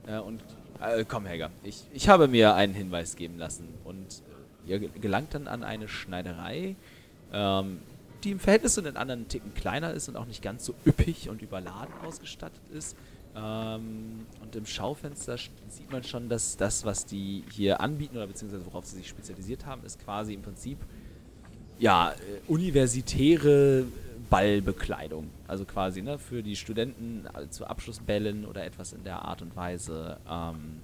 Äh, 0.08 0.20
und 0.20 0.42
äh, 0.82 1.06
komm, 1.08 1.26
Helga, 1.26 1.52
ich, 1.64 1.84
ich 1.94 2.10
habe 2.10 2.28
mir 2.28 2.56
einen 2.56 2.74
Hinweis 2.74 3.16
geben 3.16 3.38
lassen 3.38 3.68
und 3.84 4.24
ihr 4.66 4.80
gelangt 4.80 5.34
dann 5.34 5.48
an 5.48 5.64
eine 5.64 5.88
Schneiderei, 5.88 6.76
ähm, 7.32 7.80
die 8.24 8.32
im 8.32 8.40
Verhältnis 8.40 8.74
zu 8.74 8.82
den 8.82 8.98
anderen 8.98 9.28
Ticken 9.28 9.54
kleiner 9.54 9.92
ist 9.94 10.10
und 10.10 10.16
auch 10.16 10.26
nicht 10.26 10.42
ganz 10.42 10.66
so 10.66 10.74
üppig 10.86 11.30
und 11.30 11.42
überladen 11.42 11.94
ausgestattet 12.04 12.62
ist. 12.74 12.98
Ähm, 13.36 14.26
und 14.42 14.56
im 14.56 14.66
Schaufenster 14.66 15.38
sieht 15.38 15.92
man 15.92 16.04
schon, 16.04 16.28
dass 16.28 16.58
das, 16.58 16.86
was 16.86 17.06
die 17.06 17.44
hier 17.52 17.80
anbieten 17.82 18.18
oder 18.18 18.28
beziehungsweise 18.28 18.66
worauf 18.66 18.86
sie 18.86 18.98
sich 18.98 19.08
spezialisiert 19.08 19.66
haben, 19.66 19.84
ist 19.86 20.04
quasi 20.04 20.34
im 20.34 20.42
Prinzip 20.42 20.80
ja, 21.80 22.12
äh, 22.12 22.16
universitäre 22.48 23.86
Ballbekleidung. 24.30 25.30
Also 25.48 25.66
quasi 25.66 26.02
ne, 26.02 26.20
für 26.20 26.44
die 26.44 26.56
Studenten 26.56 27.26
also 27.34 27.50
zu 27.50 27.66
Abschlussbällen 27.66 28.46
oder 28.46 28.64
etwas 28.66 28.94
in 28.94 29.04
der 29.04 29.24
Art 29.24 29.42
und 29.42 29.56
Weise. 29.56 30.18
Ähm, 30.30 30.82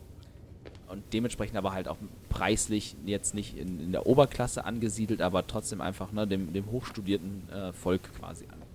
und 0.87 1.03
dementsprechend 1.13 1.57
aber 1.57 1.73
halt 1.73 1.87
auch 1.87 1.97
preislich 2.29 2.95
jetzt 3.05 3.33
nicht 3.33 3.57
in, 3.57 3.79
in 3.79 3.91
der 3.91 4.05
Oberklasse 4.05 4.65
angesiedelt, 4.65 5.21
aber 5.21 5.45
trotzdem 5.47 5.81
einfach 5.81 6.11
ne, 6.11 6.27
dem, 6.27 6.53
dem 6.53 6.71
hochstudierten 6.71 7.49
äh, 7.49 7.73
Volk 7.73 8.01
quasi 8.19 8.45
angemessen. 8.45 8.65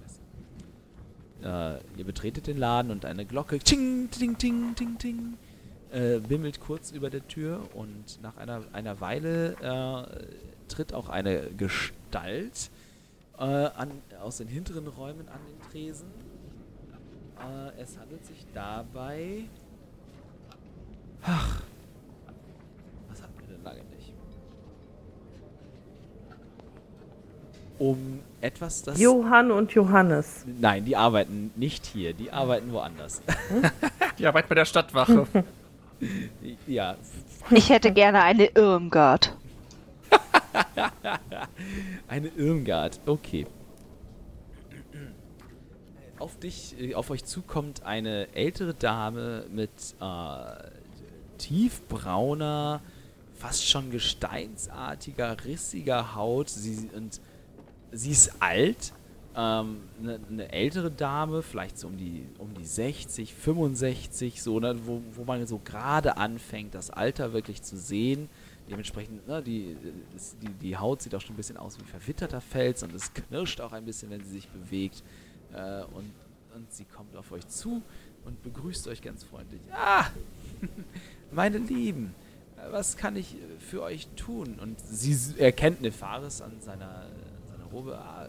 Äh, 1.42 1.98
ihr 1.98 2.04
betretet 2.04 2.46
den 2.46 2.58
Laden 2.58 2.90
und 2.90 3.04
eine 3.04 3.24
Glocke 3.24 3.58
ting, 3.58 4.10
ting, 4.10 4.36
ting, 4.38 4.74
ting, 4.74 4.98
ting, 4.98 5.34
äh, 5.92 6.20
bimmelt 6.20 6.60
kurz 6.60 6.92
über 6.92 7.10
der 7.10 7.26
Tür 7.26 7.62
und 7.74 8.22
nach 8.22 8.36
einer, 8.36 8.62
einer 8.72 9.00
Weile 9.00 9.56
äh, 9.60 10.68
tritt 10.68 10.94
auch 10.94 11.08
eine 11.08 11.50
Gestalt 11.56 12.70
äh, 13.38 13.42
an, 13.42 13.90
aus 14.22 14.36
den 14.38 14.48
hinteren 14.48 14.86
Räumen 14.86 15.28
an 15.28 15.40
den 15.48 15.70
Tresen. 15.70 16.06
Äh, 17.38 17.82
es 17.82 17.98
handelt 17.98 18.24
sich 18.24 18.46
dabei. 18.54 19.44
Ach, 21.22 21.62
was 23.08 23.22
hatten 23.22 23.34
wir 23.40 23.56
denn 23.56 23.64
lange 23.64 23.84
nicht? 23.96 24.12
Um 27.78 28.20
etwas, 28.40 28.82
das. 28.82 29.00
Johann 29.00 29.50
und 29.50 29.72
Johannes. 29.72 30.44
Nein, 30.60 30.84
die 30.84 30.96
arbeiten 30.96 31.50
nicht 31.56 31.86
hier, 31.86 32.12
die 32.12 32.30
arbeiten 32.30 32.72
woanders. 32.72 33.22
Die 34.18 34.26
arbeiten 34.26 34.48
bei 34.50 34.54
der 34.54 34.66
Stadtwache. 34.66 35.26
ja. 36.66 36.96
Ich 37.50 37.68
hätte 37.70 37.92
gerne 37.92 38.22
eine 38.22 38.46
Irmgard. 38.46 39.36
Eine 42.08 42.28
Irmgard, 42.28 43.00
okay. 43.06 43.46
Auf 46.18 46.38
dich, 46.38 46.74
äh, 46.78 46.94
auf 46.94 47.10
euch 47.10 47.24
zukommt 47.24 47.84
eine 47.84 48.28
ältere 48.34 48.74
Dame 48.74 49.46
mit 49.50 49.70
äh, 50.00 50.68
tiefbrauner, 51.38 52.82
fast 53.34 53.68
schon 53.68 53.90
gesteinsartiger, 53.90 55.36
rissiger 55.44 56.14
Haut. 56.14 56.50
Sie, 56.50 56.90
und 56.94 57.20
sie 57.92 58.10
ist 58.10 58.34
alt, 58.40 58.92
ähm, 59.36 59.82
eine, 60.00 60.20
eine, 60.28 60.52
ältere 60.52 60.90
Dame, 60.90 61.42
vielleicht 61.42 61.78
so 61.78 61.86
um 61.88 61.96
die, 61.96 62.26
um 62.38 62.52
die 62.54 62.64
60, 62.64 63.34
65, 63.34 64.42
so, 64.42 64.58
ne, 64.58 64.76
wo, 64.84 65.02
wo 65.14 65.24
man 65.24 65.46
so 65.46 65.58
gerade 65.58 66.16
anfängt, 66.16 66.74
das 66.74 66.90
Alter 66.90 67.32
wirklich 67.32 67.62
zu 67.62 67.76
sehen. 67.76 68.28
Dementsprechend, 68.68 69.26
ne, 69.28 69.42
die, 69.42 69.76
die, 70.42 70.48
die 70.48 70.76
Haut 70.76 71.02
sieht 71.02 71.14
auch 71.14 71.20
schon 71.20 71.34
ein 71.34 71.36
bisschen 71.36 71.56
aus 71.56 71.78
wie 71.78 71.84
verwitterter 71.84 72.40
Fels 72.40 72.82
und 72.82 72.94
es 72.94 73.12
knirscht 73.14 73.60
auch 73.60 73.72
ein 73.72 73.84
bisschen, 73.84 74.10
wenn 74.10 74.22
sie 74.24 74.30
sich 74.30 74.48
bewegt. 74.48 75.02
Äh, 75.52 75.82
und, 75.94 76.12
und 76.54 76.72
sie 76.72 76.84
kommt 76.84 77.16
auf 77.16 77.30
euch 77.32 77.46
zu 77.48 77.82
und 78.24 78.42
begrüßt 78.42 78.88
euch 78.88 79.02
ganz 79.02 79.24
freundlich. 79.24 79.60
Ah, 79.72 80.06
meine 81.30 81.58
Lieben, 81.58 82.14
was 82.70 82.96
kann 82.96 83.16
ich 83.16 83.36
für 83.58 83.82
euch 83.82 84.08
tun? 84.16 84.58
Und 84.60 84.78
sie 84.80 85.16
erkennt 85.38 85.82
Nefaris 85.82 86.40
an 86.40 86.60
seiner, 86.60 87.06
seiner 87.48 87.64
Robe. 87.72 87.96
Ah, 87.96 88.28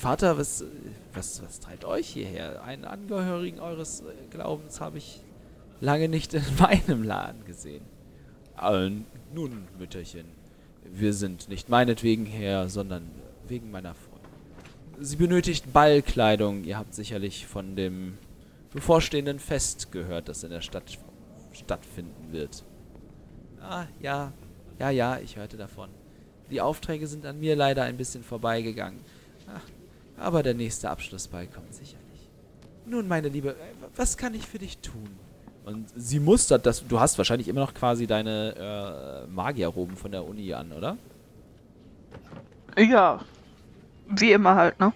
Vater, 0.00 0.38
was, 0.38 0.64
was, 1.12 1.42
was 1.42 1.60
treibt 1.60 1.84
euch 1.84 2.08
hierher? 2.08 2.62
Einen 2.64 2.86
Angehörigen 2.86 3.60
eures 3.60 4.02
Glaubens 4.30 4.80
habe 4.80 4.96
ich 4.96 5.20
lange 5.82 6.08
nicht 6.08 6.32
in 6.32 6.42
meinem 6.58 7.02
Laden 7.02 7.44
gesehen. 7.44 7.84
Äh, 8.58 8.88
nun, 9.34 9.68
Mütterchen, 9.78 10.24
wir 10.90 11.12
sind 11.12 11.50
nicht 11.50 11.68
meinetwegen 11.68 12.24
her, 12.24 12.70
sondern 12.70 13.10
wegen 13.46 13.70
meiner 13.70 13.94
Freundin. 13.94 14.30
Sie 15.00 15.16
benötigt 15.16 15.70
Ballkleidung. 15.70 16.64
Ihr 16.64 16.78
habt 16.78 16.94
sicherlich 16.94 17.46
von 17.46 17.76
dem 17.76 18.16
bevorstehenden 18.72 19.38
Fest 19.38 19.92
gehört, 19.92 20.30
das 20.30 20.42
in 20.44 20.50
der 20.50 20.62
Stadt 20.62 20.98
stattfinden 21.52 22.32
wird. 22.32 22.64
Ah, 23.60 23.84
ja, 24.00 24.32
ja, 24.78 24.88
ja, 24.88 25.18
ich 25.18 25.36
hörte 25.36 25.58
davon. 25.58 25.90
Die 26.50 26.62
Aufträge 26.62 27.06
sind 27.06 27.26
an 27.26 27.38
mir 27.38 27.54
leider 27.54 27.82
ein 27.82 27.98
bisschen 27.98 28.24
vorbeigegangen. 28.24 29.00
Ach, 29.46 29.60
aber 30.20 30.42
der 30.42 30.54
nächste 30.54 30.90
Abschlussball 30.90 31.46
kommt 31.46 31.74
sicherlich. 31.74 32.28
Nun, 32.86 33.08
meine 33.08 33.28
Liebe, 33.28 33.56
was 33.96 34.16
kann 34.16 34.34
ich 34.34 34.46
für 34.46 34.58
dich 34.58 34.78
tun? 34.78 35.08
Und 35.64 35.88
sie 35.94 36.20
mustert 36.20 36.66
das. 36.66 36.86
Du 36.86 37.00
hast 37.00 37.18
wahrscheinlich 37.18 37.48
immer 37.48 37.60
noch 37.60 37.74
quasi 37.74 38.06
deine 38.06 39.26
äh, 39.26 39.30
Magierroben 39.30 39.96
von 39.96 40.10
der 40.10 40.24
Uni 40.24 40.52
an, 40.52 40.72
oder? 40.72 40.96
Ja. 42.76 43.20
Wie 44.08 44.32
immer 44.32 44.54
halt, 44.54 44.80
ne? 44.80 44.92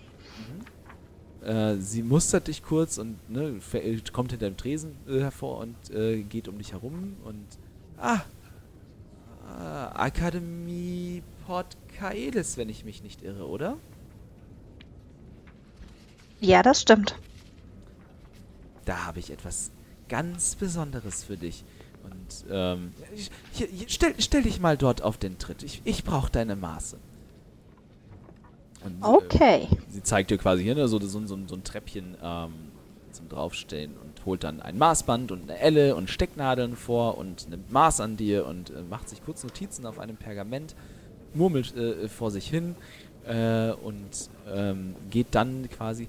Mhm. 1.43 1.47
Äh, 1.47 1.77
sie 1.77 2.03
mustert 2.03 2.49
dich 2.49 2.62
kurz 2.62 2.99
und 2.99 3.18
ne, 3.31 3.61
kommt 4.12 4.33
hinter 4.33 4.51
dem 4.51 4.57
Tresen 4.57 4.97
äh, 5.07 5.20
hervor 5.20 5.59
und 5.59 5.77
äh, 5.91 6.22
geht 6.22 6.49
um 6.49 6.59
dich 6.59 6.72
herum 6.72 7.16
und. 7.25 7.47
Ah! 7.99 8.20
ah 9.47 9.93
Akademie 9.95 11.22
Port 11.47 11.77
Kaelis, 11.97 12.57
wenn 12.57 12.68
ich 12.68 12.85
mich 12.85 13.03
nicht 13.03 13.22
irre, 13.22 13.47
oder? 13.47 13.77
Ja, 16.45 16.62
das 16.62 16.82
stimmt. 16.82 17.14
Da 18.84 19.07
habe 19.07 19.18
ich 19.18 19.30
etwas 19.30 19.70
ganz 20.11 20.57
Besonderes 20.57 21.24
für 21.24 21.38
dich. 21.38 21.64
Und 22.03 22.45
ähm, 22.51 22.92
hier, 23.53 23.66
hier, 23.66 23.86
stell, 23.88 24.14
stell 24.18 24.42
dich 24.42 24.61
mal 24.61 24.76
dort 24.76 25.01
auf 25.01 25.16
den 25.16 25.38
Tritt. 25.38 25.62
Ich, 25.62 25.80
ich 25.84 26.05
brauche 26.05 26.30
deine 26.30 26.55
Maße. 26.55 26.99
Und, 28.84 29.03
Okay. 29.03 29.68
Äh, 29.70 29.76
sie 29.88 30.03
zeigt 30.03 30.30
dir 30.30 30.36
quasi 30.36 30.62
hier 30.62 30.74
ne, 30.74 30.86
so, 30.86 31.01
so, 31.01 31.26
so, 31.26 31.38
so 31.47 31.55
ein 31.55 31.64
Treppchen 31.64 32.14
ähm, 32.22 32.53
zum 33.11 33.30
Draufstehen 33.30 33.97
und 33.97 34.26
holt 34.26 34.45
dann 34.45 34.61
ein 34.61 34.76
Maßband 34.76 35.32
und 35.32 35.45
eine 35.45 35.59
Elle 35.59 35.97
und 35.97 36.11
Stecknadeln 36.11 36.76
vor 36.76 37.16
und 37.16 37.49
nimmt 37.49 37.72
Maß 37.72 38.03
an 38.03 38.18
dir 38.18 38.47
und 38.47 38.68
äh, 38.68 38.82
macht 38.82 39.09
sich 39.09 39.24
kurz 39.24 39.42
Notizen 39.45 39.86
auf 39.86 39.99
einem 39.99 40.16
Pergament, 40.16 40.74
murmelt 41.32 41.74
äh, 41.74 42.07
vor 42.07 42.30
sich 42.30 42.47
hin 42.47 42.76
äh, 43.26 43.72
und 43.72 44.28
ähm, 44.53 44.95
geht 45.11 45.28
dann 45.30 45.68
quasi. 45.70 46.09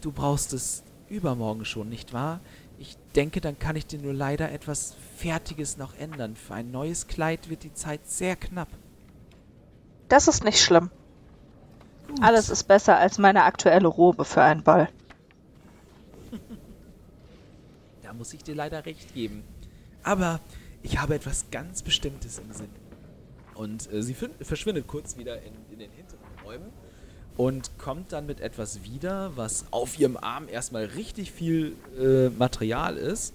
Du 0.00 0.12
brauchst 0.12 0.52
es 0.52 0.82
übermorgen 1.08 1.64
schon, 1.64 1.88
nicht 1.88 2.12
wahr? 2.12 2.40
Ich 2.78 2.96
denke, 3.14 3.40
dann 3.40 3.58
kann 3.58 3.76
ich 3.76 3.86
dir 3.86 3.98
nur 3.98 4.12
leider 4.12 4.52
etwas 4.52 4.94
Fertiges 5.16 5.78
noch 5.78 5.94
ändern. 5.94 6.36
Für 6.36 6.54
ein 6.54 6.70
neues 6.70 7.06
Kleid 7.06 7.48
wird 7.48 7.62
die 7.62 7.72
Zeit 7.72 8.06
sehr 8.06 8.36
knapp. 8.36 8.68
Das 10.08 10.28
ist 10.28 10.44
nicht 10.44 10.60
schlimm. 10.60 10.90
Alles 12.20 12.50
ist 12.50 12.64
besser 12.64 12.98
als 12.98 13.18
meine 13.18 13.44
aktuelle 13.44 13.88
Robe 13.88 14.24
für 14.24 14.42
einen 14.42 14.62
Ball. 14.62 14.88
Da 18.02 18.12
muss 18.12 18.32
ich 18.32 18.44
dir 18.44 18.54
leider 18.54 18.86
recht 18.86 19.14
geben. 19.14 19.42
Aber 20.04 20.38
ich 20.84 20.98
habe 20.98 21.16
etwas 21.16 21.50
ganz 21.50 21.82
Bestimmtes 21.82 22.38
im 22.38 22.52
Sinn. 22.52 22.70
Und 23.54 23.92
äh, 23.92 24.00
sie 24.00 24.14
verschwindet 24.14 24.86
kurz 24.86 25.16
wieder 25.16 25.42
in, 25.42 25.54
in 25.72 25.80
den 25.80 25.90
hinteren 25.90 26.20
Räumen 26.44 26.72
und 27.36 27.78
kommt 27.78 28.12
dann 28.12 28.26
mit 28.26 28.40
etwas 28.40 28.82
wieder, 28.82 29.32
was 29.36 29.66
auf 29.70 29.98
ihrem 29.98 30.16
Arm 30.16 30.48
erstmal 30.48 30.84
richtig 30.84 31.32
viel 31.32 31.76
äh, 31.98 32.28
Material 32.30 32.96
ist 32.96 33.34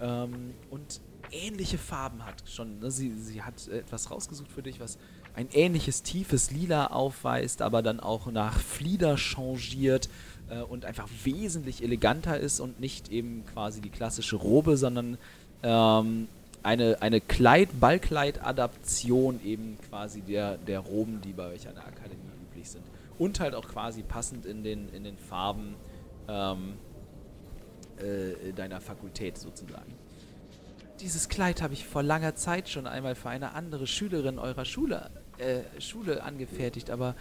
ähm, 0.00 0.54
und 0.70 1.00
ähnliche 1.32 1.78
Farben 1.78 2.24
hat 2.24 2.42
schon. 2.46 2.80
Ne? 2.80 2.90
Sie, 2.90 3.12
sie 3.16 3.42
hat 3.42 3.68
etwas 3.68 4.10
rausgesucht 4.10 4.50
für 4.50 4.62
dich, 4.62 4.78
was 4.80 4.98
ein 5.34 5.48
ähnliches 5.52 6.02
tiefes 6.02 6.50
Lila 6.50 6.88
aufweist, 6.88 7.60
aber 7.62 7.82
dann 7.82 7.98
auch 7.98 8.26
nach 8.26 8.58
Flieder 8.58 9.16
changiert 9.16 10.08
äh, 10.48 10.60
und 10.60 10.84
einfach 10.84 11.08
wesentlich 11.24 11.82
eleganter 11.82 12.38
ist 12.38 12.60
und 12.60 12.78
nicht 12.78 13.10
eben 13.10 13.44
quasi 13.52 13.80
die 13.80 13.90
klassische 13.90 14.36
Robe, 14.36 14.76
sondern 14.76 15.18
ähm, 15.62 16.28
eine, 16.62 17.02
eine 17.02 17.20
Kleid, 17.20 17.68
Ballkleid-Adaption 17.80 19.40
eben 19.44 19.76
quasi 19.88 20.20
der, 20.20 20.56
der 20.56 20.80
Roben, 20.80 21.20
die 21.20 21.32
bei 21.32 21.48
euch 21.48 21.66
an 21.68 21.74
der 21.74 21.86
Akademie. 21.86 22.23
Und 23.24 23.40
halt 23.40 23.54
auch 23.54 23.66
quasi 23.66 24.02
passend 24.02 24.44
in 24.44 24.62
den, 24.62 24.90
in 24.90 25.02
den 25.02 25.16
Farben 25.16 25.76
ähm, 26.28 26.74
äh, 27.96 28.52
deiner 28.52 28.82
Fakultät 28.82 29.38
sozusagen. 29.38 29.94
Dieses 31.00 31.30
Kleid 31.30 31.62
habe 31.62 31.72
ich 31.72 31.86
vor 31.86 32.02
langer 32.02 32.34
Zeit 32.34 32.68
schon 32.68 32.86
einmal 32.86 33.14
für 33.14 33.30
eine 33.30 33.54
andere 33.54 33.86
Schülerin 33.86 34.38
eurer 34.38 34.66
Schule, 34.66 35.10
äh, 35.38 35.62
Schule 35.80 36.22
angefertigt, 36.22 36.90
aber 36.90 37.16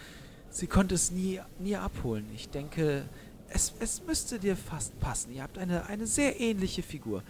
sie 0.49 0.67
konnte 0.67 0.93
es 0.93 1.09
nie, 1.11 1.39
nie 1.57 1.77
abholen. 1.77 2.29
Ich 2.35 2.49
denke, 2.49 3.05
es, 3.47 3.73
es 3.79 4.03
müsste 4.03 4.39
dir 4.39 4.57
fast 4.57 4.99
passen. 4.99 5.33
Ihr 5.33 5.43
habt 5.43 5.57
eine, 5.57 5.85
eine 5.85 6.05
sehr 6.05 6.37
ähnliche 6.37 6.83
Figur. 6.83 7.23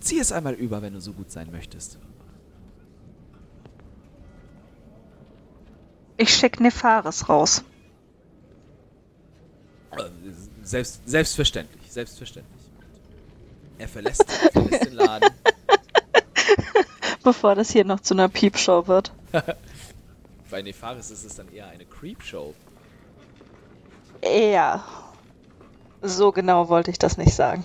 Zieh 0.00 0.18
es 0.18 0.32
einmal 0.32 0.54
über, 0.54 0.80
wenn 0.80 0.94
du 0.94 1.00
so 1.02 1.12
gut 1.12 1.30
sein 1.30 1.50
möchtest. 1.50 1.98
Ich 6.16 6.30
schick 6.30 6.58
Nefaris 6.58 7.28
raus. 7.28 7.62
Selbst, 10.62 11.00
selbstverständlich, 11.06 11.90
selbstverständlich. 11.90 12.62
Er 13.78 13.88
verlässt, 13.88 14.24
verlässt 14.52 14.86
den 14.86 14.94
Laden. 14.94 15.30
Bevor 17.22 17.54
das 17.54 17.70
hier 17.70 17.84
noch 17.84 18.00
zu 18.00 18.14
einer 18.14 18.28
Piepshow 18.28 18.86
wird. 18.86 19.12
Bei 20.50 20.62
Nefaris 20.62 21.10
ist 21.10 21.24
es 21.24 21.34
dann 21.34 21.52
eher 21.52 21.68
eine 21.68 21.84
Creepshow. 21.84 22.54
Ja. 24.22 24.84
So 26.02 26.32
genau 26.32 26.68
wollte 26.68 26.90
ich 26.90 26.98
das 26.98 27.16
nicht 27.16 27.34
sagen. 27.34 27.64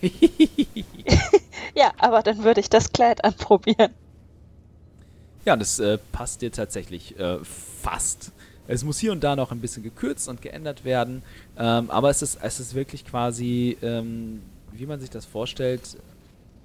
ja, 1.74 1.92
aber 1.98 2.22
dann 2.22 2.44
würde 2.44 2.60
ich 2.60 2.70
das 2.70 2.92
Kleid 2.92 3.24
anprobieren. 3.24 3.92
Ja, 5.44 5.56
es 5.56 5.78
äh, 5.78 5.98
passt 6.12 6.42
dir 6.42 6.52
tatsächlich 6.52 7.18
äh, 7.18 7.38
fast. 7.42 8.32
Es 8.70 8.84
muss 8.84 9.00
hier 9.00 9.10
und 9.10 9.24
da 9.24 9.34
noch 9.34 9.50
ein 9.50 9.60
bisschen 9.60 9.82
gekürzt 9.82 10.28
und 10.28 10.42
geändert 10.42 10.84
werden, 10.84 11.22
ähm, 11.58 11.90
aber 11.90 12.08
es 12.08 12.22
ist, 12.22 12.38
es 12.40 12.60
ist 12.60 12.74
wirklich 12.74 13.04
quasi, 13.04 13.76
ähm, 13.82 14.42
wie 14.72 14.86
man 14.86 15.00
sich 15.00 15.10
das 15.10 15.26
vorstellt, 15.26 15.98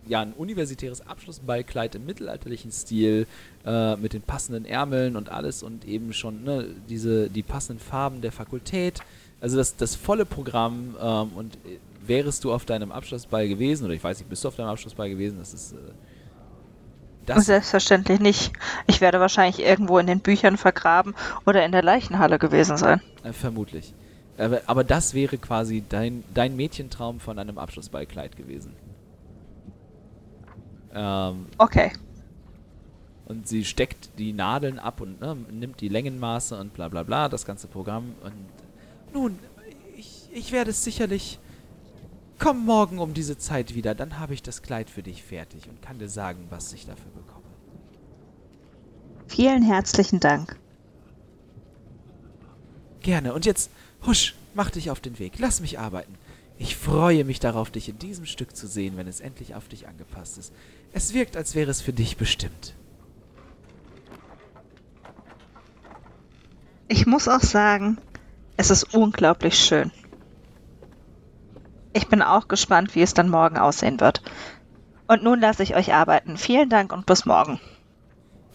ja, 0.08 0.22
ein 0.22 0.34
universitäres 0.34 1.02
Abschlussballkleid 1.08 1.96
im 1.96 2.06
mittelalterlichen 2.06 2.72
Stil, 2.72 3.26
äh, 3.66 3.96
mit 3.96 4.14
den 4.14 4.22
passenden 4.22 4.66
Ärmeln 4.66 5.16
und 5.16 5.30
alles 5.30 5.64
und 5.64 5.86
eben 5.86 6.14
schon 6.14 6.44
ne, 6.44 6.68
diese, 6.88 7.28
die 7.28 7.42
passenden 7.42 7.80
Farben 7.80 8.22
der 8.22 8.32
Fakultät. 8.32 9.02
Also 9.42 9.58
das, 9.58 9.76
das 9.76 9.96
volle 9.96 10.26
Programm 10.26 10.96
ähm, 11.02 11.30
und 11.36 11.56
äh, 11.56 11.80
wärest 12.06 12.44
du 12.44 12.54
auf 12.54 12.66
deinem 12.66 12.92
Abschlussball 12.92 13.48
gewesen, 13.48 13.86
oder 13.86 13.96
ich 13.96 14.04
weiß 14.04 14.20
nicht, 14.20 14.30
bist 14.30 14.44
du 14.44 14.50
auf 14.50 14.56
deinem 14.56 14.70
Abschlussball 14.70 15.10
gewesen, 15.10 15.40
das 15.40 15.56
ist 15.56 15.74
äh, 15.74 15.78
das 17.26 17.46
Selbstverständlich 17.46 18.20
nicht. 18.20 18.54
Ich 18.88 19.02
werde 19.02 19.20
wahrscheinlich 19.20 19.60
irgendwo 19.60 19.98
in 20.00 20.08
den 20.08 20.20
Büchern 20.20 20.58
vergraben 20.58 21.16
oder 21.46 21.66
in 21.66 21.72
der 21.72 21.84
Leichenhalle 21.84 22.40
gewesen 22.40 22.78
sein. 22.78 23.02
Äh, 23.24 23.34
vermutlich. 23.34 23.94
Aber, 24.38 24.62
aber 24.66 24.84
das 24.84 25.14
wäre 25.14 25.38
quasi 25.38 25.84
dein, 25.88 26.24
dein 26.34 26.56
Mädchentraum 26.56 27.20
von 27.20 27.40
einem 27.40 27.58
Abschlussballkleid 27.58 28.36
gewesen. 28.36 28.76
Ähm, 30.94 31.48
Okay. 31.58 31.92
und 33.26 33.48
sie 33.48 33.66
steckt 33.66 34.18
die 34.18 34.34
Nadeln 34.34 34.80
ab 34.80 35.02
und 35.02 35.20
ne, 35.20 35.36
nimmt 35.52 35.82
die 35.82 35.90
Längenmaße 35.90 36.58
und 36.60 36.74
bla 36.74 36.88
bla 36.90 37.04
bla, 37.04 37.28
das 37.30 37.46
ganze 37.46 37.68
Programm. 37.68 38.14
Und 38.24 38.34
nun, 39.14 39.40
ich, 39.98 40.30
ich 40.32 40.52
werde 40.52 40.72
es 40.72 40.84
sicherlich. 40.84 41.40
Komm 42.38 42.66
morgen 42.66 43.00
um 43.00 43.14
diese 43.14 43.38
Zeit 43.38 43.76
wieder, 43.76 43.96
dann 43.96 44.20
habe 44.20 44.34
ich 44.34 44.44
das 44.44 44.62
Kleid 44.62 44.90
für 44.90 45.04
dich 45.04 45.24
fertig 45.24 45.70
und 45.70 45.82
kann 45.82 46.00
dir 46.00 46.10
sagen, 46.10 46.48
was 46.50 46.74
ich 46.74 46.86
dafür 46.86 47.12
bekomme. 47.12 47.46
Vielen 49.28 49.64
herzlichen 49.64 50.20
Dank. 50.20 50.60
Gerne. 53.02 53.34
Und 53.34 53.46
jetzt, 53.46 53.70
husch, 54.06 54.36
mach 54.54 54.70
dich 54.70 54.90
auf 54.92 55.00
den 55.00 55.20
Weg. 55.20 55.34
Lass 55.40 55.62
mich 55.62 55.80
arbeiten. 55.80 56.16
Ich 56.58 56.76
freue 56.76 57.26
mich 57.26 57.40
darauf, 57.40 57.70
dich 57.70 57.90
in 57.90 58.00
diesem 58.00 58.26
Stück 58.26 58.56
zu 58.56 58.68
sehen, 58.68 58.98
wenn 58.98 59.08
es 59.08 59.20
endlich 59.20 59.56
auf 59.56 59.68
dich 59.68 59.88
angepasst 59.88 60.38
ist. 60.38 60.54
Es 60.94 61.14
wirkt, 61.14 61.36
als 61.36 61.54
wäre 61.56 61.70
es 61.70 61.82
für 61.82 61.94
dich 61.94 62.18
bestimmt. 62.18 62.74
Ich 66.88 67.06
muss 67.06 67.28
auch 67.28 67.42
sagen, 67.42 67.98
es 68.58 68.70
ist 68.70 68.94
unglaublich 68.94 69.60
schön. 69.60 69.92
Ich 71.96 72.10
bin 72.10 72.22
auch 72.22 72.50
gespannt, 72.50 72.94
wie 72.94 73.02
es 73.02 73.14
dann 73.14 73.30
morgen 73.30 73.58
aussehen 73.58 74.02
wird. 74.02 74.22
Und 75.08 75.24
nun 75.24 75.40
lasse 75.40 75.64
ich 75.64 75.76
euch 75.78 75.94
arbeiten. 75.94 76.36
Vielen 76.36 76.70
Dank 76.70 76.92
und 76.92 77.06
bis 77.06 77.26
morgen. 77.26 77.58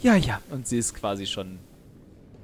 Ja, 0.00 0.14
ja. 0.14 0.40
Und 0.50 0.66
sie 0.68 0.76
ist 0.76 0.94
quasi 0.94 1.24
schon 1.26 1.58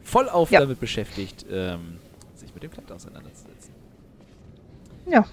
voll 0.03 0.27
auf 0.31 0.51
Ja. 0.51 0.61
damit 0.61 0.81
beschäftigt, 0.81 1.45
ähm, 1.51 1.99
sich 2.35 2.55
mit 2.55 2.63
dem 2.63 2.71
Kleid 2.71 2.91
auseinanderzusetzen. 2.91 3.75
Ja. 5.07 5.27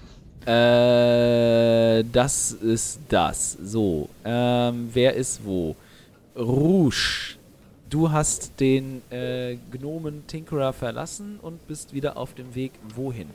Äh, 0.46 2.04
das 2.12 2.52
ist 2.52 3.00
das. 3.08 3.52
So, 3.52 4.10
ähm, 4.22 4.90
wer 4.92 5.14
ist 5.14 5.46
wo? 5.46 5.76
Rouge. 6.36 7.36
Du 7.88 8.12
hast 8.12 8.60
den 8.60 9.00
äh, 9.10 9.56
Gnomen 9.72 10.26
Tinkerer 10.26 10.74
verlassen 10.74 11.38
und 11.40 11.66
bist 11.68 11.94
wieder 11.94 12.18
auf 12.18 12.34
dem 12.34 12.54
Weg 12.54 12.72
wohin? 12.94 13.30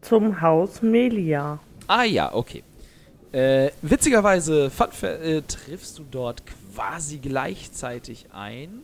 Zum 0.00 0.40
Haus 0.40 0.82
Melia. 0.82 1.58
Ah 1.86 2.04
ja, 2.04 2.34
okay. 2.34 2.62
Äh, 3.32 3.70
witzigerweise 3.82 4.70
äh, 5.02 5.42
triffst 5.42 5.98
du 5.98 6.04
dort 6.10 6.42
quasi 6.46 7.18
gleichzeitig 7.18 8.26
ein, 8.32 8.80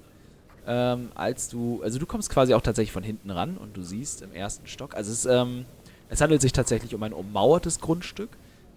ähm, 0.66 1.10
als 1.14 1.48
du, 1.48 1.82
also 1.82 1.98
du 1.98 2.06
kommst 2.06 2.30
quasi 2.30 2.52
auch 2.52 2.60
tatsächlich 2.60 2.92
von 2.92 3.02
hinten 3.02 3.30
ran 3.30 3.56
und 3.56 3.76
du 3.76 3.82
siehst 3.82 4.22
im 4.22 4.32
ersten 4.32 4.66
Stock, 4.66 4.94
also 4.94 5.12
es, 5.12 5.24
ähm, 5.24 5.64
es 6.10 6.20
handelt 6.20 6.42
sich 6.42 6.52
tatsächlich 6.52 6.94
um 6.94 7.02
ein 7.02 7.14
ummauertes 7.14 7.80
Grundstück, 7.80 8.30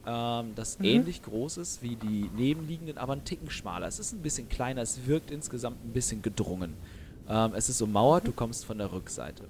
ähm, 0.06 0.54
das 0.56 0.78
ähnlich 0.82 1.22
groß 1.24 1.58
ist 1.58 1.84
wie 1.84 1.98
die 1.98 2.30
nebenliegenden, 2.36 2.98
aber 2.98 3.14
ein 3.14 3.26
Ticken 3.26 3.50
schmaler. 3.50 3.88
Es 3.88 4.00
ist 4.00 4.14
ein 4.14 4.22
bisschen 4.22 4.48
kleiner, 4.48 4.82
es 4.82 5.06
wirkt 5.06 5.32
insgesamt 5.32 5.84
ein 5.84 5.92
bisschen 5.92 6.22
gedrungen. 6.22 6.76
Ähm, 7.28 7.52
es 7.56 7.68
ist 7.68 7.82
ummauert, 7.82 8.26
du 8.26 8.32
kommst 8.32 8.64
von 8.64 8.78
der 8.78 8.94
Rückseite. 8.94 9.44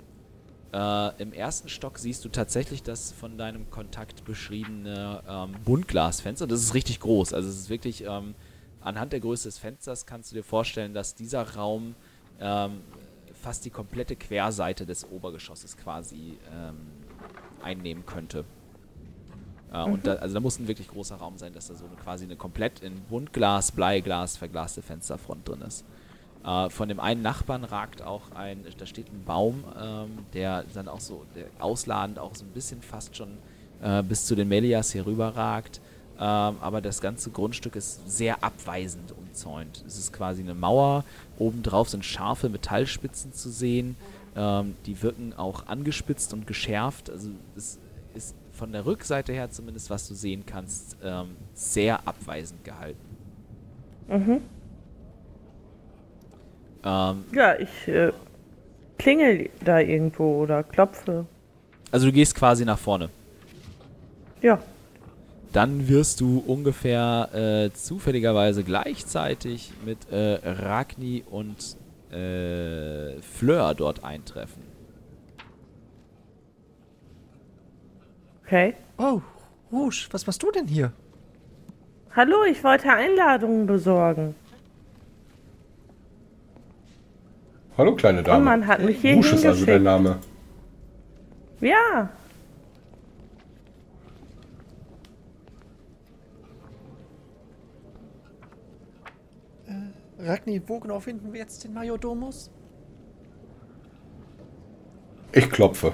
Äh, 0.74 1.22
Im 1.22 1.32
ersten 1.34 1.70
Stock 1.70 1.98
siehst 1.98 2.26
du 2.26 2.30
tatsächlich 2.30 2.84
das 2.84 3.12
von 3.12 3.38
deinem 3.38 3.70
Kontakt 3.70 4.26
beschriebene 4.26 5.24
ähm, 5.28 5.56
Buntglasfenster. 5.64 6.46
Das 6.48 6.62
ist 6.62 6.74
richtig 6.74 7.00
groß. 7.00 7.34
Also 7.34 7.50
es 7.50 7.58
ist 7.58 7.70
wirklich, 7.70 8.04
ähm, 8.04 8.36
anhand 8.82 9.14
der 9.14 9.22
Größe 9.22 9.48
des 9.48 9.58
Fensters 9.58 10.06
kannst 10.06 10.32
du 10.32 10.36
dir 10.36 10.44
vorstellen, 10.44 10.94
dass 10.94 11.16
dieser 11.16 11.56
Raum 11.56 11.96
ähm, 12.40 12.82
fast 13.42 13.64
die 13.66 13.70
komplette 13.70 14.16
Querseite 14.16 14.86
des 14.86 15.10
Obergeschosses 15.10 15.78
quasi 15.78 16.38
ähm, 16.54 16.76
einnehmen 17.64 18.06
könnte. 18.06 18.44
Äh, 19.72 19.84
Und 19.84 20.06
da, 20.06 20.16
also 20.16 20.34
da 20.34 20.40
muss 20.40 20.60
ein 20.60 20.68
wirklich 20.68 20.90
großer 20.90 21.16
Raum 21.16 21.38
sein, 21.38 21.54
dass 21.54 21.68
da 21.68 21.76
so 21.76 21.86
eine, 21.86 21.96
quasi 21.96 22.26
eine 22.26 22.36
komplett 22.36 22.82
in 22.82 23.02
Buntglas, 23.04 23.72
Bleiglas 23.72 24.38
verglaste 24.38 24.82
Fensterfront 24.82 25.48
drin 25.48 25.62
ist. 25.62 25.86
Äh, 26.48 26.70
von 26.70 26.88
dem 26.88 27.00
einen 27.00 27.22
Nachbarn 27.22 27.66
ragt 27.66 28.02
auch 28.02 28.32
ein, 28.34 28.64
da 28.78 28.86
steht 28.86 29.12
ein 29.12 29.24
Baum, 29.26 29.66
ähm, 29.80 30.20
der 30.34 30.64
dann 30.74 30.88
auch 30.88 31.02
so 31.02 31.26
ausladend 31.60 32.20
auch 32.20 32.34
so 32.36 32.46
ein 32.46 32.52
bisschen 32.52 32.82
fast 32.82 33.18
schon 33.18 33.38
äh, 33.82 34.02
bis 34.02 34.26
zu 34.26 34.36
den 34.36 34.48
Melias 34.48 34.94
hier 34.94 35.06
rüber 35.06 35.36
ragt. 35.36 35.82
Ähm, 36.20 36.56
aber 36.62 36.82
das 36.82 37.02
ganze 37.02 37.30
Grundstück 37.30 37.76
ist 37.76 38.10
sehr 38.10 38.44
abweisend 38.44 39.12
umzäunt. 39.12 39.84
Es 39.86 39.98
ist 40.00 40.14
quasi 40.14 40.42
eine 40.42 40.56
Mauer, 40.56 41.04
obendrauf 41.38 41.90
sind 41.90 42.06
scharfe 42.06 42.50
Metallspitzen 42.50 43.34
zu 43.34 43.50
sehen. 43.50 43.98
Ähm, 44.36 44.76
die 44.86 45.02
wirken 45.04 45.34
auch 45.34 45.68
angespitzt 45.68 46.34
und 46.34 46.48
geschärft. 46.48 47.10
Also 47.10 47.32
es 47.56 47.78
ist 48.16 48.36
von 48.54 48.72
der 48.72 48.86
Rückseite 48.86 49.34
her 49.34 49.52
zumindest, 49.52 49.90
was 49.90 50.08
du 50.08 50.16
sehen 50.16 50.44
kannst, 50.46 50.96
ähm, 51.04 51.36
sehr 51.54 52.08
abweisend 52.08 52.64
gehalten. 52.64 53.18
Mhm. 54.08 54.42
Ähm, 56.88 57.26
Ja, 57.34 57.56
ich 57.60 57.88
äh, 57.88 58.12
klingel 58.98 59.50
da 59.64 59.80
irgendwo 59.80 60.42
oder 60.42 60.64
klopfe. 60.64 61.26
also 61.92 62.06
du 62.08 62.12
gehst 62.14 62.34
quasi 62.36 62.64
nach 62.66 62.80
vorne. 62.80 63.10
Ja. 64.42 64.60
Dann 65.52 65.88
wirst 65.88 66.22
du 66.22 66.44
ungefähr 66.46 67.30
äh, 67.34 67.74
zufälligerweise 67.74 68.64
gleichzeitig 68.64 69.72
mit 69.86 69.98
äh, 70.12 70.40
Ragni 70.44 71.24
und 71.30 71.76
äh, 72.12 73.20
Fleur 73.22 73.74
dort 73.76 74.04
eintreffen. 74.04 74.62
Okay. 78.46 78.76
Oh, 78.98 79.22
Rouge, 79.72 80.08
was 80.12 80.26
machst 80.26 80.42
du 80.44 80.52
denn 80.52 80.68
hier? 80.68 80.92
Hallo, 82.16 82.44
ich 82.50 82.64
wollte 82.64 82.90
Einladungen 82.90 83.66
besorgen. 83.68 84.36
Hallo, 87.78 87.96
kleine 87.96 88.24
Dame. 88.24 88.44
man 88.44 88.66
hat 88.68 88.82
mich 88.82 89.00
hier 89.02 89.16
Rouge 89.16 89.28
ist 89.28 89.46
also 89.46 89.66
hingeschickt. 89.66 89.84
Name. 89.84 90.18
Ja. 91.62 92.10
Ragni, 100.20 100.62
wo 100.66 100.80
genau 100.80 101.00
finden 101.00 101.32
wir 101.34 101.40
jetzt 101.40 101.64
den 101.64 101.74
Majordomus? 101.74 102.50
Ich 105.32 105.50
klopfe. 105.50 105.94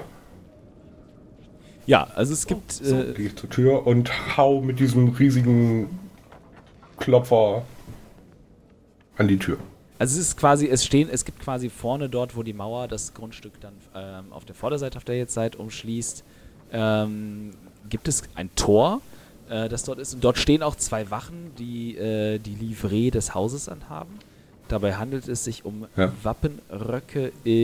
Ja, 1.86 2.04
also 2.14 2.32
es 2.32 2.46
gibt. 2.46 2.72
so. 2.72 2.96
äh, 2.96 3.12
Gehe 3.12 3.26
ich 3.26 3.36
zur 3.36 3.50
Tür 3.50 3.86
und 3.86 4.36
hau 4.36 4.62
mit 4.62 4.80
diesem 4.80 5.08
riesigen 5.08 5.98
Klopfer 6.96 7.62
an 9.18 9.28
die 9.28 9.38
Tür. 9.38 9.58
Also 10.04 10.20
es 10.20 10.26
ist 10.28 10.36
quasi, 10.36 10.68
es 10.68 10.84
stehen, 10.84 11.08
es 11.10 11.24
gibt 11.24 11.40
quasi 11.40 11.70
vorne 11.70 12.10
dort, 12.10 12.36
wo 12.36 12.42
die 12.42 12.52
Mauer 12.52 12.88
das 12.88 13.14
Grundstück 13.14 13.58
dann 13.62 13.72
ähm, 13.94 14.34
auf 14.34 14.44
der 14.44 14.54
Vorderseite, 14.54 14.98
auf 14.98 15.04
der 15.04 15.14
ihr 15.14 15.22
jetzt 15.22 15.32
seid, 15.32 15.56
umschließt, 15.56 16.22
ähm, 16.72 17.52
gibt 17.88 18.06
es 18.06 18.22
ein 18.34 18.54
Tor, 18.54 19.00
äh, 19.48 19.66
das 19.70 19.84
dort 19.84 19.98
ist. 19.98 20.12
Und 20.12 20.22
dort 20.22 20.36
stehen 20.36 20.62
auch 20.62 20.76
zwei 20.76 21.10
Wachen, 21.10 21.52
die 21.58 21.96
äh, 21.96 22.38
die 22.38 22.54
Livree 22.54 23.10
des 23.10 23.34
Hauses 23.34 23.66
anhaben. 23.66 24.18
Dabei 24.68 24.96
handelt 24.96 25.26
es 25.26 25.42
sich 25.42 25.64
um 25.64 25.86
Ja. 25.96 26.12
Wappenröcke 26.22 27.32
in. 27.44 27.54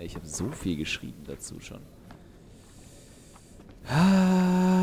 Ich 0.00 0.14
habe 0.14 0.26
so 0.26 0.48
viel 0.52 0.76
geschrieben 0.76 1.22
dazu 1.26 1.56
schon. 1.60 1.80
Ah, 3.90 4.73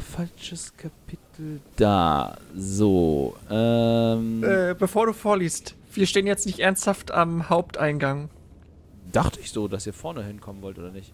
falsches 0.00 0.76
Kapitel 0.76 1.60
da. 1.76 2.36
So. 2.56 3.36
Ähm, 3.50 4.42
Äh, 4.44 4.74
bevor 4.78 5.06
du 5.06 5.12
vorliest, 5.12 5.74
wir 5.94 6.06
stehen 6.06 6.26
jetzt 6.26 6.46
nicht 6.46 6.58
ernsthaft 6.60 7.10
am 7.10 7.48
Haupteingang. 7.48 8.28
dachte 9.12 9.40
ich 9.40 9.50
so, 9.52 9.68
dass 9.68 9.86
ihr 9.86 9.92
vorne 9.92 10.24
hinkommen 10.24 10.62
wollt, 10.62 10.78
oder 10.78 10.90
nicht? 10.90 11.12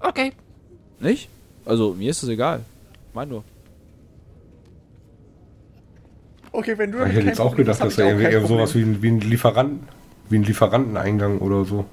Okay. 0.00 0.32
Nicht? 1.00 1.28
Also, 1.64 1.94
mir 1.94 2.10
ist 2.10 2.22
es 2.22 2.28
egal. 2.28 2.64
Ich 3.08 3.14
meine 3.14 3.30
nur. 3.30 3.44
Okay, 6.52 6.76
wenn 6.78 6.92
du 6.92 6.98
Ich 7.04 7.12
hätte 7.14 7.26
jetzt 7.26 7.40
auch 7.40 7.54
gedacht, 7.56 7.80
dass 7.80 7.98
er 7.98 8.06
irgendwie 8.08 8.26
eher 8.26 8.46
sowas 8.46 8.74
wie 8.74 8.82
ein, 8.82 9.02
wie 9.02 9.08
ein 9.10 9.20
Lieferant, 9.20 9.82
wie 10.28 10.36
ein 10.38 10.42
Lieferanteneingang 10.44 11.38
oder 11.38 11.64
so. 11.64 11.84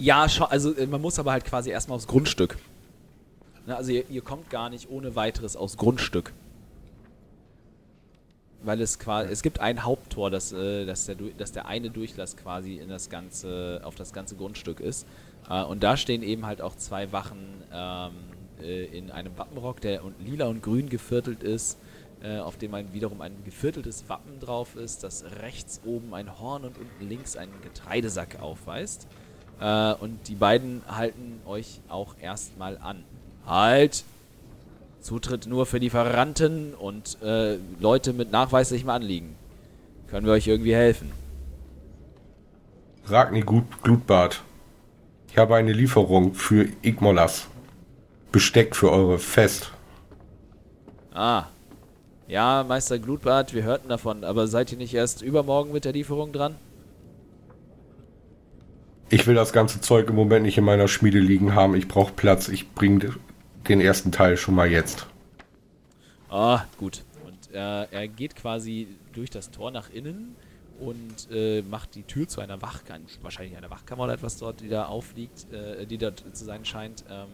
Ja, 0.00 0.26
also 0.48 0.74
äh, 0.74 0.86
man 0.86 1.02
muss 1.02 1.18
aber 1.18 1.32
halt 1.32 1.44
quasi 1.44 1.68
erstmal 1.68 1.96
aufs 1.96 2.06
Grundstück. 2.06 2.56
Ne, 3.66 3.76
also 3.76 3.92
ihr, 3.92 4.08
ihr 4.08 4.22
kommt 4.22 4.48
gar 4.48 4.70
nicht 4.70 4.88
ohne 4.88 5.14
weiteres 5.14 5.56
aufs 5.56 5.76
Grundstück. 5.76 6.32
Weil 8.62 8.80
es 8.80 8.98
quasi, 8.98 9.30
es 9.30 9.42
gibt 9.42 9.60
ein 9.60 9.84
Haupttor, 9.84 10.30
das, 10.30 10.52
äh, 10.52 10.86
das, 10.86 11.04
der, 11.04 11.16
das 11.36 11.52
der 11.52 11.66
eine 11.66 11.90
Durchlass 11.90 12.38
quasi 12.38 12.76
in 12.76 12.88
das 12.88 13.10
ganze, 13.10 13.82
auf 13.84 13.94
das 13.94 14.14
ganze 14.14 14.36
Grundstück 14.36 14.80
ist. 14.80 15.06
Äh, 15.50 15.64
und 15.64 15.82
da 15.82 15.98
stehen 15.98 16.22
eben 16.22 16.46
halt 16.46 16.62
auch 16.62 16.76
zwei 16.76 17.12
Wachen 17.12 17.62
ähm, 17.70 18.12
äh, 18.62 18.84
in 18.86 19.10
einem 19.10 19.36
Wappenrock, 19.36 19.82
der 19.82 20.00
lila 20.24 20.46
und 20.46 20.62
grün 20.62 20.88
geviertelt 20.88 21.42
ist, 21.42 21.78
auf 22.22 22.58
dem 22.58 22.74
ein, 22.74 22.92
wiederum 22.92 23.22
ein 23.22 23.32
gevierteltes 23.46 24.10
Wappen 24.10 24.40
drauf 24.40 24.76
ist, 24.76 25.04
das 25.04 25.24
rechts 25.40 25.80
oben 25.86 26.12
ein 26.12 26.38
Horn 26.38 26.64
und 26.66 26.76
unten 26.76 27.08
links 27.08 27.34
einen 27.34 27.54
Getreidesack 27.62 28.42
aufweist. 28.42 29.08
Äh, 29.60 29.94
und 29.94 30.28
die 30.28 30.34
beiden 30.34 30.82
halten 30.88 31.40
euch 31.46 31.80
auch 31.88 32.14
erstmal 32.20 32.78
an. 32.78 33.04
Halt! 33.46 34.04
Zutritt 35.00 35.46
nur 35.46 35.64
für 35.64 35.78
Lieferanten 35.78 36.74
und 36.74 37.20
äh, 37.22 37.56
Leute 37.78 38.12
mit 38.12 38.30
nachweislichem 38.30 38.90
Anliegen. 38.90 39.34
Können 40.08 40.26
wir 40.26 40.32
euch 40.34 40.46
irgendwie 40.46 40.74
helfen? 40.74 41.10
Ragni 43.06 43.40
Gut 43.40 43.64
Glutbart. 43.82 44.42
Ich 45.28 45.38
habe 45.38 45.56
eine 45.56 45.72
Lieferung 45.72 46.34
für 46.34 46.68
Igmolas. 46.82 47.46
Besteck 48.32 48.76
für 48.76 48.90
eure 48.90 49.18
Fest. 49.18 49.72
Ah. 51.14 51.44
Ja, 52.28 52.64
Meister 52.68 52.98
Glutbart, 52.98 53.54
wir 53.54 53.64
hörten 53.64 53.88
davon, 53.88 54.22
aber 54.22 54.46
seid 54.46 54.70
ihr 54.70 54.78
nicht 54.78 54.94
erst 54.94 55.22
übermorgen 55.22 55.72
mit 55.72 55.84
der 55.84 55.92
Lieferung 55.92 56.32
dran? 56.32 56.54
Ich 59.12 59.26
will 59.26 59.34
das 59.34 59.52
ganze 59.52 59.80
Zeug 59.80 60.08
im 60.08 60.14
Moment 60.14 60.44
nicht 60.44 60.56
in 60.56 60.64
meiner 60.64 60.86
Schmiede 60.86 61.18
liegen 61.18 61.56
haben. 61.56 61.74
Ich 61.74 61.88
brauche 61.88 62.12
Platz. 62.12 62.46
Ich 62.46 62.72
bringe 62.74 63.14
den 63.68 63.80
ersten 63.80 64.12
Teil 64.12 64.36
schon 64.36 64.54
mal 64.54 64.70
jetzt. 64.70 65.08
Ah, 66.28 66.62
gut. 66.78 67.02
Und 67.26 67.52
äh, 67.52 67.86
er 67.90 68.06
geht 68.06 68.36
quasi 68.36 68.86
durch 69.12 69.28
das 69.28 69.50
Tor 69.50 69.72
nach 69.72 69.90
innen 69.90 70.36
und 70.78 71.28
äh, 71.32 71.62
macht 71.62 71.96
die 71.96 72.04
Tür 72.04 72.28
zu 72.28 72.40
einer 72.40 72.62
Wachkammer, 72.62 73.04
wahrscheinlich 73.20 73.56
einer 73.56 73.68
Wachkammer 73.68 74.04
oder 74.04 74.12
etwas 74.12 74.36
dort, 74.36 74.60
die 74.60 74.68
da 74.68 74.86
aufliegt, 74.86 75.52
äh, 75.52 75.86
die 75.86 75.98
dort 75.98 76.24
zu 76.32 76.44
sein 76.44 76.64
scheint, 76.64 77.04
ähm, 77.10 77.26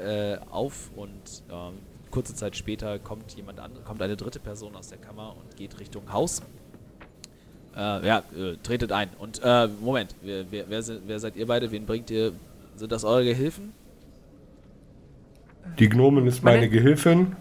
äh, 0.00 0.36
auf 0.50 0.92
und 0.94 1.42
ähm, 1.50 1.74
kurze 2.12 2.36
Zeit 2.36 2.56
später 2.56 3.00
kommt 3.00 3.34
jemand 3.34 3.58
an, 3.58 3.72
kommt 3.84 4.00
eine 4.00 4.16
dritte 4.16 4.38
Person 4.38 4.76
aus 4.76 4.88
der 4.88 4.98
Kammer 4.98 5.36
und 5.36 5.56
geht 5.56 5.80
Richtung 5.80 6.12
Haus. 6.12 6.40
Äh, 7.76 8.06
ja, 8.06 8.18
äh, 8.34 8.56
tretet 8.62 8.90
ein. 8.92 9.10
Und 9.18 9.40
äh, 9.44 9.68
Moment, 9.80 10.14
wer, 10.22 10.50
wer, 10.50 10.64
wer, 10.68 10.82
se- 10.82 11.00
wer 11.06 11.20
seid 11.20 11.36
ihr 11.36 11.46
beide? 11.46 11.70
Wen 11.70 11.84
bringt 11.84 12.10
ihr? 12.10 12.32
Sind 12.76 12.90
das 12.92 13.04
eure 13.04 13.24
Gehilfen? 13.24 13.72
Die 15.78 15.88
Gnomen 15.88 16.26
ist 16.26 16.42
meine 16.42 16.58
Meine- 16.58 16.70
Gehilfin. 16.70 17.36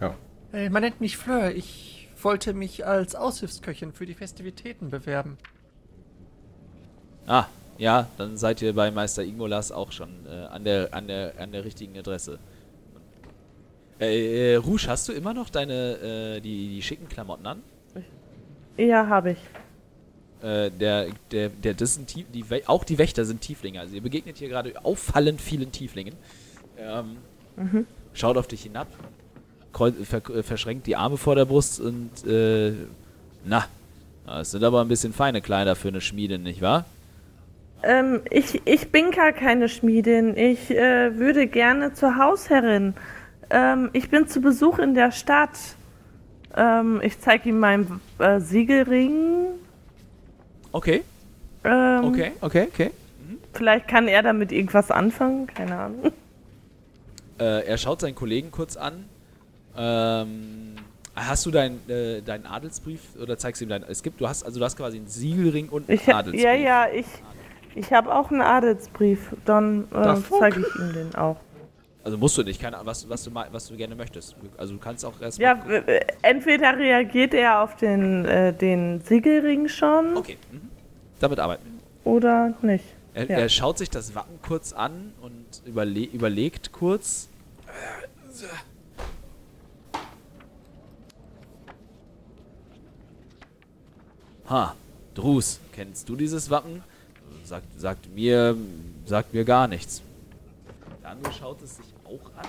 Ja. 0.00 0.14
Äh, 0.52 0.68
man 0.70 0.82
nennt 0.82 1.00
mich 1.00 1.16
Fleur. 1.16 1.52
Ich 1.52 2.08
wollte 2.20 2.54
mich 2.54 2.86
als 2.86 3.14
Aushilfsköchin 3.14 3.92
für 3.92 4.06
die 4.06 4.14
Festivitäten 4.14 4.90
bewerben. 4.90 5.36
Ah, 7.26 7.46
ja, 7.78 8.08
dann 8.18 8.36
seid 8.36 8.62
ihr 8.62 8.72
bei 8.74 8.90
Meister 8.90 9.22
Igmolas 9.22 9.72
auch 9.72 9.92
schon 9.92 10.10
äh, 10.26 10.46
an, 10.46 10.64
der, 10.64 10.92
an, 10.94 11.06
der, 11.08 11.32
an 11.38 11.52
der 11.52 11.64
richtigen 11.64 11.96
Adresse. 11.98 12.38
Äh, 14.00 14.54
äh, 14.54 14.56
Rouge, 14.56 14.86
hast 14.88 15.08
du 15.08 15.12
immer 15.12 15.34
noch 15.34 15.50
deine, 15.50 16.36
äh, 16.36 16.40
die, 16.40 16.68
die 16.68 16.82
schicken 16.82 17.08
Klamotten 17.08 17.46
an? 17.46 17.62
Ja, 18.76 19.06
habe 19.06 19.32
ich. 19.32 19.38
Äh, 20.42 20.70
der, 20.70 21.06
der, 21.30 21.48
der, 21.48 21.74
das 21.74 21.94
sind 21.94 22.08
Tief, 22.08 22.26
die, 22.34 22.44
Wä- 22.44 22.66
auch 22.66 22.82
die 22.84 22.98
Wächter 22.98 23.24
sind 23.24 23.40
Tieflinge. 23.40 23.80
Also 23.80 23.94
ihr 23.94 24.02
begegnet 24.02 24.36
hier 24.36 24.48
gerade 24.48 24.72
auffallend 24.84 25.40
vielen 25.40 25.70
Tieflingen. 25.72 26.14
Ähm, 26.78 27.16
Schaut 28.14 28.36
auf 28.36 28.48
dich 28.48 28.64
hinab, 28.64 28.88
äh, 29.78 30.42
verschränkt 30.42 30.86
die 30.88 30.96
Arme 30.96 31.16
vor 31.16 31.36
der 31.36 31.44
Brust 31.44 31.80
und, 31.80 32.10
äh, 32.26 32.72
na, 33.44 33.66
das 34.26 34.50
sind 34.50 34.64
aber 34.64 34.80
ein 34.80 34.88
bisschen 34.88 35.12
feine 35.12 35.40
Kleider 35.40 35.76
für 35.76 35.88
eine 35.88 36.00
Schmiede, 36.00 36.38
nicht 36.38 36.62
wahr? 36.62 36.84
Ähm, 37.84 38.22
ich, 38.30 38.62
ich 38.64 38.90
bin 38.90 39.10
gar 39.12 39.32
keine 39.32 39.68
Schmiedin. 39.68 40.36
Ich 40.36 40.70
äh, 40.70 41.16
würde 41.16 41.46
gerne 41.46 41.92
zur 41.92 42.16
Hausherrin. 42.16 42.94
Ähm, 43.54 43.90
ich 43.92 44.10
bin 44.10 44.26
zu 44.26 44.40
Besuch 44.40 44.80
in 44.80 44.94
der 44.94 45.12
Stadt. 45.12 45.56
Ähm, 46.56 47.00
ich 47.04 47.20
zeige 47.20 47.48
ihm 47.50 47.60
meinen 47.60 48.00
äh, 48.18 48.40
Siegelring. 48.40 49.46
Okay, 50.72 51.02
Ähm, 51.62 52.04
okay, 52.04 52.32
okay, 52.40 52.68
okay. 52.72 52.90
Vielleicht 53.52 53.86
kann 53.86 54.08
er 54.08 54.22
damit 54.24 54.50
irgendwas 54.50 54.90
anfangen. 54.90 55.46
Keine 55.46 55.78
Ahnung. 55.78 56.12
Äh, 57.38 57.64
er 57.66 57.78
schaut 57.78 58.00
seinen 58.00 58.16
Kollegen 58.16 58.50
kurz 58.50 58.76
an. 58.76 59.04
Ähm, 59.76 60.74
hast 61.14 61.46
du 61.46 61.52
deinen 61.52 61.88
äh, 61.88 62.22
deinen 62.22 62.46
Adelsbrief 62.46 63.00
oder 63.20 63.38
zeigst 63.38 63.60
du 63.60 63.66
ihm 63.66 63.68
deinen? 63.68 63.84
Es 63.88 64.02
gibt, 64.02 64.20
du 64.20 64.28
hast 64.28 64.44
also 64.44 64.58
du 64.58 64.64
hast 64.64 64.76
quasi 64.76 64.96
einen 64.98 65.06
Siegelring 65.06 65.68
und 65.68 65.88
einen 65.88 65.98
Ich, 65.98 66.12
Adelsbrief. 66.12 66.44
ja, 66.44 66.52
ja, 66.54 66.86
ich, 66.92 67.06
ich 67.76 67.92
habe 67.92 68.12
auch 68.12 68.30
einen 68.32 68.42
Adelsbrief. 68.42 69.34
Dann 69.44 69.84
äh, 69.92 70.16
zeige 70.38 70.60
ich 70.60 70.80
ihm 70.80 70.92
den 70.92 71.14
auch. 71.14 71.36
Also 72.04 72.18
musst 72.18 72.36
du 72.36 72.42
nicht, 72.42 72.60
keine 72.60 72.76
Ahnung, 72.76 72.86
was, 72.86 73.08
was, 73.08 73.24
du, 73.24 73.34
was 73.34 73.66
du 73.66 73.76
gerne 73.76 73.94
möchtest. 73.94 74.36
Also 74.58 74.74
du 74.74 74.78
kannst 74.78 75.04
auch 75.06 75.18
erst. 75.22 75.38
Ja, 75.38 75.58
entweder 76.20 76.76
reagiert 76.76 77.32
er 77.32 77.62
auf 77.62 77.76
den, 77.76 78.26
äh, 78.26 78.52
den 78.52 79.00
Siegelring 79.00 79.68
schon 79.68 80.14
Okay, 80.16 80.36
mhm. 80.52 80.68
damit 81.18 81.40
arbeiten 81.40 81.64
wir. 82.04 82.12
oder 82.12 82.52
nicht. 82.60 82.84
Er, 83.14 83.24
Ja. 83.30 83.38
er 83.38 83.48
schaut 83.48 83.78
sich 83.78 83.88
das 83.88 84.14
Wappen 84.14 84.38
kurz 84.42 84.72
an 84.74 85.12
und 85.22 85.62
überle 85.64 86.00
überlegt 86.04 86.72
kurz. 86.72 87.28
Ha, 94.48 94.74
Drus, 95.14 95.60
kennst 95.72 96.08
du 96.08 96.16
dieses 96.16 96.50
Wappen? 96.50 96.82
Sagt, 97.44 97.66
sagt 97.78 98.14
mir, 98.14 98.56
sagt 99.06 99.32
mir 99.32 99.44
gar 99.44 99.68
nichts. 99.68 100.02
Der 101.02 101.10
andere 101.10 101.32
schaut 101.32 101.62
es 101.62 101.76
sich 101.76 101.86
auch 102.04 102.30
an. 102.36 102.46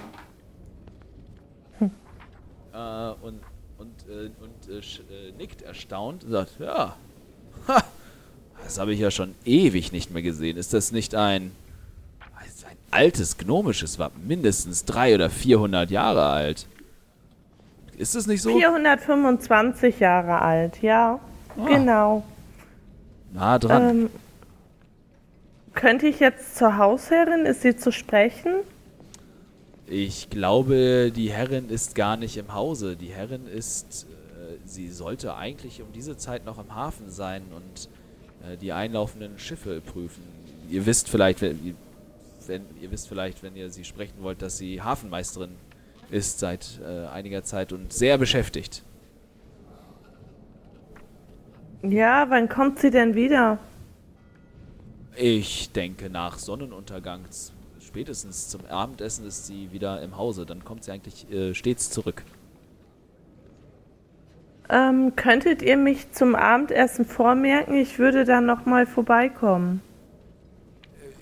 Äh, 2.73 3.25
und 3.25 3.39
und, 3.77 4.05
äh, 4.09 4.29
und 4.41 4.69
äh, 4.69 4.79
äh, 4.79 5.31
nickt 5.37 5.61
erstaunt 5.61 6.23
und 6.23 6.31
sagt, 6.31 6.59
ja, 6.59 6.95
ha, 7.67 7.83
das 8.63 8.79
habe 8.79 8.93
ich 8.93 8.99
ja 8.99 9.11
schon 9.11 9.35
ewig 9.43 9.91
nicht 9.91 10.11
mehr 10.11 10.21
gesehen. 10.21 10.57
Ist 10.57 10.73
das 10.73 10.91
nicht 10.91 11.13
ein, 11.13 11.51
ein 12.37 12.77
altes 12.91 13.37
gnomisches 13.37 13.99
Wappen? 13.99 14.25
Mindestens 14.27 14.85
300 14.85 15.15
oder 15.15 15.29
400 15.29 15.91
Jahre 15.91 16.25
alt. 16.25 16.67
Ist 17.97 18.15
es 18.15 18.27
nicht 18.27 18.41
so? 18.41 18.57
425 18.57 19.99
Jahre 19.99 20.41
alt, 20.41 20.81
ja. 20.81 21.19
Ah. 21.57 21.65
Genau. 21.67 22.23
Nah 23.33 23.59
dran. 23.59 23.89
Ähm, 23.89 24.09
könnte 25.73 26.07
ich 26.07 26.19
jetzt 26.19 26.55
zur 26.57 26.77
Hausherrin? 26.77 27.45
Ist 27.45 27.61
sie 27.61 27.75
zu 27.75 27.91
sprechen? 27.91 28.53
Ich 29.87 30.29
glaube, 30.29 31.11
die 31.15 31.31
Herrin 31.31 31.69
ist 31.69 31.93
gar 31.93 32.17
nicht 32.17 32.37
im 32.37 32.53
Hause. 32.53 32.95
Die 32.95 33.13
Herrin 33.13 33.45
ist, 33.45 34.07
äh, 34.09 34.57
sie 34.65 34.89
sollte 34.89 35.35
eigentlich 35.35 35.81
um 35.81 35.91
diese 35.93 36.17
Zeit 36.17 36.43
noch 36.45 36.57
im 36.57 36.73
Hafen 36.73 37.09
sein 37.09 37.43
und 37.55 37.89
äh, 38.49 38.57
die 38.57 38.73
einlaufenden 38.73 39.37
Schiffe 39.37 39.81
prüfen. 39.81 40.23
Ihr 40.69 40.87
wisst 40.87 41.07
vielleicht, 41.09 41.41
wenn, 41.41 41.75
wenn 42.47 42.63
ihr 42.81 42.89
wisst 42.89 43.07
vielleicht, 43.07 43.43
wenn 43.43 43.55
ihr 43.55 43.69
sie 43.69 43.83
sprechen 43.83 44.15
wollt, 44.21 44.41
dass 44.41 44.57
sie 44.57 44.81
Hafenmeisterin 44.81 45.51
ist 46.09 46.39
seit 46.39 46.79
äh, 46.83 47.07
einiger 47.07 47.43
Zeit 47.43 47.71
und 47.71 47.93
sehr 47.93 48.17
beschäftigt. 48.17 48.83
Ja, 51.83 52.25
wann 52.29 52.49
kommt 52.49 52.79
sie 52.79 52.89
denn 52.89 53.13
wieder? 53.13 53.59
Ich 55.15 55.71
denke, 55.71 56.09
nach 56.09 56.39
Sonnenuntergang, 56.39 57.21
spätestens 57.95 58.49
zum 58.49 58.65
Abendessen, 58.65 59.25
ist 59.25 59.47
sie 59.47 59.71
wieder 59.71 60.01
im 60.01 60.17
Hause. 60.17 60.45
Dann 60.45 60.65
kommt 60.65 60.83
sie 60.83 60.91
eigentlich 60.91 61.31
äh, 61.31 61.53
stets 61.53 61.89
zurück. 61.89 62.23
Ähm, 64.67 65.15
könntet 65.15 65.61
ihr 65.61 65.77
mich 65.77 66.11
zum 66.11 66.35
Abendessen 66.35 67.05
vormerken? 67.05 67.77
Ich 67.77 67.97
würde 67.97 68.25
dann 68.25 68.45
nochmal 68.45 68.85
vorbeikommen. 68.85 69.79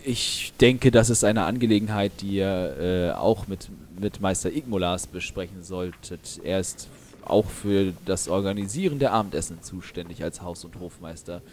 Ich 0.04 0.54
denke, 0.60 0.90
das 0.90 1.12
ist 1.12 1.24
eine 1.24 1.46
Angelegenheit, 1.46 2.12
die 2.22 2.38
ihr 2.38 2.78
äh, 2.80 3.12
auch 3.12 3.48
mit, 3.48 3.70
mit 4.00 4.20
Meister 4.20 4.52
Igmolas 4.52 5.06
besprechen 5.06 5.62
solltet. 5.62 6.42
Er 6.44 6.60
ist 6.60 6.90
auch 7.24 7.46
für 7.46 7.94
das 8.06 8.28
Organisieren 8.28 8.98
der 8.98 9.12
Abendessen 9.14 9.62
zuständig 9.62 10.24
als 10.24 10.42
Haus- 10.42 10.66
und 10.66 10.80
Hofmeister. 10.80 11.44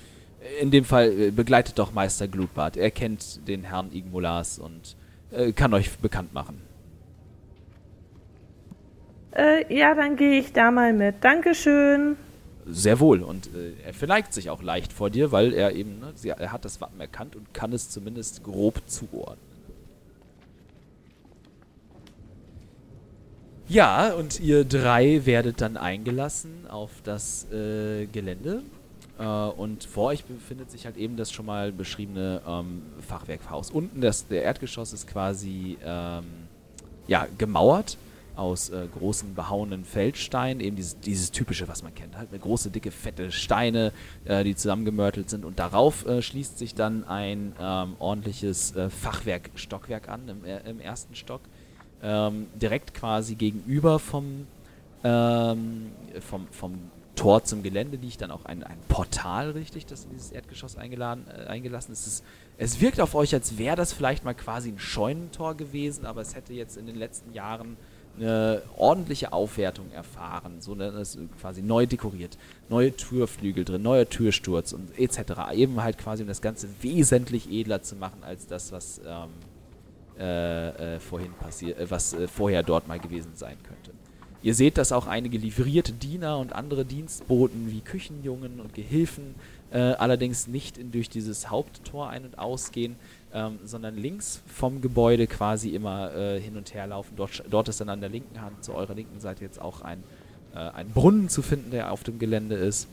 In 0.63 0.71
dem 0.71 0.87
Fall 0.87 1.13
äh, 1.13 1.31
begleitet 1.31 1.79
doch 1.79 1.93
Meister 1.93 2.27
Glutbart. 2.27 2.79
Er 2.79 2.91
kennt 2.91 3.47
den 3.47 3.65
Herrn 3.65 3.93
Igmolas 3.93 4.59
und 4.59 4.97
äh, 5.33 5.53
kann 5.53 5.75
euch 5.75 5.99
bekannt 5.99 6.33
machen. 6.35 6.61
Äh, 9.33 9.73
ja, 9.75 9.95
dann 9.95 10.17
gehe 10.17 10.41
ich 10.41 10.53
da 10.53 10.71
mal 10.71 10.93
mit. 10.93 11.17
Dankeschön. 11.23 12.17
Sehr 12.67 13.01
wohl. 13.01 13.23
Und 13.23 13.47
äh, 13.55 13.73
er 13.85 13.95
verneigt 13.95 14.33
sich 14.33 14.51
auch 14.51 14.63
leicht 14.63 14.93
vor 14.93 15.11
dir, 15.11 15.33
weil 15.33 15.53
er 15.53 15.73
eben, 15.73 16.01
ne, 16.01 16.13
sie, 16.15 16.31
er 16.31 16.53
hat 16.53 16.65
das 16.65 16.81
Wappen 16.81 17.01
erkannt 17.01 17.37
und 17.37 17.53
kann 17.55 17.73
es 17.73 17.91
zumindest 17.91 18.43
grob 18.43 18.83
zuordnen. 18.87 19.51
Ja, 23.69 24.15
und 24.15 24.41
ihr 24.41 24.65
drei 24.65 25.27
werdet 25.27 25.61
dann 25.61 25.77
eingelassen 25.77 26.67
auf 26.69 26.91
das 27.05 27.47
äh, 27.53 28.07
Gelände. 28.07 28.65
Äh, 29.21 29.25
und 29.25 29.85
vor 29.85 30.07
euch 30.07 30.25
befindet 30.25 30.71
sich 30.71 30.87
halt 30.87 30.97
eben 30.97 31.17
das 31.17 31.31
schon 31.31 31.47
mal 31.47 31.73
beschriebene 31.73 32.41
ähm, 32.47 32.83
Fachwerkhaus. 33.07 33.71
Unten 33.71 34.01
das, 34.01 34.27
der 34.27 34.43
Erdgeschoss 34.43 34.93
ist 34.93 35.07
quasi 35.07 35.77
ähm, 35.85 36.25
ja, 37.07 37.27
gemauert 37.37 37.99
aus 38.35 38.71
äh, 38.71 38.87
großen 38.99 39.35
behauenen 39.35 39.85
Feldsteinen, 39.85 40.61
eben 40.61 40.77
dieses, 40.77 40.99
dieses 41.01 41.31
typische, 41.33 41.69
was 41.69 41.83
man 41.83 41.95
kennt, 41.95 42.17
halt 42.17 42.33
mit 42.33 42.41
große, 42.41 42.71
dicke, 42.71 42.91
fette 42.91 43.31
Steine, 43.31 43.93
äh, 44.25 44.43
die 44.45 44.57
zusammengemörtelt 44.57 45.29
sind. 45.29 45.45
Und 45.45 45.59
darauf 45.59 46.07
äh, 46.07 46.23
schließt 46.23 46.59
sich 46.59 46.75
dann 46.75 47.05
ein 47.05 47.53
ähm, 47.61 47.97
ordentliches 47.99 48.75
äh, 48.75 48.89
Fachwerkstockwerk 48.89 50.09
an 50.09 50.29
im, 50.29 50.45
äh, 50.47 50.61
im 50.61 50.81
ersten 50.81 51.15
Stock, 51.15 51.43
ähm, 52.03 52.47
direkt 52.55 52.95
quasi 52.95 53.35
gegenüber 53.35 53.99
vom, 53.99 54.47
ähm, 55.05 55.91
vom, 56.21 56.47
vom 56.51 56.79
Tor 57.21 57.45
zum 57.45 57.63
Gelände 57.63 57.99
liegt 57.99 58.23
dann 58.23 58.31
auch 58.31 58.47
ein, 58.47 58.63
ein 58.63 58.79
Portal, 58.89 59.51
richtig, 59.51 59.85
das 59.85 60.05
in 60.05 60.11
dieses 60.13 60.33
Erdgeschoss 60.33 60.77
eingeladen, 60.77 61.27
äh, 61.29 61.49
eingelassen 61.49 61.93
ist. 61.93 62.07
Es, 62.07 62.23
es 62.57 62.81
wirkt 62.81 62.99
auf 62.99 63.15
euch, 63.15 63.35
als 63.35 63.59
wäre 63.59 63.77
das 63.77 63.93
vielleicht 63.93 64.25
mal 64.25 64.33
quasi 64.33 64.71
ein 64.71 64.79
Scheunentor 64.79 65.55
gewesen, 65.55 66.07
aber 66.07 66.23
es 66.23 66.35
hätte 66.35 66.55
jetzt 66.55 66.79
in 66.79 66.87
den 66.87 66.97
letzten 66.97 67.35
Jahren 67.35 67.77
eine 68.17 68.63
ordentliche 68.75 69.35
Aufwertung 69.35 69.93
erfahren, 69.93 70.63
so 70.63 70.75
ne, 70.75 70.91
das 70.93 71.15
ist 71.15 71.39
quasi 71.39 71.61
neu 71.61 71.85
dekoriert, 71.85 72.39
neue 72.71 72.97
Türflügel 72.97 73.67
drin, 73.67 73.83
neuer 73.83 74.09
Türsturz 74.09 74.73
und 74.73 74.99
etc. 74.99 75.53
Eben 75.53 75.83
halt 75.83 75.99
quasi 75.99 76.23
um 76.23 76.29
das 76.29 76.41
Ganze 76.41 76.69
wesentlich 76.81 77.53
edler 77.53 77.83
zu 77.83 77.97
machen 77.97 78.25
als 78.25 78.47
das, 78.47 78.73
was 78.73 78.99
ähm, 79.07 79.29
äh, 80.19 80.95
äh, 80.97 81.01
vorhin 81.01 81.35
passiert, 81.35 81.79
äh, 81.79 81.91
was 81.91 82.15
äh, 82.15 82.27
vorher 82.27 82.63
dort 82.63 82.89
mal 82.89 82.99
gewesen 82.99 83.33
sein 83.35 83.59
könnte. 83.63 83.90
Ihr 84.43 84.55
seht, 84.55 84.79
dass 84.79 84.93
auch 84.93 85.07
einige 85.07 85.37
livrierte 85.37 85.93
Diener 85.93 86.39
und 86.39 86.55
andere 86.55 86.85
Dienstboten 86.87 87.71
wie 87.71 87.81
Küchenjungen 87.81 88.61
und 88.61 88.73
Gehilfen 88.73 89.35
äh, 89.71 89.79
allerdings 89.79 90.47
nicht 90.47 90.79
in, 90.79 90.93
durch 90.93 91.11
dieses 91.11 91.51
Haupttor 91.51 92.09
ein- 92.09 92.25
und 92.25 92.39
ausgehen, 92.39 92.97
ähm, 93.35 93.59
sondern 93.65 93.97
links 93.97 94.41
vom 94.47 94.81
Gebäude 94.81 95.27
quasi 95.27 95.71
immer 95.71 96.15
äh, 96.15 96.41
hin 96.41 96.57
und 96.57 96.75
her 96.75 96.87
laufen. 96.87 97.13
Dort, 97.17 97.45
dort 97.51 97.69
ist 97.69 97.81
dann 97.81 97.91
an 97.91 98.01
der 98.01 98.09
linken 98.09 98.41
Hand, 98.41 98.65
zu 98.65 98.75
eurer 98.75 98.95
linken 98.95 99.21
Seite 99.21 99.45
jetzt 99.45 99.61
auch 99.61 99.83
ein, 99.83 100.03
äh, 100.55 100.59
ein 100.59 100.89
Brunnen 100.89 101.29
zu 101.29 101.43
finden, 101.43 101.71
der 101.71 101.93
auf 101.93 102.03
dem 102.03 102.19
Gelände 102.19 102.57
ist. 102.57 102.89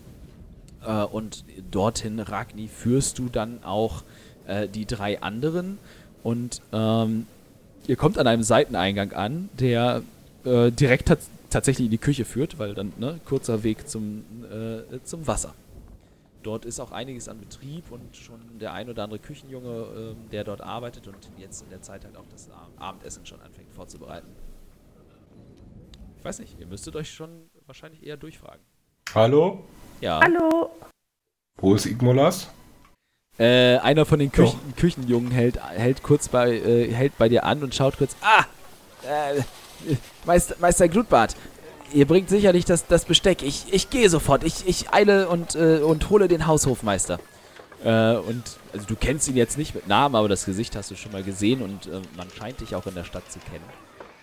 Äh, 0.85 1.03
und 1.03 1.45
dorthin, 1.71 2.19
Ragni, 2.19 2.67
führst 2.67 3.19
du 3.19 3.29
dann 3.29 3.63
auch 3.63 4.03
äh, 4.47 4.67
die 4.67 4.85
drei 4.85 5.21
anderen. 5.21 5.79
Und 6.23 6.61
ähm, 6.73 7.25
ihr 7.87 7.95
kommt 7.95 8.17
an 8.17 8.27
einem 8.27 8.43
Seiteneingang 8.43 9.13
an, 9.13 9.49
der 9.57 10.03
äh, 10.45 10.71
direkt 10.71 11.09
tatsächlich 11.49 11.85
in 11.85 11.91
die 11.91 11.97
Küche 11.97 12.25
führt, 12.25 12.59
weil 12.59 12.73
dann 12.73 12.93
ne, 12.97 13.19
kurzer 13.25 13.63
Weg 13.63 13.87
zum, 13.87 14.23
äh, 14.51 14.99
zum 15.03 15.25
Wasser. 15.27 15.53
Dort 16.43 16.65
ist 16.65 16.79
auch 16.79 16.91
einiges 16.91 17.27
an 17.27 17.39
Betrieb 17.39 17.91
und 17.91 18.15
schon 18.15 18.39
der 18.59 18.73
ein 18.73 18.89
oder 18.89 19.03
andere 19.03 19.19
Küchenjunge, 19.19 19.87
ähm, 19.97 20.29
der 20.31 20.43
dort 20.43 20.61
arbeitet 20.61 21.07
und 21.07 21.17
jetzt 21.37 21.61
in 21.63 21.69
der 21.69 21.81
Zeit 21.81 22.05
halt 22.05 22.15
auch 22.15 22.27
das 22.31 22.49
Ab- 22.49 22.69
Abendessen 22.77 23.25
schon 23.25 23.41
anfängt 23.41 23.73
vorzubereiten. 23.73 24.27
Ich 26.17 26.23
weiß 26.23 26.39
nicht, 26.39 26.59
ihr 26.59 26.67
müsstet 26.67 26.95
euch 26.95 27.11
schon 27.11 27.49
wahrscheinlich 27.65 28.05
eher 28.05 28.17
durchfragen. 28.17 28.61
Hallo? 29.13 29.63
Ja. 30.01 30.19
Hallo. 30.21 30.69
Wo 31.59 31.75
ist 31.75 31.85
Igmolas? 31.85 32.49
Äh, 33.39 33.77
einer 33.77 34.05
von 34.05 34.19
den 34.19 34.31
Küchen 34.31 34.59
Küchenjungen 34.75 35.31
hält, 35.31 35.61
hält 35.63 36.01
kurz 36.01 36.27
bei, 36.27 36.53
äh, 36.53 36.91
hält 36.91 37.17
bei 37.17 37.29
dir 37.29 37.43
an 37.43 37.61
und 37.63 37.73
schaut 37.75 37.97
kurz. 37.97 38.15
Ah! 38.21 38.45
Äh, 39.03 39.41
Meister, 40.25 40.55
Meister 40.59 40.88
Glutbart, 40.88 41.36
ihr 41.93 42.05
bringt 42.05 42.30
sicherlich 42.30 42.65
das, 42.65 42.88
das 42.88 43.05
Besteck. 43.05 43.43
Ich, 43.43 43.65
ich 43.71 43.89
gehe 43.89 44.09
sofort. 44.09 44.43
Ich, 44.43 44.67
ich 44.67 44.93
eile 44.93 45.30
und, 45.30 45.55
äh, 45.55 45.80
und 45.80 46.09
hole 46.09 46.28
den 46.28 46.47
Haushofmeister. 46.47 47.19
Äh, 47.84 48.15
und 48.15 48.43
also 48.73 48.86
du 48.88 48.95
kennst 48.95 49.28
ihn 49.28 49.38
jetzt 49.38 49.57
nicht 49.57 49.75
mit 49.75 49.88
Namen, 49.88 50.15
aber 50.15 50.28
das 50.28 50.45
Gesicht 50.45 50.75
hast 50.75 50.91
du 50.91 50.95
schon 50.95 51.11
mal 51.11 51.23
gesehen 51.23 51.61
und 51.61 51.88
äh, 51.88 52.01
man 52.15 52.28
scheint 52.38 52.59
dich 52.61 52.75
auch 52.75 52.86
in 52.88 52.95
der 52.95 53.03
Stadt 53.03 53.32
zu 53.32 53.39
kennen. 53.39 53.65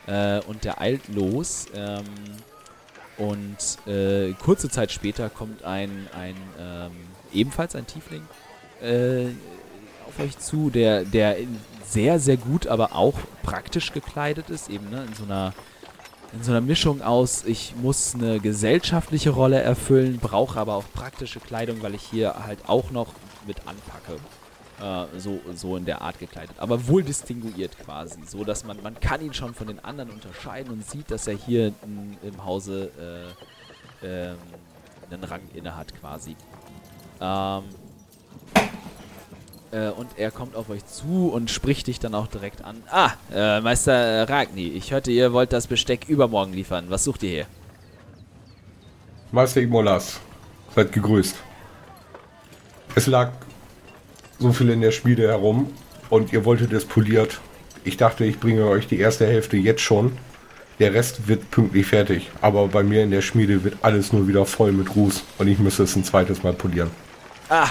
Äh, 0.06 0.44
und 0.46 0.64
der 0.64 0.80
eilt 0.80 1.08
los. 1.08 1.66
Ähm, 1.74 2.04
und 3.16 3.56
äh, 3.86 4.32
kurze 4.32 4.68
Zeit 4.68 4.90
später 4.90 5.30
kommt 5.30 5.64
ein, 5.64 6.08
ein 6.18 6.34
ähm, 6.58 6.90
ebenfalls 7.32 7.76
ein 7.76 7.86
Tiefling 7.86 8.22
äh, 8.82 9.26
auf 10.06 10.18
euch 10.18 10.36
zu, 10.38 10.68
der, 10.70 11.04
der 11.04 11.36
sehr, 11.94 12.20
sehr 12.20 12.36
gut, 12.36 12.66
aber 12.66 12.94
auch 12.94 13.14
praktisch 13.42 13.92
gekleidet 13.92 14.50
ist, 14.50 14.68
eben 14.68 14.90
ne, 14.90 15.04
in 15.08 15.14
so 15.14 15.24
einer 15.24 15.54
in 16.32 16.42
so 16.42 16.50
einer 16.50 16.60
Mischung 16.60 17.00
aus, 17.00 17.44
ich 17.44 17.74
muss 17.76 18.14
eine 18.14 18.40
gesellschaftliche 18.40 19.30
Rolle 19.30 19.60
erfüllen, 19.60 20.18
brauche 20.18 20.58
aber 20.58 20.74
auch 20.74 20.84
praktische 20.92 21.38
Kleidung, 21.38 21.80
weil 21.80 21.94
ich 21.94 22.02
hier 22.02 22.34
halt 22.44 22.58
auch 22.68 22.90
noch 22.90 23.14
mit 23.46 23.60
anpacke. 23.60 24.16
Äh, 24.82 25.20
so, 25.20 25.40
so 25.54 25.76
in 25.76 25.84
der 25.84 26.02
Art 26.02 26.18
gekleidet. 26.18 26.56
Aber 26.58 26.88
wohl 26.88 27.04
distinguiert 27.04 27.78
quasi. 27.78 28.18
So 28.26 28.42
dass 28.42 28.64
man, 28.64 28.82
man 28.82 28.98
kann 28.98 29.20
ihn 29.20 29.32
schon 29.32 29.54
von 29.54 29.68
den 29.68 29.78
anderen 29.84 30.10
unterscheiden 30.10 30.72
und 30.72 30.84
sieht, 30.84 31.08
dass 31.12 31.28
er 31.28 31.36
hier 31.36 31.68
in, 31.84 32.16
im 32.22 32.44
Hause 32.44 32.90
äh, 34.02 34.06
ähm, 34.06 34.36
einen 35.08 35.22
Rang 35.22 35.42
inne 35.54 35.76
hat 35.76 35.94
quasi. 36.00 36.34
Ähm, 37.20 37.62
äh, 39.74 39.88
und 39.88 40.08
er 40.16 40.30
kommt 40.30 40.54
auf 40.54 40.70
euch 40.70 40.86
zu 40.86 41.30
und 41.32 41.50
spricht 41.50 41.88
dich 41.88 41.98
dann 41.98 42.14
auch 42.14 42.28
direkt 42.28 42.64
an. 42.64 42.76
Ah, 42.90 43.10
äh, 43.34 43.60
Meister 43.60 44.28
Ragni, 44.28 44.68
ich 44.68 44.92
hörte, 44.92 45.10
ihr 45.10 45.32
wollt 45.32 45.52
das 45.52 45.66
Besteck 45.66 46.08
übermorgen 46.08 46.52
liefern. 46.52 46.86
Was 46.88 47.04
sucht 47.04 47.22
ihr 47.24 47.30
hier? 47.30 47.46
Meister 49.32 49.60
Imolas, 49.60 50.20
seid 50.74 50.92
gegrüßt. 50.92 51.36
Es 52.94 53.06
lag 53.08 53.32
so 54.38 54.52
viel 54.52 54.70
in 54.70 54.80
der 54.80 54.92
Schmiede 54.92 55.26
herum 55.28 55.72
und 56.08 56.32
ihr 56.32 56.44
wolltet 56.44 56.72
es 56.72 56.84
poliert. 56.84 57.40
Ich 57.82 57.96
dachte, 57.96 58.24
ich 58.24 58.38
bringe 58.38 58.66
euch 58.66 58.86
die 58.86 58.98
erste 58.98 59.26
Hälfte 59.26 59.56
jetzt 59.56 59.80
schon. 59.80 60.16
Der 60.78 60.92
Rest 60.92 61.28
wird 61.28 61.50
pünktlich 61.50 61.86
fertig, 61.86 62.30
aber 62.40 62.66
bei 62.68 62.82
mir 62.82 63.02
in 63.02 63.10
der 63.10 63.22
Schmiede 63.22 63.62
wird 63.62 63.78
alles 63.82 64.12
nur 64.12 64.26
wieder 64.26 64.44
voll 64.44 64.72
mit 64.72 64.94
Ruß 64.94 65.22
und 65.38 65.48
ich 65.48 65.58
müsste 65.58 65.84
es 65.84 65.94
ein 65.94 66.04
zweites 66.04 66.42
Mal 66.42 66.52
polieren. 66.52 66.90
Ah, 67.48 67.68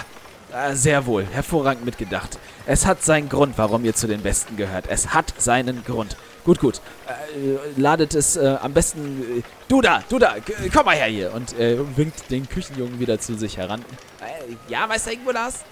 sehr 0.74 1.06
wohl. 1.06 1.26
Hervorragend 1.26 1.86
mitgedacht. 1.86 2.38
Es 2.66 2.86
hat 2.86 3.04
seinen 3.04 3.30
Grund, 3.30 3.58
warum 3.58 3.84
ihr 3.86 3.96
zu 3.96 4.08
den 4.08 4.22
Besten 4.22 4.56
gehört. 4.58 4.86
Es 4.88 5.14
hat 5.14 5.34
seinen 5.38 5.84
Grund. 5.84 6.16
Gut, 6.46 6.60
gut. 6.60 6.82
Äh, 7.08 7.80
ladet 7.80 8.16
es 8.16 8.36
äh, 8.36 8.58
am 8.62 8.74
besten. 8.74 9.40
Äh, 9.40 9.44
du 9.68 9.82
da, 9.82 10.04
du 10.10 10.20
da, 10.20 10.36
komm 10.74 10.86
mal 10.86 10.96
her 10.96 11.08
hier. 11.08 11.34
Und 11.34 11.58
äh, 11.58 11.78
winkt 11.96 12.30
den 12.30 12.48
Küchenjungen 12.48 13.00
wieder 13.00 13.20
zu 13.20 13.36
sich 13.36 13.58
heran. 13.58 13.82
Äh, 14.22 14.56
ja, 14.72 14.86
Meister 14.88 15.12
Ingolas? 15.14 15.64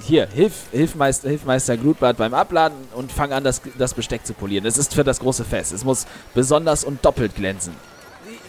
Hier, 0.00 0.28
hilf, 0.28 0.52
hilf, 0.70 0.94
Meister, 0.94 1.28
hilf 1.28 1.44
Meister 1.44 1.76
Glutbart 1.76 2.16
beim 2.16 2.34
Abladen 2.34 2.76
und 2.94 3.10
fang 3.10 3.32
an, 3.32 3.42
das, 3.42 3.60
das 3.78 3.94
Besteck 3.94 4.24
zu 4.24 4.32
polieren. 4.32 4.64
Es 4.64 4.78
ist 4.78 4.94
für 4.94 5.02
das 5.02 5.18
große 5.18 5.44
Fest. 5.44 5.72
Es 5.72 5.84
muss 5.84 6.06
besonders 6.34 6.84
und 6.84 7.04
doppelt 7.04 7.34
glänzen. 7.34 7.74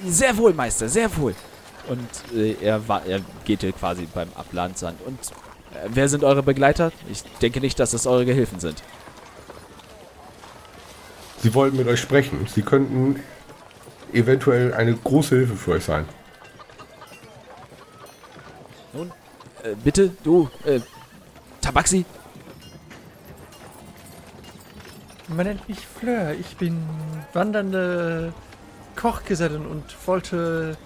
Sehr 0.06 0.38
wohl, 0.38 0.54
Meister, 0.54 0.90
sehr 0.90 1.16
wohl. 1.18 1.34
Und 1.88 2.08
er, 2.62 2.82
er 2.88 3.20
geht 3.46 3.62
hier 3.62 3.72
quasi 3.74 4.08
beim 4.14 4.30
Abladen 4.36 4.76
zur 4.76 4.90
Hand. 4.90 5.00
Und 5.06 5.20
äh, 5.20 5.53
wer 5.88 6.10
sind 6.10 6.24
eure 6.24 6.44
Begleiter? 6.44 6.92
Ich 7.12 7.24
denke 7.42 7.60
nicht, 7.60 7.80
dass 7.80 7.94
es 7.94 8.08
eure 8.08 8.26
Gehilfen 8.26 8.60
sind. 8.60 8.84
Sie 11.42 11.54
wollten 11.54 11.78
mit 11.78 11.88
euch 11.88 12.00
sprechen. 12.00 12.48
Sie 12.48 12.62
könnten 12.62 13.20
eventuell 14.14 14.74
eine 14.74 14.94
große 14.94 15.36
Hilfe 15.36 15.56
für 15.56 15.72
euch 15.72 15.84
sein. 15.84 16.06
Nun, 18.94 19.12
äh, 19.64 19.76
bitte, 19.84 20.12
du, 20.24 20.50
äh, 20.66 20.80
Tabaxi? 21.60 22.06
Man 25.28 25.48
nennt 25.48 25.68
mich 25.68 25.80
Fleur. 25.80 26.34
Ich 26.40 26.58
bin 26.58 26.84
wandernde 27.34 28.34
Kochgesellin 28.96 29.66
und 29.66 29.84
wollte 30.06 30.78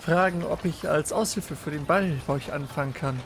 fragen, 0.00 0.44
ob 0.44 0.64
ich 0.64 0.88
als 0.88 1.12
Aushilfe 1.12 1.56
für 1.56 1.70
den 1.70 1.84
Ball 1.84 2.12
bei 2.26 2.34
euch 2.34 2.52
anfangen 2.52 2.94
kann. 2.94 3.20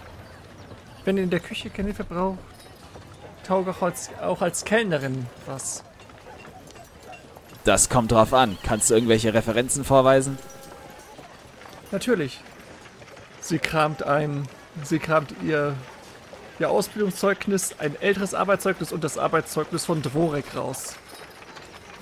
Wenn 1.05 1.17
ihr 1.17 1.25
in 1.25 1.31
der 1.31 1.41
Küche 1.41 1.71
keine 1.71 1.89
Hilfe 1.89 2.05
braucht, 2.05 2.39
tauge 3.47 3.73
auch 3.73 3.83
als, 3.83 4.11
auch 4.21 4.41
als 4.41 4.65
Kellnerin 4.65 5.27
was. 5.47 5.83
Das 7.65 7.89
kommt 7.89 8.13
drauf 8.13 8.33
an. 8.33 8.59
Kannst 8.63 8.91
du 8.91 8.95
irgendwelche 8.95 9.35
Referenzen 9.35 9.85
vorweisen? 9.85 10.39
Natürlich. 11.91 12.41
Sie 13.41 13.59
kramt 13.59 14.03
ein, 14.05 14.49
sie 14.85 14.99
kramt 14.99 15.35
ihr, 15.45 15.75
ihr 16.59 16.71
Ausbildungszeugnis, 16.71 17.77
ein 17.79 18.01
älteres 18.01 18.35
Arbeitszeugnis 18.35 18.93
und 18.93 19.03
das 19.05 19.19
Arbeitszeugnis 19.19 19.85
von 19.85 20.03
Dvorek 20.03 20.57
raus. 20.57 20.95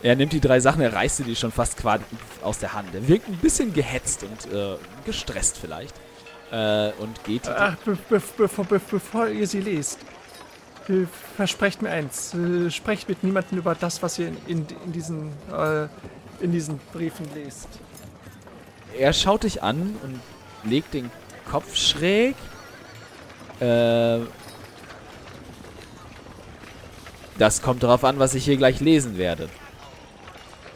Er 0.02 0.16
nimmt 0.16 0.32
die 0.32 0.40
drei 0.40 0.60
Sachen, 0.60 0.80
er 0.80 0.94
reißt 0.94 1.18
sie 1.18 1.24
die 1.24 1.36
schon 1.36 1.52
fast 1.52 1.76
quasi 1.76 2.04
aus 2.42 2.58
der 2.58 2.72
Hand. 2.72 2.94
Er 2.94 3.06
wirkt 3.06 3.28
ein 3.28 3.36
bisschen 3.36 3.72
gehetzt 3.74 4.22
und 4.22 4.52
äh, 4.52 4.76
gestresst 5.04 5.58
vielleicht 5.58 5.94
äh, 6.50 6.92
und 6.98 7.22
geht. 7.24 7.48
Ach, 7.48 7.76
be 7.76 7.96
be 8.08 8.20
bevor, 8.36 8.64
be 8.64 8.78
bevor 8.78 9.28
ihr 9.28 9.46
sie 9.46 9.60
lest, 9.60 9.98
äh, 10.88 11.06
versprecht 11.36 11.82
mir 11.82 11.90
eins: 11.90 12.34
äh, 12.34 12.70
Sprecht 12.70 13.08
mit 13.08 13.22
niemandem 13.24 13.58
über 13.58 13.74
das, 13.74 14.02
was 14.02 14.18
ihr 14.18 14.28
in, 14.28 14.36
in, 14.46 14.66
in 14.84 14.92
diesen, 14.92 15.32
äh, 15.52 15.88
in 16.40 16.52
diesen 16.52 16.78
Briefen 16.92 17.26
lest. 17.34 17.68
Er 18.98 19.12
schaut 19.12 19.44
dich 19.44 19.62
an 19.62 19.96
und 20.02 20.20
legt 20.68 20.94
den 20.94 21.10
Kopf 21.50 21.76
schräg. 21.76 22.34
Äh, 23.60 24.20
das 27.38 27.62
kommt 27.62 27.82
darauf 27.82 28.04
an, 28.04 28.18
was 28.18 28.34
ich 28.34 28.44
hier 28.44 28.56
gleich 28.56 28.80
lesen 28.80 29.16
werde. 29.16 29.48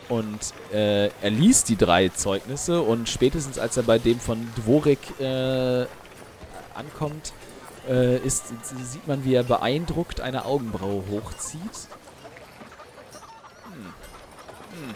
Und 0.08 0.52
äh, 0.72 1.06
er 1.06 1.30
liest 1.30 1.68
die 1.68 1.76
drei 1.76 2.08
Zeugnisse 2.08 2.82
und 2.82 3.08
spätestens 3.08 3.58
als 3.58 3.76
er 3.76 3.84
bei 3.84 3.98
dem 3.98 4.20
von 4.20 4.46
Dvorik 4.56 4.98
äh, 5.18 5.86
ankommt, 6.74 7.32
äh, 7.88 8.18
ist, 8.18 8.48
sieht 8.64 9.06
man, 9.06 9.24
wie 9.24 9.34
er 9.34 9.44
beeindruckt 9.44 10.20
eine 10.20 10.44
Augenbraue 10.44 11.04
hochzieht. 11.10 11.60
Hm. 13.72 13.94
Hm. 14.72 14.94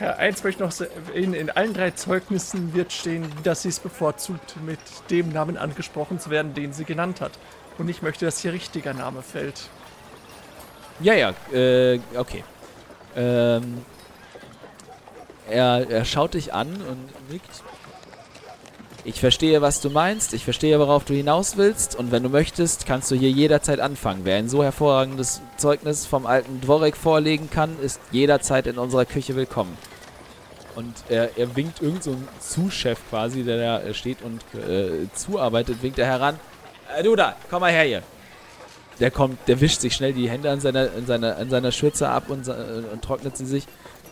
Ja, 0.00 0.14
eins 0.14 0.44
möchte 0.44 0.64
ich 0.64 0.80
noch 0.80 0.86
in, 1.12 1.34
in 1.34 1.50
allen 1.50 1.74
drei 1.74 1.90
Zeugnissen 1.90 2.72
wird 2.72 2.92
stehen, 2.92 3.26
dass 3.42 3.62
sie 3.62 3.68
es 3.68 3.80
bevorzugt, 3.80 4.54
mit 4.64 4.78
dem 5.10 5.32
Namen 5.32 5.56
angesprochen 5.56 6.20
zu 6.20 6.30
werden, 6.30 6.54
den 6.54 6.72
sie 6.72 6.84
genannt 6.84 7.20
hat. 7.20 7.32
Und 7.78 7.88
ich 7.88 8.00
möchte, 8.00 8.24
dass 8.24 8.38
hier 8.38 8.52
richtiger 8.52 8.94
Name 8.94 9.22
fällt. 9.22 9.68
Ja, 11.00 11.14
ja, 11.14 11.34
äh, 11.52 12.00
okay. 12.16 12.44
Ähm, 13.16 13.84
er, 15.50 15.90
er 15.90 16.04
schaut 16.04 16.34
dich 16.34 16.54
an 16.54 16.68
und 16.68 17.30
nickt. 17.30 17.62
Ich 19.04 19.20
verstehe, 19.20 19.62
was 19.62 19.80
du 19.80 19.90
meinst. 19.90 20.34
Ich 20.34 20.44
verstehe, 20.44 20.78
worauf 20.78 21.04
du 21.04 21.14
hinaus 21.14 21.56
willst. 21.56 21.96
Und 21.96 22.12
wenn 22.12 22.22
du 22.22 22.28
möchtest, 22.28 22.84
kannst 22.84 23.10
du 23.10 23.14
hier 23.14 23.30
jederzeit 23.30 23.80
anfangen. 23.80 24.20
Wer 24.24 24.36
ein 24.36 24.48
so 24.48 24.62
hervorragendes 24.62 25.40
Zeugnis 25.56 26.04
vom 26.04 26.26
alten 26.26 26.60
Dvorek 26.60 26.96
vorlegen 26.96 27.48
kann, 27.48 27.78
ist 27.80 28.00
jederzeit 28.10 28.66
in 28.66 28.76
unserer 28.76 29.06
Küche 29.06 29.34
willkommen. 29.34 29.76
Und 30.74 30.94
er, 31.08 31.36
er 31.38 31.56
winkt 31.56 31.80
irgend 31.80 32.04
so 32.04 32.10
ein 32.10 32.28
Zuschef 32.38 32.98
quasi, 33.08 33.44
der 33.44 33.80
da 33.82 33.94
steht 33.94 34.18
und 34.22 34.42
äh, 34.54 35.08
zuarbeitet, 35.14 35.82
winkt 35.82 35.98
er 35.98 36.06
heran. 36.06 36.38
Äh, 36.96 37.02
du 37.02 37.16
da, 37.16 37.34
komm 37.50 37.60
mal 37.60 37.72
her 37.72 37.84
hier. 37.84 38.02
Der 39.00 39.10
kommt, 39.10 39.38
der 39.48 39.60
wischt 39.60 39.80
sich 39.80 39.94
schnell 39.94 40.12
die 40.12 40.28
Hände 40.28 40.50
an 40.50 40.60
seiner, 40.60 40.90
an 40.96 41.06
seiner, 41.06 41.36
an 41.36 41.50
seiner 41.50 41.72
Schürze 41.72 42.08
ab 42.08 42.24
und, 42.28 42.46
äh, 42.46 42.52
und 42.92 43.02
trocknet 43.02 43.36
sie 43.36 43.46
sich. 43.46 43.66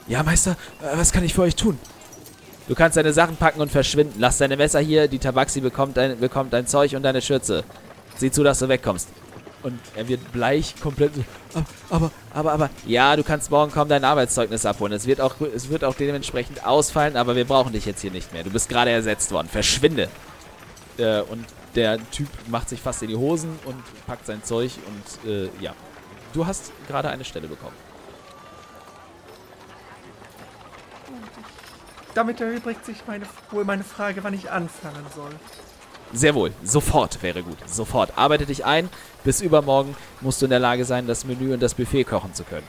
Ja, 0.09 0.23
Meister, 0.23 0.57
äh, 0.83 0.97
was 0.97 1.13
kann 1.13 1.25
ich 1.25 1.35
für 1.35 1.43
euch 1.43 1.57
tun? 1.57 1.79
Du 2.69 2.75
kannst 2.75 2.97
deine 2.97 3.13
Sachen 3.13 3.37
packen 3.37 3.61
und 3.61 3.71
verschwinden. 3.71 4.15
Lass 4.19 4.39
deine 4.39 4.57
Messer 4.57 4.81
hier, 4.81 5.09
die 5.09 5.19
Tabaxi 5.19 5.61
bekommt 5.61 5.97
dein, 5.97 6.19
bekommt 6.19 6.53
dein 6.53 6.67
Zeug 6.67 6.95
und 6.97 7.03
deine 7.03 7.23
Schürze. 7.23 7.65
Sieh 8.17 8.31
zu, 8.31 8.43
dass 8.43 8.59
du 8.59 8.69
wegkommst. 8.69 9.09
Und 9.63 9.81
er 9.97 10.07
wird 10.07 10.33
bleich, 10.33 10.75
komplett 10.81 11.13
ah, 11.55 11.63
aber, 11.91 12.11
aber, 12.33 12.53
aber, 12.53 12.71
ja, 12.87 13.17
du 13.17 13.25
kannst 13.25 13.51
morgen 13.51 13.73
kommen 13.73 13.89
dein 13.89 14.05
Arbeitszeugnis 14.05 14.65
abholen. 14.65 14.93
Es 14.93 15.07
wird 15.07 15.21
auch, 15.21 15.35
es 15.55 15.71
wird 15.71 15.83
auch 15.83 15.95
dementsprechend 15.95 16.65
ausfallen, 16.65 17.17
aber 17.17 17.35
wir 17.35 17.45
brauchen 17.45 17.73
dich 17.73 17.85
jetzt 17.85 18.01
hier 18.01 18.13
nicht 18.13 18.33
mehr. 18.33 18.45
Du 18.45 18.51
bist 18.51 18.69
gerade 18.69 18.91
ersetzt 18.91 19.33
worden. 19.33 19.49
Verschwinde. 19.49 20.09
Äh, 20.99 21.21
und 21.23 21.45
der 21.75 21.99
Typ 22.11 22.29
macht 22.49 22.69
sich 22.69 22.81
fast 22.81 23.03
in 23.03 23.09
die 23.09 23.17
Hosen 23.17 23.59
und 23.65 23.77
packt 24.07 24.27
sein 24.27 24.43
Zeug 24.45 24.73
und, 24.87 25.31
äh, 25.31 25.49
ja. 25.61 25.75
Du 26.33 26.47
hast 26.47 26.71
gerade 26.87 27.09
eine 27.09 27.25
Stelle 27.25 27.49
bekommen. 27.49 27.75
Damit 32.17 32.41
erübrigt 32.41 32.85
sich 32.85 32.97
meine, 33.07 33.27
wohl 33.51 33.65
meine 33.65 33.85
Frage, 33.85 34.25
wann 34.25 34.35
ich 34.35 34.51
anfangen 34.51 35.05
soll. 35.15 35.31
Sehr 36.13 36.35
wohl. 36.35 36.53
Sofort 36.63 37.23
wäre 37.23 37.43
gut. 37.43 37.59
Sofort. 37.67 38.17
Arbeite 38.17 38.47
dich 38.47 38.65
ein. 38.65 38.89
Bis 39.25 39.41
übermorgen 39.41 39.97
musst 40.21 40.41
du 40.41 40.47
in 40.47 40.51
der 40.51 40.61
Lage 40.61 40.85
sein, 40.85 41.07
das 41.07 41.25
Menü 41.25 41.53
und 41.53 41.61
das 41.61 41.75
Buffet 41.75 42.05
kochen 42.05 42.33
zu 42.33 42.45
können. 42.45 42.67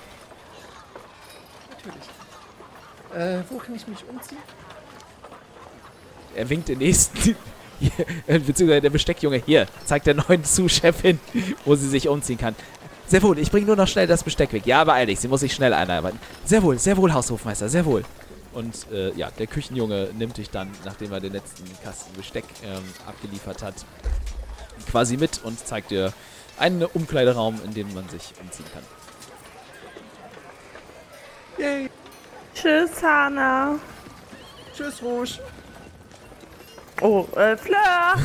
Natürlich. 1.70 2.08
Äh, 3.16 3.44
wo 3.50 3.58
kann 3.58 3.76
ich 3.76 3.88
mich 3.88 4.04
umziehen? 4.10 4.40
Er 6.36 6.50
winkt 6.50 6.68
den 6.68 6.80
nächsten. 6.80 7.36
Beziehungsweise 8.28 8.82
der 8.82 8.90
Besteckjunge. 8.90 9.42
Hier, 9.46 9.68
zeigt 9.86 10.08
der 10.08 10.16
neuen 10.16 10.44
Sous-Chefin, 10.44 11.20
wo 11.64 11.76
sie 11.76 11.88
sich 11.88 12.08
umziehen 12.10 12.40
kann. 12.40 12.56
Sehr 13.08 13.22
wohl, 13.22 13.40
ich 13.40 13.52
bringe 13.52 13.68
nur 13.68 13.78
noch 13.78 13.88
schnell 13.88 14.08
das 14.08 14.24
Besteck 14.24 14.52
weg. 14.52 14.66
Ja, 14.66 14.84
beeil 14.84 15.06
dich, 15.06 15.20
sie 15.20 15.30
muss 15.30 15.40
sich 15.40 15.54
schnell 15.54 15.74
einarbeiten. 15.74 16.20
Sehr 16.44 16.62
wohl, 16.64 16.78
sehr 16.78 16.98
wohl, 16.98 17.14
Haushofmeister, 17.14 17.70
sehr 17.70 17.86
wohl. 17.86 18.04
Und 18.58 18.92
äh, 18.92 19.14
ja, 19.14 19.30
der 19.30 19.46
Küchenjunge 19.46 20.10
nimmt 20.18 20.38
dich 20.38 20.50
dann, 20.50 20.72
nachdem 20.84 21.14
er 21.14 21.20
den 21.20 21.32
letzten 21.32 21.64
Kasten 21.84 22.12
Besteck 22.18 22.44
ähm, 22.64 22.82
abgeliefert 23.06 23.62
hat, 23.62 23.76
quasi 24.90 25.16
mit 25.16 25.42
und 25.44 25.60
zeigt 25.60 25.92
dir 25.92 26.12
Ein 26.58 26.84
Umkleideraum, 26.84 27.60
in 27.64 27.76
dem 27.76 27.94
man 27.94 28.10
sich 28.10 28.34
umziehen 28.42 28.66
kann. 28.74 28.82
Yay. 31.60 31.88
Tschüss, 32.56 33.04
Hannah. 33.04 33.76
Tschüss, 34.76 35.04
Rouge. 35.04 35.38
Oh, 37.02 37.28
äh, 37.36 37.56
Fleur. 37.58 38.16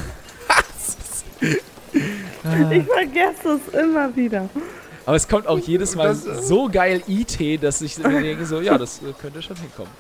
ich 2.71 2.87
vergesse 2.87 3.61
es 3.61 3.75
immer 3.75 4.17
wieder. 4.17 4.49
Aber 5.05 5.17
es 5.17 5.29
kommt 5.29 5.47
auch 5.47 5.59
jedes 5.59 5.95
Mal 5.95 6.09
Das, 6.09 6.49
so 6.49 6.71
geil 6.71 7.03
IT, 7.07 7.63
dass 7.63 7.83
ich 7.83 7.99
mir 7.99 8.23
denke 8.23 8.47
so, 8.47 8.63
ja, 8.63 8.79
das 8.79 9.03
äh, 9.03 9.13
könnte 9.21 9.43
schon 9.43 9.57
hinkommen. 9.57 9.93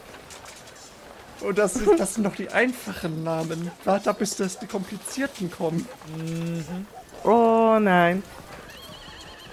Und 1.44 1.58
das, 1.58 1.76
ist- 1.76 1.98
das 1.98 2.14
sind 2.14 2.24
doch 2.24 2.36
die 2.36 2.48
einfachen 2.50 3.24
Namen. 3.24 3.70
Warte 3.84 4.14
bis 4.14 4.36
das 4.36 4.58
die 4.58 4.66
komplizierten 4.66 5.50
kommen. 5.50 5.86
Oh 7.24 7.78
nein. 7.80 8.22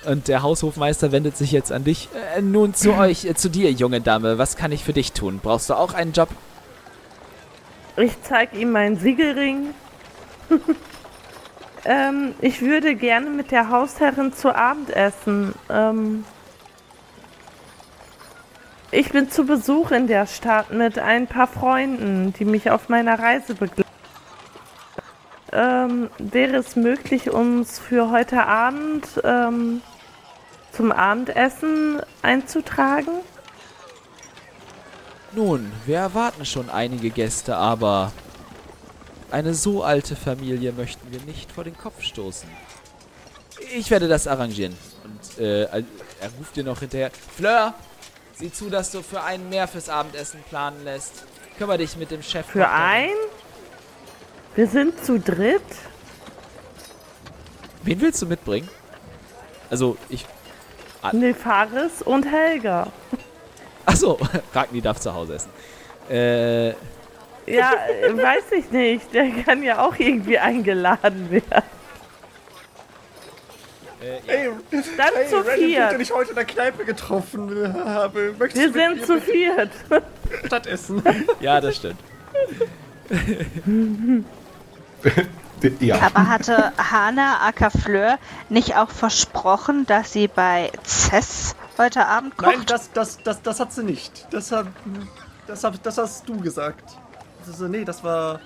Und 0.05 0.27
der 0.27 0.41
Haushofmeister 0.43 1.11
wendet 1.11 1.35
sich 1.35 1.51
jetzt 1.51 1.71
an 1.71 1.83
dich. 1.83 2.07
Äh, 2.35 2.41
nun 2.41 2.73
zu 2.73 2.93
euch, 2.97 3.25
äh, 3.25 3.33
zu 3.35 3.49
dir, 3.49 3.71
junge 3.71 4.01
Dame. 4.01 4.37
Was 4.37 4.55
kann 4.55 4.71
ich 4.71 4.83
für 4.83 4.93
dich 4.93 5.11
tun? 5.13 5.39
Brauchst 5.41 5.69
du 5.69 5.73
auch 5.73 5.93
einen 5.93 6.13
Job? 6.13 6.29
Ich 7.97 8.13
zeig 8.23 8.53
ihm 8.53 8.71
meinen 8.71 8.97
Siegelring. 8.97 9.73
ähm, 11.85 12.33
ich 12.39 12.61
würde 12.61 12.95
gerne 12.95 13.29
mit 13.29 13.51
der 13.51 13.69
Hausherrin 13.69 14.31
zu 14.33 14.55
Abend 14.55 14.89
essen. 14.91 15.53
Ähm, 15.69 16.23
ich 18.91 19.11
bin 19.11 19.29
zu 19.29 19.45
Besuch 19.45 19.91
in 19.91 20.07
der 20.07 20.25
Stadt 20.25 20.71
mit 20.71 20.97
ein 20.97 21.27
paar 21.27 21.47
Freunden, 21.47 22.33
die 22.33 22.45
mich 22.45 22.71
auf 22.71 22.89
meiner 22.89 23.19
Reise 23.19 23.53
begleiten. 23.55 23.89
Ähm, 25.51 26.09
wäre 26.19 26.57
es 26.57 26.75
möglich, 26.75 27.31
uns 27.31 27.79
für 27.79 28.11
heute 28.11 28.45
Abend 28.45 29.05
ähm, 29.23 29.81
zum 30.71 30.91
Abendessen 30.91 32.01
einzutragen? 32.21 33.11
Nun, 35.31 35.71
wir 35.85 35.97
erwarten 35.97 36.45
schon 36.45 36.69
einige 36.69 37.09
Gäste, 37.09 37.55
aber 37.55 38.11
eine 39.31 39.53
so 39.53 39.83
alte 39.83 40.15
Familie 40.15 40.71
möchten 40.71 41.11
wir 41.11 41.21
nicht 41.21 41.51
vor 41.51 41.63
den 41.63 41.77
Kopf 41.77 42.01
stoßen. 42.01 42.49
Ich 43.75 43.91
werde 43.91 44.07
das 44.07 44.27
arrangieren. 44.27 44.75
Und 45.03 45.43
äh, 45.43 45.63
er 45.63 45.83
ruft 46.37 46.55
dir 46.55 46.63
noch 46.63 46.79
hinterher. 46.79 47.11
Fleur, 47.35 47.73
sieh 48.39 48.51
zu, 48.51 48.69
dass 48.69 48.91
du 48.91 49.01
für 49.03 49.21
einen 49.21 49.49
mehr 49.49 49.67
fürs 49.67 49.89
Abendessen 49.89 50.41
planen 50.49 50.83
lässt. 50.85 51.23
Kümmer 51.57 51.77
dich 51.77 51.97
mit 51.97 52.09
dem 52.09 52.23
Chef. 52.23 52.45
Für 52.45 52.69
ein? 52.69 53.09
Wir 54.55 54.65
sind 54.67 55.03
zu 55.03 55.19
dritt? 55.19 55.61
Wen 57.83 57.99
willst 58.01 58.21
du 58.21 58.25
mitbringen? 58.25 58.69
Also, 59.69 59.97
ich. 60.07 60.25
Nefaris 61.11 62.01
und 62.01 62.25
Helga. 62.25 62.87
Achso, 63.85 64.17
Ragni 64.53 64.81
darf 64.81 64.99
zu 64.99 65.13
Hause 65.13 65.35
essen. 65.35 65.49
Äh, 66.09 66.69
Ja, 67.45 67.73
äh, 68.01 68.15
weiß 68.15 68.51
ich 68.51 68.71
nicht. 68.71 69.13
Der 69.13 69.29
kann 69.43 69.63
ja 69.63 69.85
auch 69.85 69.95
irgendwie 69.97 70.37
eingeladen 70.39 71.29
werden. 71.31 71.78
Ey, 74.01 74.49
Dann 74.71 75.07
hey 75.13 75.27
zu 75.27 75.37
Random, 75.37 75.55
den 75.57 75.69
viert. 75.69 76.01
ich 76.01 76.11
heute 76.13 76.29
in 76.29 76.35
der 76.35 76.45
Kneipe 76.45 76.85
getroffen 76.85 77.73
habe. 77.83 78.33
Möchtest 78.39 78.73
Wir 78.73 78.95
sind 78.95 79.05
zu 79.05 79.19
viert. 79.19 79.71
Stadt 80.45 80.67
essen? 80.67 81.03
ja, 81.41 81.59
das 81.59 81.75
stimmt. 81.75 81.99
Ja. 85.81 86.01
Aber 86.01 86.29
hatte 86.29 86.71
Hana 86.77 87.41
Ackerfleur 87.45 88.17
nicht 88.47 88.77
auch 88.77 88.89
versprochen, 88.89 89.85
dass 89.85 90.13
sie 90.13 90.29
bei 90.29 90.71
Cess 90.85 91.55
heute 91.77 92.05
Abend 92.05 92.37
kocht? 92.37 92.55
Nein, 92.55 92.65
das, 92.67 92.91
das, 92.93 93.17
das, 93.23 93.41
das 93.41 93.59
hat 93.59 93.73
sie 93.73 93.83
nicht. 93.83 94.27
Das, 94.31 94.53
hab, 94.53 94.67
das, 95.47 95.63
hab, 95.65 95.81
das 95.83 95.97
hast 95.97 96.29
du 96.29 96.39
gesagt. 96.39 96.83
Das 97.45 97.59
ist, 97.59 97.67
nee, 97.67 97.83
das 97.83 98.01
war. 98.03 98.39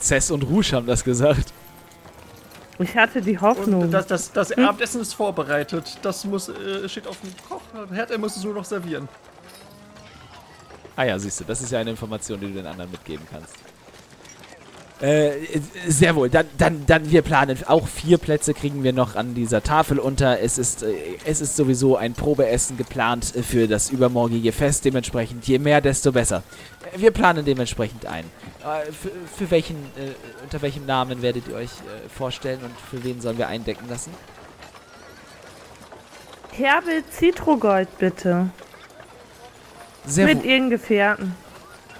Cess 0.00 0.30
und 0.30 0.42
Rouge 0.44 0.72
haben 0.72 0.86
das 0.86 1.04
gesagt. 1.04 1.52
Ich 2.82 2.96
hatte 2.96 3.20
die 3.20 3.38
Hoffnung. 3.38 3.82
Und 3.82 3.90
das, 3.90 4.06
das, 4.06 4.32
das 4.32 4.52
Abendessen 4.52 5.00
ist 5.00 5.14
vorbereitet. 5.14 5.98
Das 6.02 6.24
muss, 6.24 6.48
äh, 6.48 6.88
steht 6.88 7.06
auf 7.06 7.18
dem 7.20 7.30
Kochherd. 7.48 8.10
Er 8.10 8.18
muss 8.18 8.36
es 8.36 8.44
nur 8.44 8.54
noch 8.54 8.64
servieren. 8.64 9.08
Ah 10.96 11.04
ja, 11.04 11.18
siehst 11.18 11.40
du, 11.40 11.44
das 11.44 11.62
ist 11.62 11.72
ja 11.72 11.78
eine 11.78 11.90
Information, 11.90 12.38
die 12.38 12.48
du 12.48 12.54
den 12.54 12.66
anderen 12.66 12.90
mitgeben 12.90 13.26
kannst. 13.30 13.54
Äh, 15.02 15.32
sehr 15.88 16.14
wohl. 16.14 16.30
Dann, 16.30 16.46
dann, 16.58 16.86
dann, 16.86 17.10
wir 17.10 17.22
planen. 17.22 17.58
Auch 17.66 17.88
vier 17.88 18.18
Plätze 18.18 18.54
kriegen 18.54 18.84
wir 18.84 18.92
noch 18.92 19.16
an 19.16 19.34
dieser 19.34 19.60
Tafel 19.60 19.98
unter. 19.98 20.38
Es 20.38 20.58
ist, 20.58 20.84
äh, 20.84 20.94
es 21.24 21.40
ist 21.40 21.56
sowieso 21.56 21.96
ein 21.96 22.12
Probeessen 22.12 22.76
geplant 22.76 23.34
äh, 23.34 23.42
für 23.42 23.66
das 23.66 23.90
übermorgige 23.90 24.52
Fest. 24.52 24.84
Dementsprechend, 24.84 25.48
je 25.48 25.58
mehr, 25.58 25.80
desto 25.80 26.12
besser. 26.12 26.44
Wir 26.94 27.10
planen 27.10 27.44
dementsprechend 27.44 28.06
ein. 28.06 28.24
Äh, 28.64 28.92
für, 28.92 29.10
für 29.36 29.50
welchen, 29.50 29.76
äh, 29.96 30.12
unter 30.42 30.62
welchem 30.62 30.86
Namen 30.86 31.22
werdet 31.22 31.48
ihr 31.48 31.54
euch 31.54 31.70
äh, 31.70 32.08
vorstellen 32.08 32.60
und 32.62 32.72
für 32.78 33.02
wen 33.02 33.20
sollen 33.20 33.38
wir 33.38 33.48
eindecken 33.48 33.88
lassen? 33.88 34.12
Herbel 36.52 37.02
Zitrogold, 37.10 37.88
bitte. 37.98 38.50
Sehr, 40.04 40.26
Mit 40.26 40.44
ihren 40.44 40.70
Gefährten. 40.70 41.34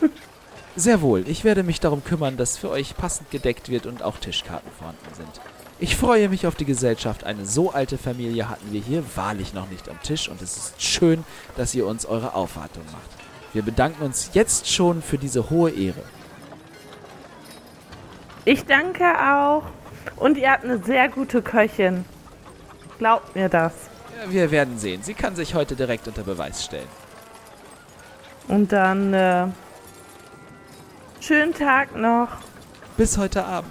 sehr 0.77 1.01
wohl. 1.01 1.27
Ich 1.27 1.45
werde 1.45 1.63
mich 1.63 1.81
darum 1.81 2.05
kümmern, 2.05 2.37
dass 2.37 2.59
für 2.59 2.71
euch 2.71 2.97
passend 2.97 3.31
gedeckt 3.31 3.69
wird 3.69 3.87
und 3.87 4.03
auch 4.03 4.19
Tischkarten 4.19 4.71
vorhanden 4.79 5.15
sind. 5.15 5.41
Ich 5.81 5.97
freue 5.97 6.29
mich 6.29 6.47
auf 6.47 6.55
die 6.55 6.65
Gesellschaft. 6.65 7.25
Eine 7.25 7.45
so 7.45 7.73
alte 7.73 7.99
Familie 7.99 8.49
hatten 8.49 8.73
wir 8.73 8.81
hier 8.81 9.03
wahrlich 9.17 9.53
noch 9.53 9.69
nicht 9.69 9.89
am 9.89 10.01
Tisch 10.03 10.29
und 10.29 10.41
es 10.41 10.57
ist 10.57 10.83
schön, 10.83 11.25
dass 11.57 11.75
ihr 11.75 11.87
uns 11.87 12.07
eure 12.07 12.35
Aufwartung 12.35 12.85
macht. 12.87 13.11
Wir 13.53 13.63
bedanken 13.63 14.05
uns 14.05 14.31
jetzt 14.33 14.71
schon 14.71 15.03
für 15.03 15.19
diese 15.19 15.51
hohe 15.51 15.71
Ehre. 15.71 16.03
Ich 18.45 18.65
danke 18.67 19.05
auch. 19.05 19.63
Und 20.17 20.37
ihr 20.37 20.51
habt 20.51 20.65
eine 20.65 20.79
sehr 20.83 21.09
gute 21.09 21.43
Köchin. 21.43 22.05
Glaubt 22.99 23.35
mir 23.35 23.49
das. 23.49 23.73
Ja, 24.25 24.31
wir 24.33 24.51
werden 24.51 24.79
sehen. 24.79 25.03
Sie 25.03 25.15
kann 25.15 25.35
sich 25.37 25.55
heute 25.55 25.77
direkt 25.77 26.07
unter 26.09 26.23
Beweis 26.23 26.65
stellen. 26.65 26.89
Und 28.49 28.73
dann, 28.73 29.15
äh, 29.15 29.47
schönen 31.21 31.55
Tag 31.55 31.97
noch. 31.97 32.29
Bis 32.97 33.17
heute 33.17 33.45
Abend. 33.45 33.71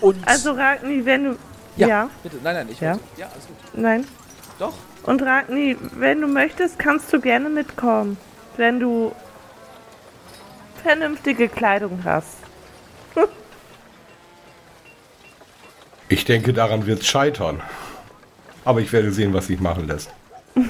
Und 0.00 0.16
Also 0.28 0.52
Ragni, 0.52 1.04
wenn 1.04 1.24
du... 1.24 1.36
ja, 1.76 1.88
ja. 1.88 2.10
bitte. 2.22 2.36
Nein, 2.42 2.54
nein, 2.56 2.68
ich 2.70 2.80
Ja. 2.80 2.92
wollte- 2.92 3.04
ja, 3.16 3.26
alles 3.26 3.46
gut. 3.46 3.56
Nein. 3.74 4.06
Doch. 4.58 4.74
Und 5.02 5.22
Ragni, 5.22 5.76
wenn 5.94 6.20
du 6.20 6.28
möchtest, 6.28 6.78
kannst 6.78 7.12
du 7.12 7.20
gerne 7.20 7.48
mitkommen. 7.48 8.16
Wenn 8.56 8.78
du 8.78 9.12
vernünftige 10.80 11.48
Kleidung 11.48 12.00
hast. 12.04 12.36
Ich 16.10 16.24
denke, 16.24 16.54
daran 16.54 16.86
wird 16.86 17.02
es 17.02 17.06
scheitern. 17.06 17.60
Aber 18.64 18.80
ich 18.80 18.90
werde 18.94 19.12
sehen, 19.12 19.34
was 19.34 19.48
sich 19.48 19.60
machen 19.60 19.86
lässt. 19.86 20.10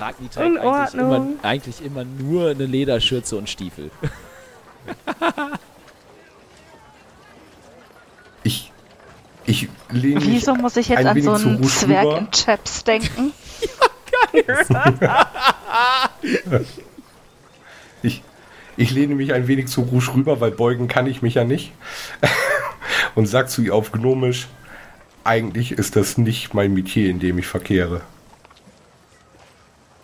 Ragni 0.00 0.26
In 0.26 0.30
trägt 0.32 0.58
eigentlich 0.58 0.94
immer, 0.94 1.10
Ordnung. 1.12 1.38
eigentlich 1.42 1.84
immer 1.84 2.04
nur 2.04 2.50
eine 2.50 2.66
Lederschürze 2.66 3.36
und 3.36 3.48
Stiefel. 3.48 3.90
Ich, 8.44 8.72
ich 9.46 9.68
lehne 9.90 10.16
mich 10.16 10.26
Wieso 10.26 10.54
muss 10.56 10.76
ich 10.76 10.88
jetzt 10.88 11.06
an 11.06 11.22
so 11.22 11.32
einen 11.34 11.62
Zwerg 11.62 12.04
rüber. 12.06 12.18
in 12.18 12.30
Chaps 12.32 12.82
denken? 12.82 13.32
Ich, 18.02 18.22
ich 18.76 18.90
lehne 18.90 19.14
mich 19.14 19.32
ein 19.32 19.46
wenig 19.46 19.68
zu 19.68 19.82
Rouge 19.82 20.14
rüber, 20.14 20.40
weil 20.40 20.50
beugen 20.50 20.88
kann 20.88 21.06
ich 21.06 21.22
mich 21.22 21.34
ja 21.34 21.44
nicht. 21.44 21.72
Und 23.14 23.26
sag 23.26 23.48
zu 23.48 23.62
ihr 23.62 23.74
auf 23.74 23.92
Gnomisch, 23.92 24.48
eigentlich 25.24 25.72
ist 25.72 25.94
das 25.94 26.18
nicht 26.18 26.52
mein 26.52 26.74
Metier, 26.74 27.08
in 27.08 27.20
dem 27.20 27.38
ich 27.38 27.46
verkehre. 27.46 28.00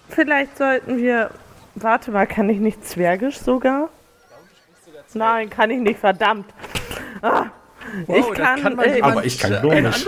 Vielleicht 0.08 0.56
sollten 0.56 0.98
wir... 0.98 1.30
Warte 1.74 2.10
mal, 2.10 2.26
kann 2.26 2.48
ich 2.50 2.58
nicht 2.58 2.86
Zwergisch 2.86 3.38
sogar? 3.38 3.88
Nein, 5.14 5.48
kann 5.48 5.70
ich 5.70 5.78
nicht, 5.78 6.00
verdammt. 6.00 6.46
Ah, 7.22 7.46
ich 8.02 8.08
Wow, 8.08 8.34
da 8.34 8.44
kann, 8.44 8.62
kann 8.62 8.76
man 8.76 8.86
äh, 8.86 9.00
Aber 9.00 9.24
ich 9.24 9.38
kann 9.38 9.52
äh, 9.52 9.60
Gnomisch. 9.60 10.06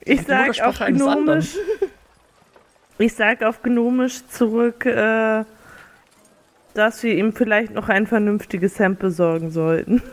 Ich 0.00 0.22
sag 0.22 0.60
auf. 0.60 0.78
Gnomisch... 0.78 1.56
Ich 2.98 3.14
sag 3.14 3.42
auf 3.42 3.62
Gnomisch 3.62 4.26
zurück, 4.28 4.86
äh, 4.86 5.44
dass 6.74 7.02
wir 7.02 7.14
ihm 7.16 7.32
vielleicht 7.32 7.72
noch 7.72 7.88
ein 7.88 8.06
vernünftiges 8.06 8.78
Hemd 8.78 8.98
besorgen 8.98 9.50
sollten. 9.50 10.02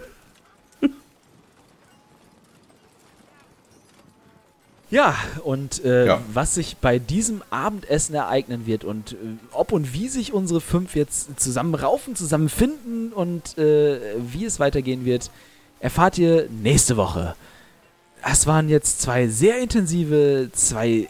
Ja, 4.92 5.16
und 5.44 5.86
äh, 5.86 6.08
Ja. 6.08 6.22
was 6.34 6.56
sich 6.56 6.78
bei 6.78 6.98
diesem 6.98 7.44
Abendessen 7.52 8.16
ereignen 8.16 8.66
wird 8.66 8.84
und 8.84 9.12
äh, 9.12 9.16
ob 9.52 9.72
und 9.72 9.94
wie 9.94 10.08
sich 10.08 10.34
unsere 10.34 10.62
fünf 10.62 10.96
jetzt 10.96 11.40
zusammen 11.40 11.76
raufen, 11.76 12.16
zusammen 12.16 12.50
finden 12.50 13.14
und 13.14 13.56
äh, 13.60 14.00
wie 14.18 14.46
es 14.46 14.60
weitergehen 14.60 15.06
wird, 15.06 15.30
erfahrt 15.80 16.18
ihr 16.18 16.48
nächste 16.50 16.98
Woche. 16.98 17.36
Das 18.24 18.48
waren 18.48 18.68
jetzt 18.68 19.02
zwei 19.02 19.28
sehr 19.28 19.60
intensive, 19.60 20.50
zwei 20.54 21.08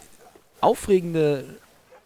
aufregende 0.60 1.44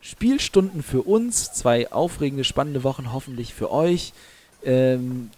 Spielstunden 0.04 0.82
für 0.82 1.00
uns, 1.00 1.54
zwei 1.54 1.90
aufregende, 1.90 2.44
spannende 2.44 2.84
Wochen 2.84 3.10
hoffentlich 3.10 3.54
für 3.54 3.70
euch. 3.70 4.12
Ähm, 4.62 5.30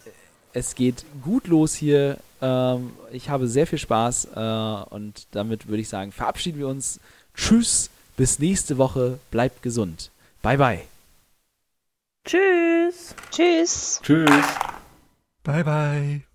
es 0.52 0.74
geht 0.74 1.05
gut 1.22 1.47
los 1.47 1.76
hier. 1.76 2.18
Ähm, 2.43 2.93
ich 3.12 3.30
habe 3.30 3.47
sehr 3.47 3.68
viel 3.68 3.78
Spaß 3.78 4.28
äh, 4.34 4.93
und 4.93 5.28
damit 5.30 5.68
würde 5.68 5.82
ich 5.82 5.88
sagen, 5.88 6.10
verabschieden 6.10 6.59
wir 6.59 6.66
uns. 6.66 6.98
Tschüss, 7.36 7.90
bis 8.16 8.40
nächste 8.40 8.76
Woche. 8.76 9.20
Bleibt 9.30 9.62
gesund. 9.62 10.10
Bye, 10.43 10.59
bye. 10.59 10.82
Tschüss. 12.24 13.14
Tschüss. 13.30 14.01
Tschüss. 14.02 14.47
Bye, 15.44 15.62
bye. 15.62 16.25